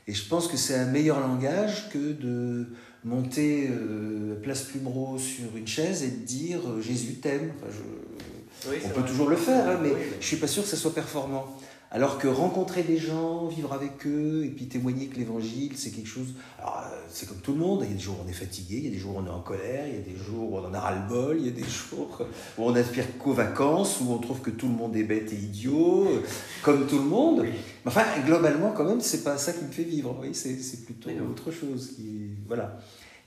Et 0.08 0.14
je 0.14 0.24
pense 0.26 0.48
que 0.48 0.56
c'est 0.56 0.74
un 0.74 0.86
meilleur 0.86 1.20
langage 1.20 1.90
que 1.90 2.10
de 2.10 2.66
monter 3.04 3.68
euh, 3.70 4.34
place 4.42 4.64
Plumereau 4.64 5.16
sur 5.16 5.56
une 5.56 5.68
chaise 5.68 6.02
et 6.02 6.08
de 6.08 6.26
dire 6.26 6.58
euh, 6.68 6.80
Jésus 6.82 7.14
t'aime. 7.20 7.52
Enfin, 7.56 7.70
je- 7.70 8.68
Oui, 8.70 8.76
on 8.84 8.88
peut 8.88 9.00
vrai. 9.00 9.08
toujours 9.08 9.28
le 9.28 9.36
faire, 9.36 9.68
hein, 9.68 9.78
mais 9.80 9.90
Oui, 9.90 10.00
je 10.20 10.26
suis 10.26 10.38
pas 10.38 10.48
sûr 10.48 10.64
que 10.64 10.68
ça 10.68 10.76
soit 10.76 10.92
performant. 10.94 11.56
Alors 11.96 12.18
que 12.18 12.26
rencontrer 12.26 12.82
des 12.82 12.98
gens, 12.98 13.46
vivre 13.46 13.72
avec 13.72 14.04
eux, 14.04 14.44
et 14.44 14.48
puis 14.48 14.66
témoigner 14.66 15.06
que 15.06 15.16
l'évangile, 15.16 15.76
c'est 15.76 15.92
quelque 15.92 16.08
chose. 16.08 16.34
Alors, 16.58 16.82
euh, 16.92 16.96
c'est 17.08 17.28
comme 17.28 17.38
tout 17.38 17.52
le 17.52 17.58
monde, 17.60 17.82
il 17.84 17.90
y 17.90 17.92
a 17.92 17.94
des 17.94 18.00
jours 18.02 18.16
où 18.20 18.24
on 18.26 18.28
est 18.28 18.32
fatigué, 18.32 18.78
il 18.78 18.84
y 18.86 18.88
a 18.88 18.90
des 18.90 18.98
jours 18.98 19.14
où 19.14 19.20
on 19.20 19.26
est 19.26 19.30
en 19.30 19.40
colère, 19.42 19.86
il 19.86 19.94
y 19.94 19.98
a 19.98 20.00
des 20.02 20.16
jours 20.16 20.50
où 20.52 20.56
on 20.58 20.64
en 20.66 20.74
a 20.74 20.80
ras-le-bol, 20.80 21.36
il 21.38 21.46
y 21.46 21.48
a 21.48 21.52
des 21.52 21.62
jours 21.90 22.20
où 22.58 22.62
on 22.64 22.74
aspire 22.74 23.16
qu'aux 23.18 23.32
vacances, 23.32 24.00
où 24.00 24.10
on 24.10 24.18
trouve 24.18 24.40
que 24.40 24.50
tout 24.50 24.66
le 24.66 24.74
monde 24.74 24.96
est 24.96 25.04
bête 25.04 25.32
et 25.32 25.36
idiot, 25.36 26.08
euh, 26.08 26.20
comme 26.64 26.84
tout 26.88 26.98
le 26.98 27.04
monde. 27.04 27.40
Oui. 27.42 27.50
Mais 27.84 27.92
Enfin, 27.92 28.02
globalement, 28.26 28.72
quand 28.72 28.84
même, 28.84 29.00
c'est 29.00 29.22
pas 29.22 29.38
ça 29.38 29.52
qui 29.52 29.64
me 29.64 29.70
fait 29.70 29.84
vivre. 29.84 30.18
Oui, 30.20 30.30
c'est 30.34 30.58
c'est 30.60 30.84
plutôt 30.84 31.10
autre 31.30 31.52
chose. 31.52 31.92
Qui, 31.94 32.30
voilà. 32.48 32.76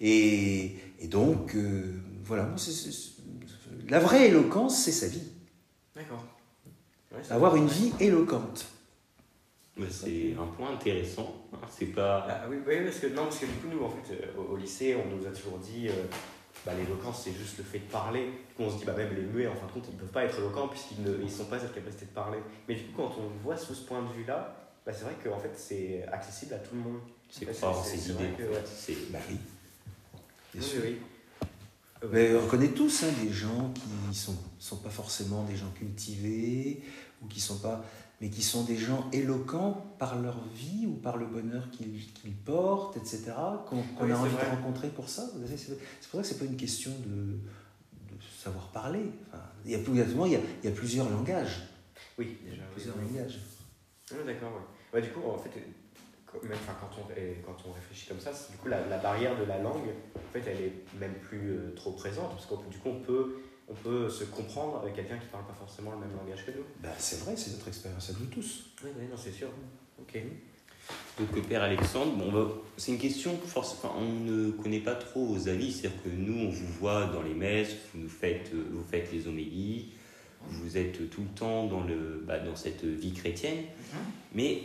Et, 0.01 0.75
et 0.99 1.08
donc, 1.08 1.56
euh, 1.56 1.93
voilà, 2.25 2.53
c'est- 2.58 3.15
la 3.89 3.99
vraie 3.99 4.27
éloquence, 4.27 4.77
c'est 4.84 4.91
sa 4.91 5.08
vie. 5.08 5.23
D'accord. 5.95 6.25
Ouais, 7.17 7.32
Avoir 7.32 7.56
une 7.56 7.67
vie 7.67 7.93
éloquente. 7.99 8.65
C'est 9.89 10.34
un 10.39 10.47
point 10.47 10.71
intéressant. 10.73 11.36
hein. 11.53 11.58
C'est 11.69 11.86
pas. 11.88 12.25
Ah, 12.30 12.45
oui, 12.49 12.58
oui, 12.65 12.75
parce 12.84 12.97
que, 12.99 13.08
non, 13.08 13.23
parce 13.25 13.39
que 13.39 13.45
du 13.45 13.51
coup, 13.53 13.67
nous, 13.71 13.84
en 13.84 13.89
fait, 13.89 14.13
euh, 14.13 14.39
au, 14.39 14.53
au 14.53 14.58
lycée, 14.58 14.95
on 14.95 15.15
nous 15.15 15.25
a 15.27 15.30
toujours 15.30 15.60
dit, 15.60 15.88
euh, 15.88 15.91
bah, 16.65 16.71
l'éloquence, 16.75 17.21
c'est 17.25 17.34
juste 17.34 17.60
le 17.60 17.63
fait 17.63 17.80
de 17.80 17.91
parler. 17.91 18.25
Du 18.25 18.56
coup, 18.56 18.63
on 18.63 18.71
se 18.71 18.77
dit, 18.80 18.86
bah, 18.86 18.93
même 18.93 19.13
les 19.15 19.21
muets, 19.21 19.47
en 19.47 19.53
fin 19.56 19.67
de 19.67 19.71
compte, 19.71 19.86
ils 19.88 19.93
ne 19.93 19.99
peuvent 19.99 20.10
pas 20.12 20.23
être 20.23 20.38
éloquents 20.39 20.67
puisqu'ils 20.67 21.03
ne 21.03 21.21
ils 21.21 21.30
sont 21.30 21.45
pas 21.45 21.60
cette 21.60 21.75
capacité 21.75 22.06
de 22.06 22.12
parler. 22.12 22.39
Mais 22.67 22.73
du 22.75 22.86
coup, 22.86 23.03
quand 23.03 23.15
on 23.19 23.23
le 23.30 23.39
voit 23.43 23.56
sous 23.58 23.75
ce 23.75 23.86
point 23.86 24.01
de 24.01 24.12
vue-là, 24.13 24.56
bah, 24.84 24.91
c'est 24.93 25.03
vrai 25.03 25.13
qu'en 25.23 25.38
fait, 25.38 25.51
c'est 25.56 26.03
accessible 26.12 26.56
à 26.56 26.58
tout 26.60 26.73
le 26.73 26.82
monde. 26.82 26.99
C'est 27.30 27.45
ses 27.53 28.10
idées. 28.12 28.30
que, 28.38 28.43
en 28.43 28.53
ouais. 28.53 28.63
C'est- 28.65 29.12
Bah 29.12 29.19
oui. 29.30 29.36
Bien 30.56 30.62
Oui, 30.62 30.67
sûr. 30.67 30.82
oui. 30.84 30.97
Mais 32.12 32.36
on 32.36 32.41
reconnaît 32.41 32.69
tous 32.69 33.03
hein, 33.03 33.08
des 33.23 33.32
gens 33.32 33.71
qui 33.73 34.15
sont, 34.15 34.36
sont 34.60 34.77
pas 34.77 34.89
forcément 34.89 35.43
des 35.43 35.56
gens 35.56 35.69
cultivés, 35.75 36.82
ou 37.21 37.27
qui 37.27 37.39
sont 37.39 37.58
pas, 37.60 37.84
mais 38.21 38.30
qui 38.30 38.41
sont 38.43 38.63
des 38.63 38.77
gens 38.77 39.10
éloquents 39.12 39.86
par 39.99 40.19
leur 40.19 40.38
vie 40.53 40.86
ou 40.88 40.93
par 40.95 41.17
le 41.17 41.25
bonheur 41.25 41.69
qu'ils 41.71 42.12
qu'ils 42.13 42.34
portent, 42.34 42.97
etc., 42.97 43.32
qu'on 43.67 43.84
Oui, 44.01 44.12
a 44.12 44.17
envie 44.19 44.30
vrai. 44.32 44.45
de 44.45 44.49
rencontrer 44.56 44.89
pour 44.89 45.10
ça. 45.10 45.23
C'est 45.56 45.77
pour 46.10 46.12
ça 46.12 46.17
que 46.21 46.23
c'est 46.23 46.39
pas 46.39 46.45
une 46.45 46.58
question 46.58 46.91
de, 47.06 47.34
de 48.15 48.21
savoir 48.38 48.67
parler. 48.69 49.12
Enfin, 49.27 49.43
il, 49.65 49.71
y 49.71 49.75
a, 49.75 49.77
il, 49.80 49.95
y 49.95 50.01
a, 50.01 50.06
il 50.63 50.65
y 50.65 50.67
a 50.67 50.71
plusieurs 50.75 51.10
langages. 51.10 51.62
Oui, 52.17 52.38
déjà. 52.43 52.62
oui, 52.63 52.67
Plusieurs 52.73 52.95
oui. 52.97 53.13
langages. 53.17 53.39
Ah, 54.12 54.15
d'accord, 54.25 54.51
ouais. 54.93 55.01
Du 55.01 55.10
coup, 55.10 55.21
en 55.27 55.38
fait, 55.38 55.49
quand- 56.25 56.41
même, 56.43 56.53
enfin, 56.53 56.73
quand, 56.80 56.89
on, 57.01 57.06
quand 57.45 57.58
on 57.69 57.73
réfléchit 57.73 58.08
comme 58.08 58.19
ça, 58.19 58.32
du 58.32 58.58
coup, 58.58 58.67
la, 58.67 58.86
la 58.88 58.97
barrière 58.97 59.38
de 59.39 59.43
la 59.45 59.60
langue, 59.60 59.89
en 60.15 60.32
fait, 60.34 60.43
elle 60.47 60.62
est 60.62 60.73
même 60.99 61.13
plus 61.15 61.51
euh, 61.51 61.73
trop 61.75 61.91
présente, 61.91 62.30
parce 62.32 62.45
que 62.45 62.56
du 62.69 62.77
coup, 62.77 62.89
on 62.89 62.99
peut, 63.01 63.38
on 63.67 63.73
peut 63.73 64.10
se 64.10 64.23
comprendre 64.25 64.80
avec 64.82 64.95
quelqu'un 64.95 65.17
qui 65.17 65.27
parle 65.27 65.45
pas 65.45 65.53
forcément 65.53 65.91
le 65.91 65.97
même 65.97 66.15
langage 66.15 66.45
que 66.45 66.51
nous. 66.51 66.63
Ben, 66.82 66.89
c'est 66.97 67.19
vrai, 67.19 67.36
c'est 67.36 67.51
notre 67.51 67.67
expérience 67.67 68.10
à 68.10 68.13
nous 68.19 68.27
tous. 68.27 68.65
Oui, 68.84 68.89
oui, 68.97 69.06
non, 69.10 69.17
c'est 69.17 69.32
sûr. 69.32 69.49
Ok. 69.99 70.21
Donc, 71.19 71.47
Père 71.47 71.63
Alexandre, 71.63 72.13
bon, 72.13 72.32
bah, 72.32 72.53
c'est 72.77 72.93
une 72.93 72.97
question, 72.97 73.38
force, 73.45 73.73
enfin, 73.73 73.93
on 73.97 74.23
ne 74.23 74.51
connaît 74.51 74.80
pas 74.80 74.95
trop 74.95 75.25
vos 75.25 75.49
avis. 75.49 75.73
C'est-à-dire 75.73 76.01
que 76.03 76.10
nous, 76.10 76.47
on 76.47 76.49
vous 76.49 76.67
voit 76.80 77.08
dans 77.08 77.21
les 77.21 77.34
messes, 77.34 77.75
vous, 77.93 78.01
nous 78.01 78.10
faites, 78.10 78.51
euh, 78.53 78.69
vous 78.71 78.84
faites 78.89 79.12
les 79.12 79.27
homélies, 79.27 79.89
vous 80.47 80.77
êtes 80.77 81.10
tout 81.10 81.21
le 81.21 81.38
temps 81.38 81.67
dans, 81.67 81.84
le, 81.84 82.23
bah, 82.25 82.39
dans 82.39 82.56
cette 82.56 82.86
vie 82.86 83.12
chrétienne. 83.12 83.58
Mhm. 83.58 83.99
Mais 84.34 84.62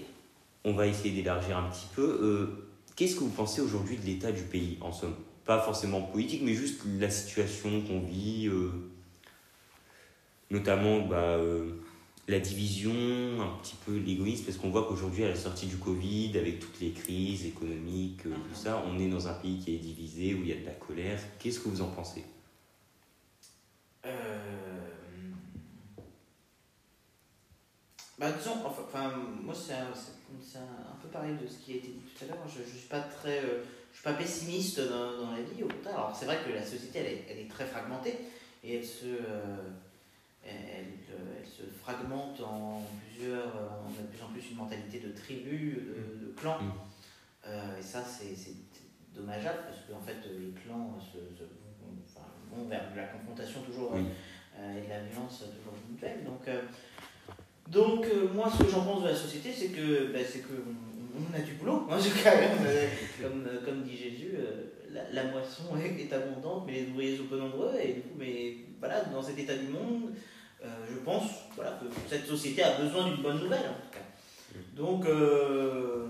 on 0.64 0.74
va 0.74 0.86
essayer 0.86 1.14
d'élargir 1.14 1.56
un 1.56 1.68
petit 1.70 1.88
peu. 1.94 2.02
Euh, 2.02 2.68
Qu'est-ce 2.94 3.14
que 3.14 3.20
vous 3.20 3.30
pensez 3.30 3.62
aujourd'hui 3.62 3.96
de 3.96 4.04
l'état 4.04 4.30
du 4.30 4.42
pays, 4.42 4.76
en 4.80 4.92
somme? 4.92 5.14
Pas 5.44 5.59
forcément 5.61 6.02
politique, 6.02 6.42
mais 6.44 6.55
juste 6.55 6.83
la 6.98 7.11
situation 7.11 7.83
qu'on 7.83 8.00
vit, 8.00 8.46
euh, 8.46 8.70
notamment 10.50 11.00
bah, 11.00 11.16
euh, 11.16 11.72
la 12.28 12.38
division, 12.38 12.92
un 12.92 13.59
petit 13.61 13.74
peu 13.85 13.96
l'égoïsme, 13.96 14.44
parce 14.44 14.57
qu'on 14.57 14.70
voit 14.70 14.87
qu'aujourd'hui, 14.87 15.24
à 15.24 15.28
la 15.28 15.37
sortie 15.37 15.66
du 15.66 15.78
Covid, 15.78 16.38
avec 16.38 16.61
toutes 16.61 16.78
les 16.81 16.92
crises 16.92 17.44
économiques, 17.44 18.24
euh, 18.26 18.31
tout 18.31 18.55
ça, 18.55 18.85
on 18.87 19.00
est 19.00 19.09
dans 19.09 19.26
un 19.26 19.35
pays 19.35 19.59
qui 19.59 19.74
est 19.74 19.78
divisé, 19.78 20.35
où 20.35 20.42
il 20.42 20.48
y 20.48 20.52
a 20.52 20.61
de 20.61 20.66
la 20.66 20.72
colère. 20.72 21.18
Qu'est-ce 21.40 21.59
que 21.59 21.68
vous 21.68 21.83
en 21.83 21.88
pensez? 21.88 22.24
Bah, 28.18 28.31
disons, 28.31 28.64
enfin, 28.64 29.12
moi, 29.42 29.52
c'est 29.52 29.74
un, 29.74 29.88
un 30.61 30.96
peu 31.02 31.09
pareil 31.09 31.35
de 31.42 31.46
ce 31.48 31.59
qui 31.59 31.72
a 31.72 31.76
été 31.76 31.88
dit 31.88 32.02
tout 32.16 32.24
à 32.24 32.28
l'heure. 32.28 32.46
Je 32.46 32.61
ne 32.61 32.64
suis 32.64 32.87
pas 32.88 33.00
très. 33.00 33.42
Je 33.92 33.96
suis 33.98 34.05
pas 34.05 34.14
pessimiste 34.14 34.81
dans, 34.81 35.18
dans 35.24 35.31
la 35.33 35.42
vie, 35.42 35.62
au 35.62 35.68
contraire. 35.68 35.94
Alors, 35.94 36.16
c'est 36.16 36.24
vrai 36.26 36.38
que 36.46 36.52
la 36.52 36.64
société, 36.64 36.98
elle 37.00 37.07
est, 37.07 37.24
elle 37.31 37.38
est 37.40 37.48
très 37.50 37.66
fragmentée 37.66 38.18
et 38.64 38.76
elle 38.76 38.85
se. 38.87 39.07
euh, 39.07 39.57
elle, 40.44 40.87
euh, 41.14 41.38
elle 41.40 41.46
se 41.48 41.62
fragmente 41.81 42.40
en 42.40 42.83
plusieurs. 43.07 43.46
euh, 43.57 43.68
On 43.87 43.90
a 43.98 44.02
de 44.02 44.09
plus 44.09 44.22
en 44.22 44.28
plus 44.33 44.50
une 44.50 44.57
mentalité 44.57 44.98
de 44.98 45.12
tribu, 45.12 45.74
de, 45.74 46.26
de 46.26 46.33
clan. 46.33 46.59
Mm. 46.61 46.72
Euh, 47.46 47.78
et 47.78 47.83
ça, 47.83 48.02
c'est 48.05 48.35
dommageable 49.14 49.61
parce 49.68 49.81
qu'en 49.87 50.05
fait, 50.05 50.16
les 50.37 50.50
clans 50.52 50.98
se, 51.00 51.18
enfin, 52.09 52.26
vont 52.50 52.66
vers 52.68 52.90
de 52.92 52.96
la 52.96 53.05
confrontation 53.05 53.61
toujours 53.62 53.92
Oui. 53.94 54.05
euh, 54.59 54.78
et 54.78 54.85
de 54.85 54.88
la 54.88 55.00
violence 55.02 55.38
toujours 55.38 55.74
mutuelle. 55.90 56.24
Donc, 56.24 56.48
donc 57.68 58.07
moi, 58.35 58.50
ce 58.50 58.64
que 58.64 58.71
j'en 58.71 58.85
pense 58.85 59.02
de 59.02 59.08
la 59.08 59.14
société, 59.14 59.52
c'est 59.52 59.69
que, 59.69 60.12
ben, 60.12 60.25
c'est 60.29 60.40
que 60.40 60.54
on, 60.54 60.91
on 61.15 61.35
a 61.35 61.40
du 61.40 61.52
boulot. 61.54 61.87
Tout 61.88 62.23
cas, 62.23 62.35
euh, 62.35 62.88
comme, 63.23 63.46
euh, 63.46 63.65
comme 63.65 63.83
dit 63.83 63.96
Jésus, 63.96 64.33
euh, 64.37 64.65
la, 64.90 65.10
la 65.13 65.31
moisson 65.31 65.77
est, 65.77 66.13
abondante, 66.13 66.65
mais 66.67 66.73
les 66.73 66.88
ouvriers 66.90 67.17
sont 67.17 67.25
peu 67.27 67.38
nombreux. 67.38 67.75
Et 67.83 67.94
du 67.94 68.00
coup, 68.02 68.15
mais 68.19 68.56
voilà, 68.79 69.04
dans 69.04 69.23
cet 69.23 69.38
état 69.38 69.56
du 69.56 69.69
monde, 69.69 70.13
euh, 70.65 70.69
je 70.90 70.96
pense 70.98 71.31
voilà, 71.54 71.73
que 71.81 71.87
cette 72.08 72.27
société 72.27 72.63
a 72.63 72.79
besoin 72.81 73.08
d'une 73.10 73.23
bonne 73.23 73.40
nouvelle, 73.40 73.69
en 73.69 73.75
tout 73.75 73.92
cas. 73.92 74.58
Donc, 74.75 75.04
euh, 75.06 76.06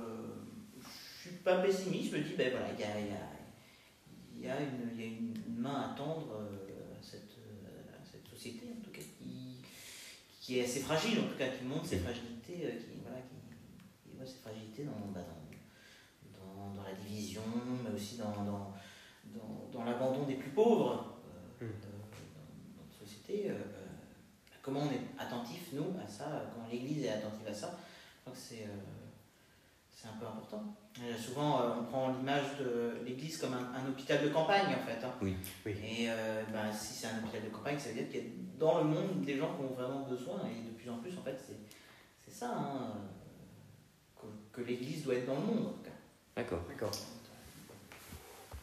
je 0.80 1.28
suis 1.28 1.36
pas 1.38 1.58
pessimiste. 1.58 2.12
Je 2.12 2.18
me 2.18 2.22
dis, 2.22 2.34
ben 2.36 2.50
voilà, 2.50 2.66
il 2.76 2.80
y 2.80 2.84
a, 2.84 3.00
y 3.00 3.12
a- 3.12 3.28
il 4.34 4.46
y 4.46 4.50
a 4.50 4.56
une, 4.60 4.98
y 4.98 5.02
a 5.04 5.06
une 5.06 5.34
main 5.62 5.92
à 5.92 5.94
tendre 5.96 6.32
euh, 6.34 6.98
à 6.98 7.02
cette, 7.02 7.38
euh, 7.38 7.94
à 7.96 8.04
cette 8.04 8.26
société, 8.28 8.66
en 8.76 8.82
tout 8.84 8.90
cas, 8.90 9.00
qui, 9.00 9.62
qui 10.40 10.58
est 10.58 10.64
assez 10.64 10.80
fragile, 10.80 11.20
en 11.20 11.28
tout 11.30 11.38
cas, 11.38 11.46
qui 11.46 11.64
montre 11.64 11.86
ses 11.86 11.98
fragilités, 11.98 12.66
euh, 12.66 12.70
qui, 12.76 12.91
ses 14.26 14.38
fragilités 14.38 14.84
dans, 14.84 14.92
bah, 15.12 15.20
dans, 15.20 16.38
dans, 16.38 16.74
dans 16.74 16.82
la 16.82 16.92
division, 16.92 17.42
mais 17.84 17.94
aussi 17.94 18.16
dans, 18.16 18.30
dans, 18.44 18.72
dans, 19.72 19.84
l'abandon 19.84 20.24
des 20.24 20.34
plus 20.34 20.50
pauvres 20.50 21.18
euh, 21.60 21.64
hmm. 21.64 21.70
dans, 21.80 22.82
notre 22.82 22.98
société. 22.98 23.50
comment 24.60 24.80
on 24.80 24.90
est 24.90 25.02
attentif, 25.18 25.72
nous, 25.72 25.94
à 26.02 26.06
ça, 26.06 26.50
comment 26.52 26.68
l'Église 26.70 27.04
est 27.04 27.10
attentive 27.10 27.48
à 27.48 27.54
ça. 27.54 27.78
c'est 28.34 28.66
c'est 29.90 30.08
un 30.08 30.18
peu 30.18 30.26
important. 30.26 30.64
souvent, 31.16 31.60
on 31.78 31.84
prend 31.84 32.08
l'image 32.10 32.58
de 32.58 33.04
l'Église 33.04 33.38
comme 33.38 33.54
un, 33.54 33.88
hôpital 33.88 34.20
de 34.20 34.30
campagne, 34.30 34.74
en 34.74 34.84
fait. 34.84 35.06
Hein. 35.06 35.12
Oui. 35.22 35.36
oui. 35.64 35.76
Et 35.80 36.08
ben, 36.52 36.72
si 36.72 36.94
c'est 36.94 37.06
un 37.06 37.18
hôpital 37.22 37.44
de 37.44 37.54
campagne, 37.54 37.78
ça 37.78 37.90
veut 37.90 37.94
dire 37.94 38.10
qu'il 38.10 38.16
y 38.16 38.26
a 38.26 38.30
dans 38.58 38.78
le 38.78 38.84
monde 38.84 39.20
des 39.20 39.36
gens 39.36 39.54
qui 39.54 39.62
ont 39.62 39.74
vraiment 39.74 40.00
besoin, 40.00 40.40
et 40.46 40.68
de 40.68 40.76
plus 40.76 40.90
en 40.90 40.96
plus, 40.96 41.16
en 41.16 41.22
fait, 41.22 41.40
c'est 42.24 42.32
ça. 42.32 42.50
Hein 42.52 42.94
que, 44.52 44.60
l'Église 44.60 45.04
doit 45.04 45.14
être 45.14 45.26
dans 45.26 45.34
le 45.34 45.40
monde, 45.40 45.66
en 45.66 45.70
tout 45.70 45.84
cas. 45.84 45.90
D'accord. 46.36 46.60
D'accord. 46.68 46.90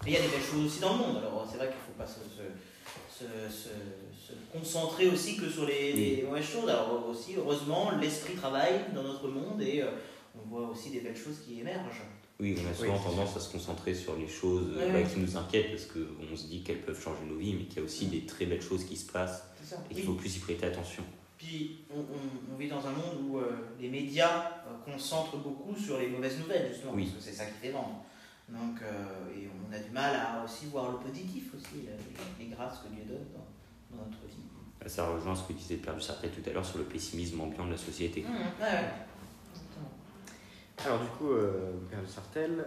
Et 0.06 0.12
il 0.12 0.14
y 0.14 0.18
a 0.18 0.22
des 0.22 0.28
belles 0.28 0.42
choses 0.42 0.66
aussi 0.66 0.80
dans 0.80 0.94
le 0.94 1.00
monde. 1.00 1.18
Alors, 1.18 1.48
c'est 1.50 1.58
vrai 1.58 1.68
qu'il 1.68 1.76
ne 1.76 1.82
faut 1.82 1.98
pas 1.98 2.08
se, 2.08 2.20
se, 2.20 3.26
se, 3.52 3.70
se, 3.70 4.34
concentrer 4.52 5.10
aussi 5.10 5.36
que 5.36 5.50
sur 5.50 5.66
les, 5.66 6.24
mauvaises 6.26 6.46
choses. 6.46 6.70
Alors, 6.70 7.08
aussi, 7.10 7.36
heureusement, 7.36 7.92
l'esprit 8.00 8.36
travaille 8.36 8.86
dans 8.94 9.04
notre 9.04 9.28
monde 9.28 9.62
et 9.62 9.82
euh, 9.82 9.88
on 10.36 10.48
voit 10.48 10.70
aussi 10.70 10.92
des 10.92 11.02
belles 11.02 11.18
choses 11.18 11.40
qui 11.46 11.60
émergent. 11.60 12.06
Oui, 12.40 12.56
on 12.58 12.72
a 12.72 12.74
souvent 12.74 12.98
tendance 12.98 13.36
à 13.36 13.40
se 13.42 13.52
concentrer 13.52 13.94
sur 13.94 14.16
les 14.16 14.28
choses 14.28 14.74
bah, 14.78 15.04
qui 15.04 15.20
nous 15.20 15.36
inquiètent 15.36 15.72
parce 15.72 15.86
qu'on 15.88 16.36
se 16.38 16.48
dit 16.48 16.62
qu'elles 16.62 16.82
peuvent 16.82 17.02
changer 17.02 17.26
nos 17.28 17.36
vies, 17.36 17.54
mais 17.54 17.66
qu'il 17.66 17.80
y 17.80 17.82
a 17.82 17.84
aussi 17.84 18.06
des 18.06 18.26
très 18.26 18.46
belles 18.46 18.62
choses 18.62 18.86
qui 18.86 18.96
se 18.96 19.12
passent 19.12 19.44
et 19.92 19.94
qu'il 19.94 20.06
faut 20.06 20.14
plus 20.14 20.38
y 20.38 20.40
prêter 20.40 20.66
attention. 20.66 21.04
Puis 21.40 21.86
on, 21.90 22.58
vit 22.58 22.68
dans 22.68 22.86
un 22.86 22.92
monde 22.92 23.16
où 23.24 23.38
euh, 23.38 23.50
les 23.80 23.88
médias 23.88 24.62
euh, 24.68 24.92
concentrent 24.92 25.38
beaucoup 25.38 25.74
sur 25.74 25.98
les 25.98 26.10
mauvaises 26.10 26.38
nouvelles, 26.38 26.68
justement, 26.68 26.92
parce 26.92 27.12
que 27.12 27.22
c'est 27.22 27.32
ça 27.32 27.46
qui 27.46 27.54
fait 27.54 27.72
vendre. 27.72 28.04
Donc, 28.50 28.82
euh, 28.82 29.34
et 29.34 29.48
on 29.48 29.74
a 29.74 29.80
du 29.80 29.90
mal 29.92 30.14
à 30.16 30.44
aussi 30.44 30.66
voir 30.66 30.92
le 30.92 30.98
positif 30.98 31.54
aussi, 31.56 31.88
les, 32.38 32.48
grâces 32.48 32.80
que 32.80 32.90
Dieu 32.94 33.06
donne 33.08 33.26
dans, 33.34 34.04
notre 34.04 34.20
vie. 34.28 34.44
Ça 34.86 35.08
rejoint 35.08 35.34
ce 35.34 35.44
que 35.44 35.54
disait 35.54 35.78
Père 35.78 35.96
du 35.96 36.02
Sartel 36.02 36.32
tout 36.32 36.50
à 36.50 36.54
l'heure 36.54 36.66
sur 36.66 36.80
le 36.80 36.84
pessimisme 36.84 37.40
ambiant 37.40 37.66
de 37.66 37.72
la 37.72 37.78
société. 37.78 38.22
Mmh, 38.24 38.64
Alors 40.86 41.00
du 41.00 41.08
coup, 41.18 41.30
Père 41.90 42.02
du 42.02 42.08
Sartel, 42.08 42.66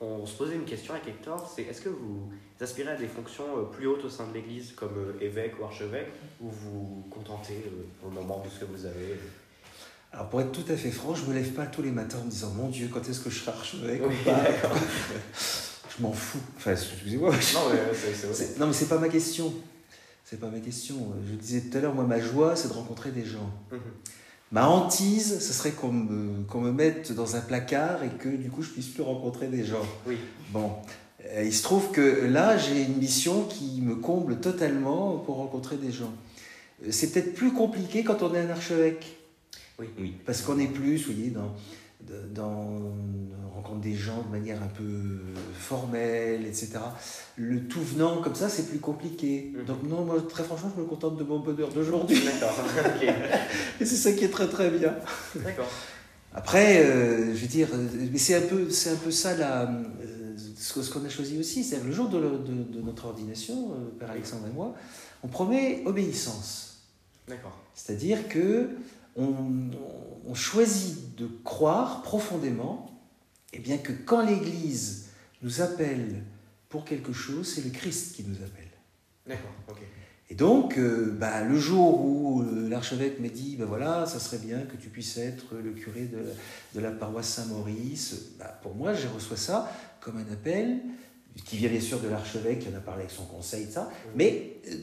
on 0.00 0.24
se 0.24 0.36
posait 0.36 0.54
une 0.54 0.64
question 0.64 0.94
avec 0.94 1.08
Hector, 1.08 1.52
c'est 1.54 1.62
est-ce 1.62 1.82
que 1.82 1.90
vous 1.90 2.32
aspirez 2.60 2.92
à 2.92 2.96
des 2.96 3.06
fonctions 3.06 3.58
euh, 3.58 3.62
plus 3.64 3.86
hautes 3.86 4.04
au 4.04 4.10
sein 4.10 4.26
de 4.26 4.34
l'Église, 4.34 4.72
comme 4.72 4.96
euh, 4.96 5.24
évêque 5.24 5.60
ou 5.60 5.64
archevêque, 5.64 6.08
ou 6.40 6.48
vous 6.48 7.04
contentez 7.10 7.62
euh, 7.66 8.06
au 8.06 8.10
moment 8.10 8.42
de 8.44 8.48
ce 8.48 8.60
que 8.60 8.64
vous 8.64 8.86
avez 8.86 9.18
alors 10.12 10.28
pour 10.28 10.40
être 10.40 10.50
tout 10.50 10.64
à 10.68 10.76
fait 10.76 10.90
franc, 10.90 11.14
je 11.14 11.24
me 11.26 11.32
lève 11.32 11.52
pas 11.52 11.66
tous 11.66 11.82
les 11.82 11.92
matins 11.92 12.18
en 12.20 12.24
me 12.24 12.30
disant 12.30 12.50
mon 12.50 12.68
Dieu, 12.68 12.88
quand 12.92 13.08
est-ce 13.08 13.20
que 13.20 13.30
je 13.30 13.38
serai 13.38 13.52
archevêque 13.52 14.02
ou 14.04 14.24
pas? 14.24 14.40
Je 15.96 16.02
m'en 16.02 16.12
fous. 16.12 16.40
Enfin, 16.56 16.72
excusez-moi. 16.72 17.30
Non, 17.30 17.60
mais 17.70 17.94
c'est 17.94 18.58
Non, 18.58 18.66
mais 18.66 18.72
c'est 18.72 18.88
pas 18.88 18.98
ma 18.98 19.08
question. 19.08 19.52
C'est 20.24 20.40
pas 20.40 20.48
ma 20.48 20.58
question. 20.58 21.12
Je 21.28 21.34
disais 21.34 21.60
tout 21.60 21.78
à 21.78 21.80
l'heure, 21.80 21.94
moi, 21.94 22.02
ma 22.02 22.18
joie, 22.18 22.56
c'est 22.56 22.66
de 22.66 22.72
rencontrer 22.72 23.12
des 23.12 23.24
gens. 23.24 23.50
Mhm. 23.70 23.80
Ma 24.52 24.68
hantise, 24.68 25.38
ce 25.38 25.52
serait 25.52 25.70
qu'on 25.70 25.92
me, 25.92 26.72
mette 26.72 27.12
dans 27.12 27.36
un 27.36 27.40
placard 27.40 28.02
et 28.02 28.08
que 28.08 28.28
du 28.28 28.50
coup 28.50 28.62
je 28.62 28.70
puisse 28.70 28.88
plus 28.88 29.02
rencontrer 29.02 29.46
des 29.46 29.64
gens. 29.64 29.86
Oui. 30.06 30.16
Bon. 30.50 30.72
Euh, 31.26 31.44
il 31.44 31.54
se 31.54 31.62
trouve 31.62 31.92
que 31.92 32.26
là, 32.26 32.56
j'ai 32.56 32.82
une 32.82 32.96
mission 32.96 33.44
qui 33.44 33.80
me 33.80 33.94
comble 33.94 34.40
totalement 34.40 35.18
pour 35.18 35.36
rencontrer 35.36 35.76
des 35.76 35.92
gens. 35.92 36.12
Euh, 36.82 36.88
c'est 36.90 37.12
peut-être 37.12 37.34
plus 37.34 37.52
compliqué 37.52 38.02
quand 38.02 38.22
on 38.22 38.34
est 38.34 38.40
un 38.40 38.50
archevêque. 38.50 39.18
Oui. 39.78 39.86
oui. 39.98 40.14
Parce 40.26 40.42
qu'on 40.42 40.58
est 40.58 40.66
plus, 40.66 40.96
vous 40.96 41.12
voyez, 41.12 41.30
dans, 41.30 41.54
dans 42.34 42.92
rencontre 43.60 43.80
des 43.80 43.94
gens 43.94 44.22
de 44.22 44.30
manière 44.30 44.62
un 44.62 44.68
peu 44.68 45.20
formelle, 45.52 46.46
etc. 46.46 46.72
Le 47.36 47.66
tout 47.66 47.82
venant 47.82 48.20
comme 48.20 48.34
ça, 48.34 48.48
c'est 48.48 48.68
plus 48.68 48.78
compliqué. 48.78 49.52
Mhm. 49.54 49.64
Donc 49.64 49.82
non, 49.84 50.04
moi, 50.04 50.16
très 50.28 50.44
franchement, 50.44 50.70
je 50.74 50.80
me 50.80 50.86
contente 50.86 51.16
de 51.16 51.24
mon 51.24 51.38
bonheur 51.38 51.68
d'aujourd'hui. 51.68 52.20
D'accord. 52.24 52.54
Et 53.80 53.84
c'est 53.84 53.96
ça 53.96 54.12
qui 54.12 54.24
est 54.24 54.30
très 54.30 54.48
très 54.48 54.70
bien. 54.70 54.94
D'accord. 55.36 55.68
Après, 56.32 56.84
euh, 56.84 57.34
je 57.34 57.40
veux 57.40 57.48
dire, 57.48 57.68
mais 58.12 58.18
c'est 58.18 58.36
un 58.36 58.46
peu, 58.46 58.70
c'est 58.70 58.90
un 58.90 58.96
peu 58.96 59.10
ça 59.10 59.36
la, 59.36 59.62
euh, 59.62 60.36
ce 60.56 60.90
qu'on 60.90 61.04
a 61.04 61.08
choisi 61.08 61.38
aussi. 61.38 61.64
C'est 61.64 61.82
le 61.82 61.90
jour 61.90 62.08
de, 62.08 62.20
de, 62.20 62.80
notre 62.80 63.06
ordination, 63.06 63.72
euh, 63.72 63.98
Père 63.98 64.10
Alexandre 64.10 64.46
et 64.46 64.54
moi, 64.54 64.74
on 65.24 65.28
promet 65.28 65.82
obéissance. 65.86 66.84
D'accord. 67.28 67.58
C'est-à-dire 67.74 68.28
que 68.28 68.70
on, 69.16 69.34
on 70.26 70.34
choisit 70.34 71.16
de 71.16 71.28
croire 71.42 72.02
profondément 72.02 72.90
et 73.52 73.58
bien 73.58 73.78
que 73.78 73.92
quand 73.92 74.24
l'Église 74.24 75.08
nous 75.42 75.60
appelle 75.60 76.22
pour 76.68 76.84
quelque 76.84 77.12
chose, 77.12 77.52
c'est 77.54 77.64
le 77.64 77.70
Christ 77.70 78.14
qui 78.14 78.24
nous 78.24 78.36
appelle. 78.36 78.70
D'accord, 79.26 79.54
ok. 79.68 79.78
Et 80.30 80.36
donc, 80.36 80.78
euh, 80.78 81.12
bah, 81.18 81.42
le 81.42 81.58
jour 81.58 82.04
où 82.04 82.42
euh, 82.42 82.68
l'archevêque 82.68 83.18
m'a 83.18 83.28
dit, 83.28 83.56
ben 83.56 83.64
voilà, 83.64 84.06
ça 84.06 84.20
serait 84.20 84.38
bien 84.38 84.60
que 84.60 84.76
tu 84.76 84.88
puisses 84.88 85.16
être 85.16 85.56
le 85.56 85.72
curé 85.72 86.02
de, 86.02 86.24
de 86.74 86.80
la 86.80 86.92
paroisse 86.92 87.28
Saint-Maurice, 87.30 88.36
bah, 88.38 88.58
pour 88.62 88.76
moi, 88.76 88.94
je 88.94 89.08
reçois 89.08 89.36
ça 89.36 89.72
comme 90.00 90.18
un 90.18 90.32
appel 90.32 90.78
qui 91.44 91.56
vient 91.56 91.68
bien 91.68 91.80
sûr 91.80 92.00
de 92.00 92.08
l'archevêque 92.08 92.60
qui 92.60 92.68
en 92.68 92.76
a 92.76 92.80
parlé 92.80 93.02
avec 93.02 93.10
son 93.10 93.24
conseil, 93.24 93.66
ça, 93.70 93.90
mais 94.14 94.60
euh, 94.68 94.76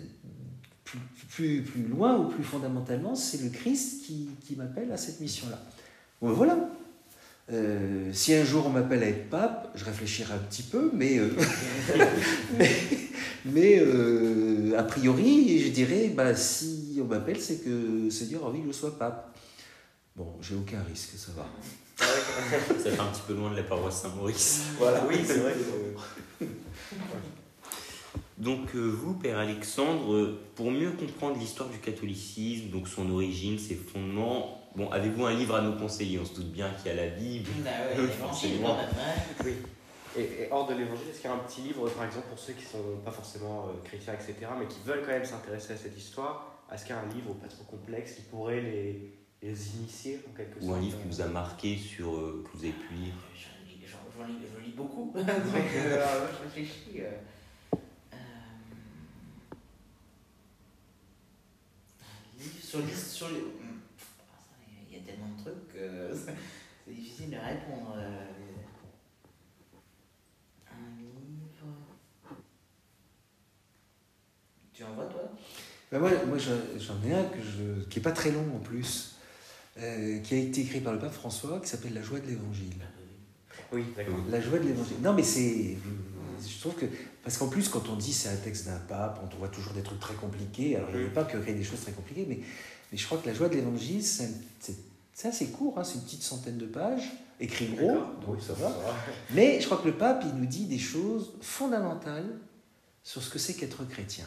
plus, 0.83 1.61
plus, 1.61 1.83
loin 1.83 2.17
ou 2.17 2.27
plus 2.27 2.43
fondamentalement, 2.43 3.15
c'est 3.15 3.41
le 3.41 3.49
Christ 3.49 4.05
qui, 4.05 4.29
qui 4.45 4.57
m'appelle 4.57 4.91
à 4.91 4.97
cette 4.97 5.21
mission-là. 5.21 5.59
Bon, 6.21 6.27
ben 6.27 6.33
voilà. 6.33 6.69
Euh, 7.49 8.11
si 8.11 8.33
un 8.33 8.43
jour 8.43 8.65
on 8.65 8.69
m'appelle 8.69 9.03
à 9.03 9.07
être 9.07 9.29
pape, 9.29 9.71
je 9.73 9.85
réfléchirai 9.85 10.33
un 10.33 10.39
petit 10.39 10.63
peu, 10.63 10.91
mais, 10.93 11.17
euh, 11.17 11.29
mais, 13.45 13.79
euh, 13.79 14.77
a 14.77 14.83
priori, 14.83 15.59
je 15.59 15.69
dirais, 15.69 16.09
bah, 16.09 16.35
si 16.35 16.99
on 17.01 17.05
m'appelle, 17.05 17.39
c'est 17.39 17.63
que 17.63 18.09
Seigneur 18.09 18.43
a 18.43 18.47
envie 18.47 18.61
que 18.61 18.67
je 18.67 18.73
sois 18.73 18.99
pape. 18.99 19.33
Bon, 20.17 20.35
j'ai 20.41 20.55
aucun 20.55 20.83
risque, 20.83 21.11
ça 21.15 21.31
va. 21.37 21.47
ça 21.97 22.91
fait 22.91 22.99
un 22.99 23.05
petit 23.05 23.21
peu 23.25 23.33
loin 23.33 23.49
de 23.51 23.55
la 23.55 23.63
paroisse 23.63 24.01
Saint-Maurice. 24.01 24.63
Voilà, 24.77 25.05
oui, 25.07 25.15
c'est 25.25 25.37
vrai. 25.37 25.55
Donc 28.37 28.75
vous, 28.75 29.13
Père 29.13 29.39
Alexandre, 29.39 30.37
pour 30.55 30.69
mieux 30.69 30.91
comprendre 30.91 31.39
l'histoire 31.39 31.69
du 31.69 31.79
catholicisme, 31.79 32.69
donc 32.69 32.87
son 32.87 33.09
origine, 33.09 33.57
ses 33.57 33.73
fondements, 33.73 34.66
bon, 34.77 34.89
avez-vous 34.91 35.25
un 35.25 35.33
livre 35.33 35.55
à 35.55 35.61
nous 35.61 35.75
conseiller? 35.75 36.19
On 36.19 36.25
se 36.25 36.35
doute 36.35 36.51
bien 36.51 36.69
qu'il 36.71 36.87
y 36.87 36.99
a 36.99 37.03
la 37.03 37.09
Bible. 37.09 37.49
Bah 37.63 37.71
ouais, 37.89 38.09
oui. 39.45 39.53
Et, 40.15 40.47
hors 40.51 40.67
de 40.67 40.75
l'évangile, 40.75 41.09
est-ce 41.09 41.21
qu'il 41.21 41.29
y 41.29 41.33
a 41.33 41.35
un 41.35 41.39
petit 41.39 41.61
livre, 41.61 41.89
par 41.89 42.05
exemple, 42.05 42.27
pour 42.29 42.39
ceux 42.39 42.53
qui 42.53 42.63
ne 42.63 42.69
sont 42.69 42.97
pas 43.03 43.11
forcément 43.11 43.67
euh, 43.67 43.83
chrétiens, 43.83 44.13
etc., 44.13 44.35
mais 44.57 44.67
qui 44.67 44.79
veulent 44.85 45.01
quand 45.01 45.11
même 45.11 45.25
s'intéresser 45.25 45.73
à 45.73 45.77
cette 45.77 45.97
histoire 45.97 46.63
Est-ce 46.71 46.85
qu'il 46.85 46.95
y 46.95 46.97
a 46.97 47.01
un 47.01 47.13
livre 47.13 47.33
pas 47.33 47.47
trop 47.47 47.63
complexe 47.65 48.13
qui 48.13 48.21
pourrait 48.21 48.61
les, 48.61 49.13
les 49.41 49.75
initier 49.75 50.19
en 50.27 50.35
quelque 50.35 50.59
sorte 50.59 50.71
Ou 50.71 50.73
un 50.73 50.79
livre 50.79 50.97
qui 51.01 51.07
vous 51.07 51.21
a 51.21 51.27
marqué, 51.27 51.77
sur, 51.77 52.15
euh, 52.15 52.43
que 52.45 52.57
vous 52.57 52.63
avez 52.63 52.73
pu 52.73 52.93
lire? 52.93 53.13
J'en 53.35 54.25
lis, 54.25 54.33
lis, 54.65 54.73
beaucoup, 54.75 55.11
donc 55.15 55.25
je 55.27 56.43
réfléchis. 56.43 57.01
sur 62.67 62.81
sur 62.95 63.29
les... 63.29 63.66
C'est 66.87 66.93
difficile 66.93 67.31
de 67.31 67.35
répondre. 67.35 67.95
Euh, 67.97 68.25
un 70.71 70.99
livre. 70.99 71.67
Tu 74.73 74.83
en 74.83 74.93
vois, 74.93 75.05
toi? 75.05 75.31
Ben 75.91 75.99
moi, 75.99 76.11
moi 76.27 76.37
j'en 76.37 77.09
ai 77.09 77.13
un 77.13 77.23
que 77.23 77.39
je, 77.41 77.85
qui 77.85 77.99
n'est 77.99 78.03
pas 78.03 78.11
très 78.11 78.31
long 78.31 78.45
en 78.55 78.59
plus, 78.59 79.15
euh, 79.79 80.19
qui 80.19 80.35
a 80.35 80.37
été 80.37 80.61
écrit 80.61 80.81
par 80.81 80.93
le 80.93 80.99
pape 80.99 81.13
François, 81.13 81.59
qui 81.61 81.67
s'appelle 81.67 81.93
La 81.93 82.01
joie 82.01 82.19
de 82.19 82.27
l'évangile. 82.27 82.75
Oui, 83.71 83.83
d'accord. 83.95 84.15
La 84.29 84.41
joie 84.41 84.59
de 84.59 84.65
l'évangile. 84.65 84.97
Non, 85.01 85.13
mais 85.13 85.23
c'est. 85.23 85.77
Je 86.39 86.59
trouve 86.59 86.75
que 86.75 86.85
parce 87.23 87.37
qu'en 87.37 87.47
plus, 87.47 87.67
quand 87.67 87.89
on 87.89 87.95
dit 87.95 88.13
c'est 88.13 88.29
un 88.29 88.35
texte 88.35 88.67
d'un 88.67 88.79
pape, 88.79 89.19
on 89.23 89.37
voit 89.37 89.49
toujours 89.49 89.73
des 89.73 89.81
trucs 89.81 89.99
très 89.99 90.13
compliqués. 90.13 90.75
Alors, 90.77 90.89
il 90.93 90.99
n'y 90.99 91.05
a 91.05 91.09
mm. 91.09 91.13
pas 91.13 91.25
que 91.25 91.37
des 91.37 91.63
choses 91.63 91.81
très 91.81 91.91
compliquées, 91.91 92.25
mais, 92.27 92.39
mais 92.91 92.97
je 92.97 93.05
crois 93.05 93.17
que 93.17 93.27
la 93.27 93.33
joie 93.33 93.49
de 93.49 93.55
l'évangile, 93.55 94.03
c'est 94.03 94.29
assez 95.25 95.47
court, 95.47 95.79
hein, 95.79 95.83
c'est 95.83 95.95
une 95.95 96.01
petite 96.01 96.21
centaine 96.21 96.57
de 96.57 96.67
pages, 96.67 97.11
écrit 97.39 97.67
gros, 97.67 97.97
donc 98.25 98.41
ça 98.41 98.53
va. 98.53 98.71
Mais 99.33 99.59
je 99.59 99.65
crois 99.65 99.77
que 99.77 99.87
le 99.87 99.95
pape, 99.95 100.23
il 100.27 100.39
nous 100.39 100.45
dit 100.45 100.65
des 100.65 100.77
choses 100.77 101.33
fondamentales 101.41 102.37
sur 103.03 103.23
ce 103.23 103.29
que 103.29 103.39
c'est 103.39 103.55
qu'être 103.55 103.83
chrétien. 103.87 104.25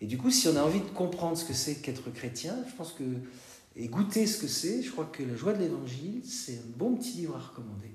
Et 0.00 0.06
du 0.06 0.16
coup, 0.16 0.30
si 0.30 0.48
on 0.48 0.56
a 0.56 0.62
envie 0.62 0.80
de 0.80 0.88
comprendre 0.88 1.36
ce 1.36 1.44
que 1.44 1.52
c'est 1.52 1.76
qu'être 1.76 2.10
chrétien, 2.12 2.56
je 2.68 2.74
pense 2.74 2.92
que. 2.92 3.04
et 3.76 3.88
goûter 3.88 4.26
ce 4.26 4.38
que 4.38 4.48
c'est, 4.48 4.82
je 4.82 4.90
crois 4.90 5.06
que 5.06 5.22
la 5.22 5.36
joie 5.36 5.52
de 5.52 5.60
l'évangile, 5.60 6.22
c'est 6.24 6.54
un 6.54 6.76
bon 6.76 6.94
petit 6.94 7.18
livre 7.18 7.36
à 7.36 7.40
recommander. 7.40 7.90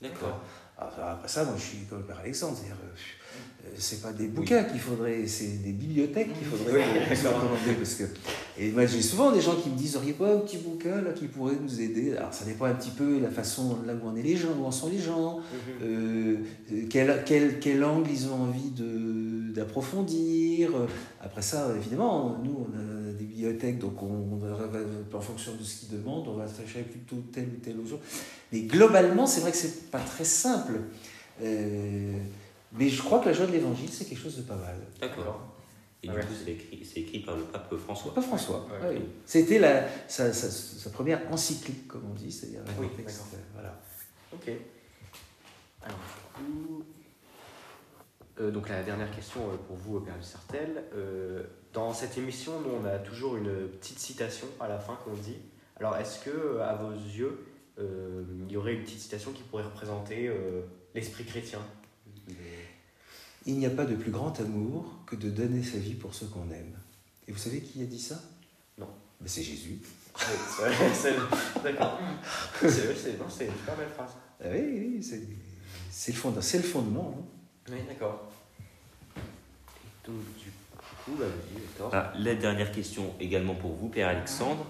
D'accord. 0.00 0.40
Après 0.78 1.28
ça, 1.28 1.44
moi, 1.44 1.54
je 1.56 1.62
suis 1.62 1.78
comme 1.90 1.98
le 1.98 2.04
Père 2.04 2.20
Alexandre. 2.20 2.56
C'est-à-dire, 2.56 2.76
euh, 2.84 3.68
c'est 3.76 4.00
pas 4.00 4.12
des 4.12 4.28
bouquins 4.28 4.62
qu'il 4.62 4.78
faudrait, 4.78 5.26
c'est 5.26 5.62
des 5.62 5.72
bibliothèques 5.72 6.32
qu'il 6.32 6.46
faudrait 6.46 6.84
recommander. 6.84 7.74
Parce 7.76 7.94
que, 7.94 8.04
et 8.56 8.70
moi, 8.70 8.86
j'ai 8.86 9.02
souvent 9.02 9.32
des 9.32 9.40
gens 9.40 9.56
qui 9.56 9.70
me 9.70 9.76
disent 9.76 9.96
Auriez 9.96 10.12
pas 10.12 10.34
un 10.34 10.38
petit 10.38 10.58
bouquin 10.58 11.02
là, 11.02 11.10
qui 11.12 11.26
pourrait 11.26 11.56
nous 11.60 11.80
aider 11.80 12.16
Alors, 12.16 12.32
ça 12.32 12.44
dépend 12.44 12.66
un 12.66 12.74
petit 12.74 12.90
peu 12.90 13.18
de 13.18 13.24
la 13.24 13.30
façon 13.30 13.78
là 13.84 13.94
où, 13.94 14.08
on 14.08 14.14
est 14.14 14.22
les 14.22 14.36
gens, 14.36 14.50
où 14.56 14.64
en 14.64 14.70
sont 14.70 14.88
les 14.88 15.00
gens, 15.00 15.40
euh, 15.82 16.36
quel, 16.88 17.22
quel, 17.26 17.58
quel, 17.58 17.82
angle 17.82 18.08
ils 18.10 18.28
ont 18.28 18.42
envie 18.42 18.72
d'approfondir. 19.52 20.70
Après 21.20 21.42
ça, 21.42 21.72
évidemment, 21.76 22.38
nous, 22.44 22.68
on 22.68 22.78
a 22.78 23.12
des 23.12 23.24
bibliothèques, 23.24 23.78
donc 23.78 24.00
on, 24.00 24.38
en 25.14 25.20
fonction 25.20 25.54
de 25.54 25.62
ce 25.62 25.80
qu'ils 25.80 25.98
demandent, 25.98 26.28
on 26.28 26.34
va 26.34 26.46
s'acheter 26.46 26.82
plutôt 26.82 27.16
tel 27.32 27.48
ou 27.48 27.60
tel 27.62 27.78
autre. 27.78 27.98
Mais 28.52 28.62
globalement, 28.62 29.26
c'est 29.26 29.40
vrai 29.40 29.50
que 29.50 29.56
c'est 29.56 29.90
pas 29.90 30.00
très 30.00 30.24
simple. 30.24 30.80
Euh, 31.42 32.18
mais 32.72 32.88
je 32.88 33.02
crois 33.02 33.20
que 33.20 33.26
la 33.26 33.32
joie 33.32 33.46
de 33.46 33.52
l'évangile, 33.52 33.88
c'est 33.90 34.04
quelque 34.04 34.20
chose 34.20 34.36
de 34.36 34.42
pas 34.42 34.56
mal. 34.56 34.76
D'accord. 35.00 35.54
Et 36.02 36.08
du 36.08 36.14
coup, 36.14 36.20
c'est 36.44 36.52
écrit, 36.52 36.86
écrit, 36.96 37.20
par 37.20 37.36
le 37.36 37.42
pape 37.42 37.74
François. 37.76 38.14
Pape 38.14 38.24
François, 38.24 38.68
oui. 38.88 39.00
C'était 39.26 39.60
sa, 40.06 40.32
sa, 40.32 40.50
sa, 40.50 40.90
première 40.90 41.20
encyclique, 41.32 41.88
comme 41.88 42.04
on 42.10 42.14
dit, 42.14 42.30
c'est-à-dire 42.30 42.60
oui, 42.78 42.86
texte, 42.96 43.22
euh, 43.34 43.36
voilà. 43.52 43.80
Ok. 44.32 44.52
Alors, 45.82 45.98
du 45.98 46.44
coup, 46.44 46.84
euh, 48.40 48.50
donc 48.50 48.68
la 48.68 48.82
dernière 48.82 49.10
question 49.10 49.40
euh, 49.40 49.56
pour 49.66 49.76
vous, 49.76 50.00
Père 50.00 50.14
Sartel. 50.22 50.84
Euh, 50.94 51.44
dans 51.72 51.92
cette 51.92 52.16
émission, 52.18 52.60
nous, 52.60 52.70
on 52.70 52.84
a 52.84 52.98
toujours 52.98 53.36
une 53.36 53.68
petite 53.68 53.98
citation 53.98 54.46
à 54.60 54.68
la 54.68 54.78
fin 54.78 54.96
qu'on 55.04 55.14
dit. 55.14 55.36
Alors, 55.76 55.96
est-ce 55.96 56.20
que, 56.20 56.60
à 56.60 56.74
vos 56.74 56.92
yeux, 56.92 57.46
il 57.78 58.50
y 58.50 58.56
aurait 58.56 58.74
une 58.74 58.82
petite 58.82 59.00
citation 59.00 59.32
qui 59.32 59.42
pourrait 59.42 59.62
représenter 59.62 60.30
l'esprit 60.94 61.24
chrétien? 61.24 61.60
Il 63.46 63.58
n'y 63.58 63.66
a 63.66 63.70
pas 63.70 63.84
de 63.84 63.94
plus 63.94 64.10
grand 64.10 64.38
amour 64.40 64.98
que 65.06 65.16
de 65.16 65.30
donner 65.30 65.62
sa 65.62 65.78
vie 65.78 65.94
pour 65.94 66.14
ceux 66.14 66.26
qu'on 66.26 66.50
aime. 66.50 66.76
Et 67.26 67.32
vous 67.32 67.38
savez 67.38 67.60
qui 67.60 67.82
a 67.82 67.86
dit 67.86 68.00
ça? 68.00 68.20
Non. 68.76 68.88
Ben, 69.20 69.28
c'est 69.28 69.42
Jésus. 69.42 69.80
c'est 70.16 71.14
D'accord. 71.62 71.98
C'est 72.60 73.12
une 73.12 73.30
super 73.30 73.76
belle 73.76 73.88
phrase. 73.94 74.12
Ah 74.42 74.48
oui, 74.52 74.96
oui 74.96 75.02
c'est 75.90 76.12
le, 76.12 76.16
fondement. 76.16 76.42
C'est 76.42 76.58
le 76.58 76.64
fondement. 76.64 77.14
Hein. 77.18 77.70
Oui, 77.70 77.78
d'accord. 77.88 78.30
Du 80.04 80.12
bah, 81.16 81.90
ah, 81.92 82.12
la 82.18 82.34
dernière 82.34 82.72
question 82.72 83.14
également 83.20 83.54
pour 83.54 83.72
vous, 83.72 83.88
Père 83.88 84.08
Alexandre. 84.08 84.66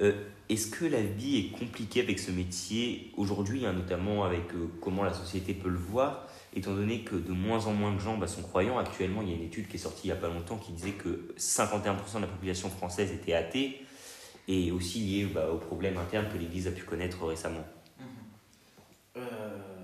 Euh, 0.00 0.12
est-ce 0.48 0.68
que 0.68 0.84
la 0.84 1.00
vie 1.00 1.38
est 1.38 1.58
compliquée 1.58 2.00
avec 2.00 2.18
ce 2.18 2.30
métier 2.30 3.12
aujourd'hui, 3.16 3.66
hein, 3.66 3.72
notamment 3.72 4.24
avec 4.24 4.52
euh, 4.54 4.68
comment 4.80 5.02
la 5.02 5.14
société 5.14 5.54
peut 5.54 5.70
le 5.70 5.78
voir 5.78 6.28
étant 6.54 6.74
donné 6.74 7.00
que 7.00 7.16
de 7.16 7.32
moins 7.32 7.66
en 7.66 7.72
moins 7.72 7.92
de 7.94 8.00
gens 8.00 8.16
bah, 8.16 8.26
sont 8.26 8.42
croyants? 8.42 8.78
Actuellement, 8.78 9.22
il 9.22 9.30
y 9.30 9.32
a 9.32 9.36
une 9.36 9.44
étude 9.44 9.68
qui 9.68 9.76
est 9.76 9.80
sortie 9.80 10.08
il 10.08 10.12
n'y 10.12 10.16
a 10.16 10.20
pas 10.20 10.28
longtemps 10.28 10.56
qui 10.56 10.72
disait 10.72 10.92
que 10.92 11.34
51% 11.38 12.16
de 12.16 12.20
la 12.20 12.26
population 12.26 12.68
française 12.68 13.10
était 13.12 13.34
athée, 13.34 13.80
et 14.48 14.70
aussi 14.70 15.00
lié 15.00 15.26
bah, 15.26 15.50
aux 15.50 15.58
problèmes 15.58 15.96
internes 15.96 16.28
que 16.32 16.38
l'Église 16.38 16.68
a 16.68 16.70
pu 16.70 16.84
connaître 16.84 17.24
récemment. 17.24 17.66
Mmh. 17.98 18.02
Euh, 19.16 19.75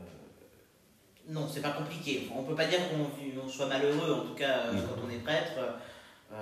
non, 1.33 1.49
c'est 1.49 1.62
pas 1.62 1.70
compliqué. 1.70 2.30
On 2.35 2.43
peut 2.45 2.55
pas 2.55 2.66
dire 2.66 2.80
qu'on 2.89 3.49
soit 3.49 3.66
malheureux, 3.66 4.12
en 4.12 4.26
tout 4.26 4.35
cas 4.35 4.66
euh, 4.66 4.72
quand 4.74 5.01
on 5.07 5.11
est 5.11 5.22
prêtre. 5.22 5.59
Euh, 6.33 6.37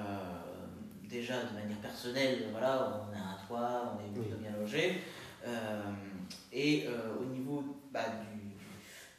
déjà 1.09 1.35
de 1.43 1.59
manière 1.59 1.79
personnelle, 1.79 2.49
voilà, 2.53 3.03
on 3.09 3.17
a 3.17 3.21
un 3.21 3.47
toit, 3.47 3.97
on 3.97 4.05
est 4.05 4.13
plutôt 4.13 4.39
bien 4.39 4.53
logé. 4.61 5.03
et 6.53 6.87
au 7.21 7.25
niveau 7.25 7.65
bah, 7.93 8.05
du 8.33 8.41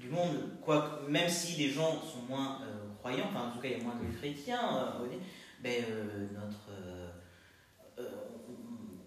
du 0.02 0.10
monde, 0.10 0.36
quoi, 0.62 1.02
même 1.08 1.30
si 1.30 1.62
les 1.62 1.70
gens 1.70 2.02
sont 2.02 2.24
moins 2.28 2.60
euh, 2.64 2.94
croyants, 3.00 3.26
enfin 3.30 3.50
en 3.50 3.52
tout 3.52 3.60
cas 3.60 3.68
il 3.70 3.78
y 3.78 3.82
a 3.82 3.84
moins 3.84 3.96
de 3.96 4.18
chrétiens, 4.18 4.90
euh, 5.02 5.06
ben, 5.62 5.84
euh, 5.90 6.28
notre, 6.34 6.72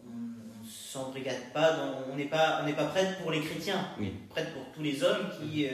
on 0.07 0.63
ne 0.63 0.69
s'embrigade 0.69 1.53
pas, 1.53 1.77
on 2.11 2.17
n'est 2.17 2.27
pas, 2.27 2.63
on 2.65 2.73
pas 2.73 2.85
prête 2.85 3.19
pour 3.21 3.33
les 3.33 3.41
chrétiens, 3.41 3.89
on 3.99 4.05
est 4.05 4.13
prête 4.29 4.55
pour 4.55 4.63
tous 4.73 4.83
les 4.83 5.03
hommes 5.03 5.29
qui, 5.41 5.67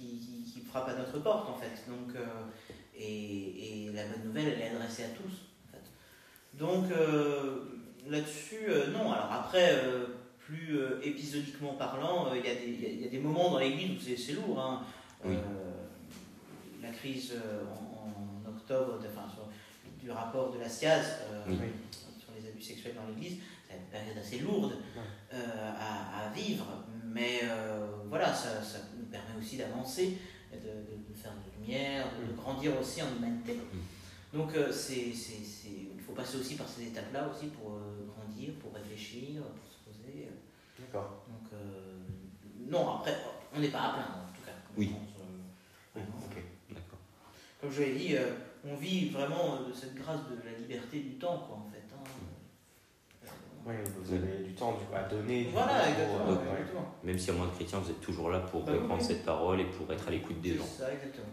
qui, 0.00 0.44
qui, 0.52 0.60
frappent 0.60 0.88
à 0.88 0.94
notre 0.94 1.18
porte 1.18 1.48
en 1.48 1.54
fait. 1.54 1.88
Donc, 1.88 2.14
et, 2.96 3.86
et, 3.86 3.92
la 3.92 4.06
bonne 4.06 4.24
nouvelle 4.24 4.48
elle 4.48 4.60
est 4.60 4.70
adressée 4.70 5.04
à 5.04 5.08
tous. 5.08 5.32
En 5.66 5.72
fait. 5.72 5.84
Donc 6.54 6.84
là-dessus, 8.06 8.68
non. 8.92 9.12
Alors 9.12 9.32
après 9.32 9.74
plus 10.48 10.78
euh, 10.78 10.98
épisodiquement 11.02 11.74
parlant, 11.74 12.28
euh, 12.28 12.36
il 12.42 12.96
y, 12.96 13.02
y, 13.02 13.06
a 13.06 13.10
des 13.10 13.18
moments 13.18 13.50
dans 13.50 13.58
l'Église 13.58 13.90
où 13.98 14.16
c'est 14.16 14.32
lourd. 14.32 14.58
Hein. 14.58 14.82
Euh, 15.26 15.36
la 16.82 16.88
crise 16.88 17.34
en, 17.70 18.48
octobre 18.48 18.98
enfin, 18.98 19.28
du 20.00 20.10
rapport 20.10 20.52
de 20.52 20.58
la 20.58 20.68
SIAZ 20.68 21.18
sur 22.18 22.32
les 22.34 22.48
abus 22.48 22.62
sexuels 22.62 22.94
dans 22.94 23.06
l'Église, 23.08 23.40
c'est 23.68 23.76
une 23.76 23.82
période 23.90 24.16
assez 24.18 24.38
lourde 24.38 24.72
à, 25.30 26.32
vivre, 26.34 26.64
mais 27.04 27.42
voilà, 28.08 28.32
ça, 28.32 28.62
ça, 28.62 28.78
nous 29.08 29.12
permet 29.12 29.40
aussi 29.40 29.56
d'avancer, 29.56 30.18
de, 30.52 31.14
faire 31.14 31.32
de 31.32 31.60
lumière, 31.60 32.06
de, 32.20 32.34
grandir 32.36 32.72
aussi 32.80 33.02
en 33.02 33.16
humanité. 33.16 33.58
Donc 34.32 34.50
c'est, 34.70 35.08
il 35.08 36.00
faut 36.06 36.12
passer 36.12 36.36
aussi 36.36 36.54
par 36.54 36.68
ces 36.68 36.88
étapes-là 36.88 37.28
aussi 37.28 37.46
pour 37.46 37.80
grandir, 38.14 38.52
pour 38.60 38.74
réfléchir, 38.74 39.42
pour 39.42 39.88
D'accord. 40.78 41.24
Donc, 41.28 41.52
euh, 41.52 41.98
non, 42.68 42.96
après, 42.96 43.16
on 43.54 43.60
n'est 43.60 43.68
pas 43.68 43.80
à 43.80 43.92
plaindre 43.94 44.28
en 44.28 44.36
tout 44.36 44.42
cas. 44.44 44.52
Oui. 44.76 44.92
Euh, 45.96 46.00
ok, 46.00 46.42
d'accord. 46.70 46.98
Comme 47.60 47.70
je 47.70 47.82
l'ai 47.82 47.94
dit, 47.94 48.16
euh, 48.16 48.30
on 48.64 48.76
vit 48.76 49.10
vraiment 49.10 49.62
de 49.62 49.72
cette 49.72 49.94
grâce 49.94 50.20
de 50.30 50.36
la 50.44 50.56
liberté 50.56 51.00
du 51.00 51.14
temps, 51.14 51.38
quoi, 51.38 51.56
en 51.56 51.70
fait. 51.70 51.84
Hein. 51.94 53.30
Oui, 53.66 53.74
vous 54.00 54.14
avez 54.14 54.37
du 54.66 54.84
temps 54.84 54.96
à 54.96 55.02
donner. 55.02 55.48
Voilà, 55.52 55.88
exactement, 55.88 56.94
Même 57.04 57.18
s'il 57.18 57.32
y 57.32 57.36
a 57.36 57.38
moins 57.38 57.46
de 57.46 57.54
chrétiens, 57.54 57.78
vous 57.78 57.90
êtes 57.90 58.00
toujours 58.00 58.30
là 58.30 58.40
pour 58.40 58.62
bah 58.62 58.72
reprendre 58.72 59.02
cette 59.02 59.24
parole 59.24 59.60
et 59.60 59.64
pour 59.64 59.92
être 59.92 60.08
à 60.08 60.10
l'écoute 60.10 60.40
des 60.40 60.56
gens. 60.56 60.66
Ça, 60.66 60.92
exactement. 60.92 61.26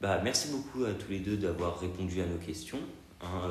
Bah, 0.00 0.20
merci 0.22 0.48
beaucoup 0.50 0.84
à 0.84 0.92
tous 0.92 1.10
les 1.10 1.18
deux 1.18 1.36
d'avoir 1.36 1.78
répondu 1.80 2.20
à 2.20 2.26
nos 2.26 2.38
questions. 2.38 2.78
Hein, 3.20 3.50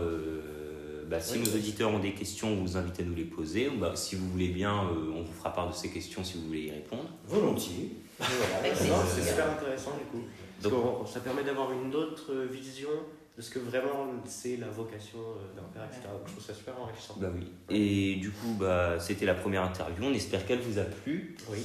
bah, 1.07 1.21
si 1.21 1.39
nos 1.39 1.45
auditeurs 1.45 1.91
ont 1.91 1.99
des 1.99 2.13
questions, 2.13 2.49
on 2.49 2.61
vous 2.61 2.75
invite 2.75 2.99
à 2.99 3.03
nous 3.03 3.15
les 3.15 3.23
poser. 3.23 3.69
Bah, 3.69 3.93
si 3.95 4.15
vous 4.15 4.30
voulez 4.30 4.49
bien, 4.49 4.84
euh, 4.84 5.13
on 5.15 5.23
vous 5.23 5.34
fera 5.34 5.53
part 5.53 5.69
de 5.69 5.73
ces 5.73 5.89
questions 5.89 6.23
si 6.23 6.38
vous 6.38 6.47
voulez 6.47 6.63
y 6.63 6.71
répondre. 6.71 7.05
Volontiers. 7.25 7.91
c'est 8.19 9.21
super 9.21 9.51
intéressant 9.51 9.91
du 9.97 10.05
coup. 10.05 10.25
Donc, 10.61 11.07
ça 11.07 11.21
permet 11.21 11.43
d'avoir 11.43 11.71
une 11.71 11.95
autre 11.95 12.34
vision 12.51 12.89
de 13.38 13.41
ce 13.41 13.51
que 13.51 13.59
vraiment 13.59 14.07
c'est 14.25 14.57
la 14.57 14.67
vocation 14.67 15.19
euh, 15.19 15.55
d'un 15.55 15.67
père, 15.67 15.83
etc. 15.85 16.07
je 16.25 16.31
trouve 16.31 16.43
ça 16.43 16.53
super 16.53 16.79
enrichissant. 16.81 17.15
Bah 17.19 17.29
oui. 17.33 17.47
Et 17.69 18.15
du 18.15 18.31
coup, 18.31 18.55
bah, 18.59 18.99
c'était 18.99 19.25
la 19.25 19.35
première 19.35 19.61
interview. 19.63 20.03
On 20.03 20.13
espère 20.13 20.45
qu'elle 20.45 20.59
vous 20.59 20.79
a 20.79 20.83
plu. 20.83 21.35
Oui. 21.51 21.59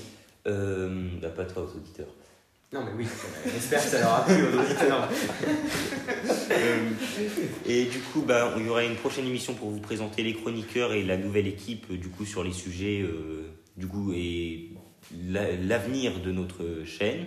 Euh, 0.47 1.09
bah, 1.21 1.31
pas 1.31 1.45
toi 1.45 1.63
aux 1.63 1.77
auditeurs. 1.77 2.09
Non, 2.73 2.83
mais 2.85 2.93
oui, 2.97 3.07
j'espère 3.45 3.83
que 3.83 3.89
ça 3.89 4.01
leur 4.01 4.15
a 4.15 4.25
plu 4.25 4.43
aux 4.45 4.61
auditeurs. 4.61 5.09
Euh, 6.51 6.91
et 7.67 7.85
du 7.85 7.99
coup, 7.99 8.23
bah, 8.23 8.55
il 8.57 8.67
y 8.67 8.69
aura 8.69 8.85
une 8.85 8.97
prochaine 8.97 9.27
émission 9.27 9.55
pour 9.55 9.71
vous 9.71 9.81
présenter 9.81 10.23
les 10.23 10.35
chroniqueurs 10.35 10.93
et 10.93 11.03
la 11.03 11.17
nouvelle 11.17 11.47
équipe 11.47 11.93
du 11.93 12.09
coup, 12.09 12.25
sur 12.25 12.45
les 12.45 12.53
sujets 12.53 13.03
euh, 13.03 13.51
du 13.77 13.87
coup, 13.87 14.13
et 14.15 14.71
l'avenir 15.29 16.21
de 16.21 16.33
notre 16.33 16.85
chaîne. 16.85 17.27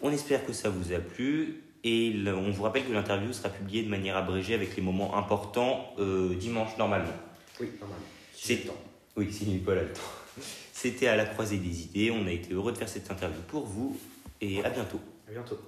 On 0.00 0.10
espère 0.10 0.44
que 0.44 0.52
ça 0.52 0.68
vous 0.68 0.92
a 0.92 0.98
plu. 0.98 1.63
Et 1.84 2.14
on 2.26 2.50
vous 2.50 2.62
rappelle 2.62 2.86
que 2.86 2.92
l'interview 2.92 3.32
sera 3.32 3.50
publiée 3.50 3.82
de 3.82 3.90
manière 3.90 4.16
abrégée 4.16 4.54
avec 4.54 4.74
les 4.74 4.82
moments 4.82 5.18
importants 5.18 5.92
euh, 5.98 6.34
dimanche 6.34 6.76
normalement. 6.78 7.12
Oui, 7.60 7.68
normalement. 7.78 8.04
C'est 8.34 8.66
temps. 8.66 8.76
Oui, 9.16 9.30
si 9.30 9.44
Paul 9.58 9.78
a 9.78 9.82
le 9.82 9.92
temps. 9.92 10.00
C'était 10.72 11.08
à 11.08 11.16
la 11.16 11.26
croisée 11.26 11.58
des 11.58 11.82
idées. 11.82 12.10
On 12.10 12.26
a 12.26 12.30
été 12.30 12.54
heureux 12.54 12.72
de 12.72 12.78
faire 12.78 12.88
cette 12.88 13.10
interview 13.10 13.40
pour 13.48 13.66
vous 13.66 13.98
et 14.40 14.64
à 14.64 14.70
bientôt. 14.70 15.00
À 15.28 15.32
bientôt. 15.32 15.58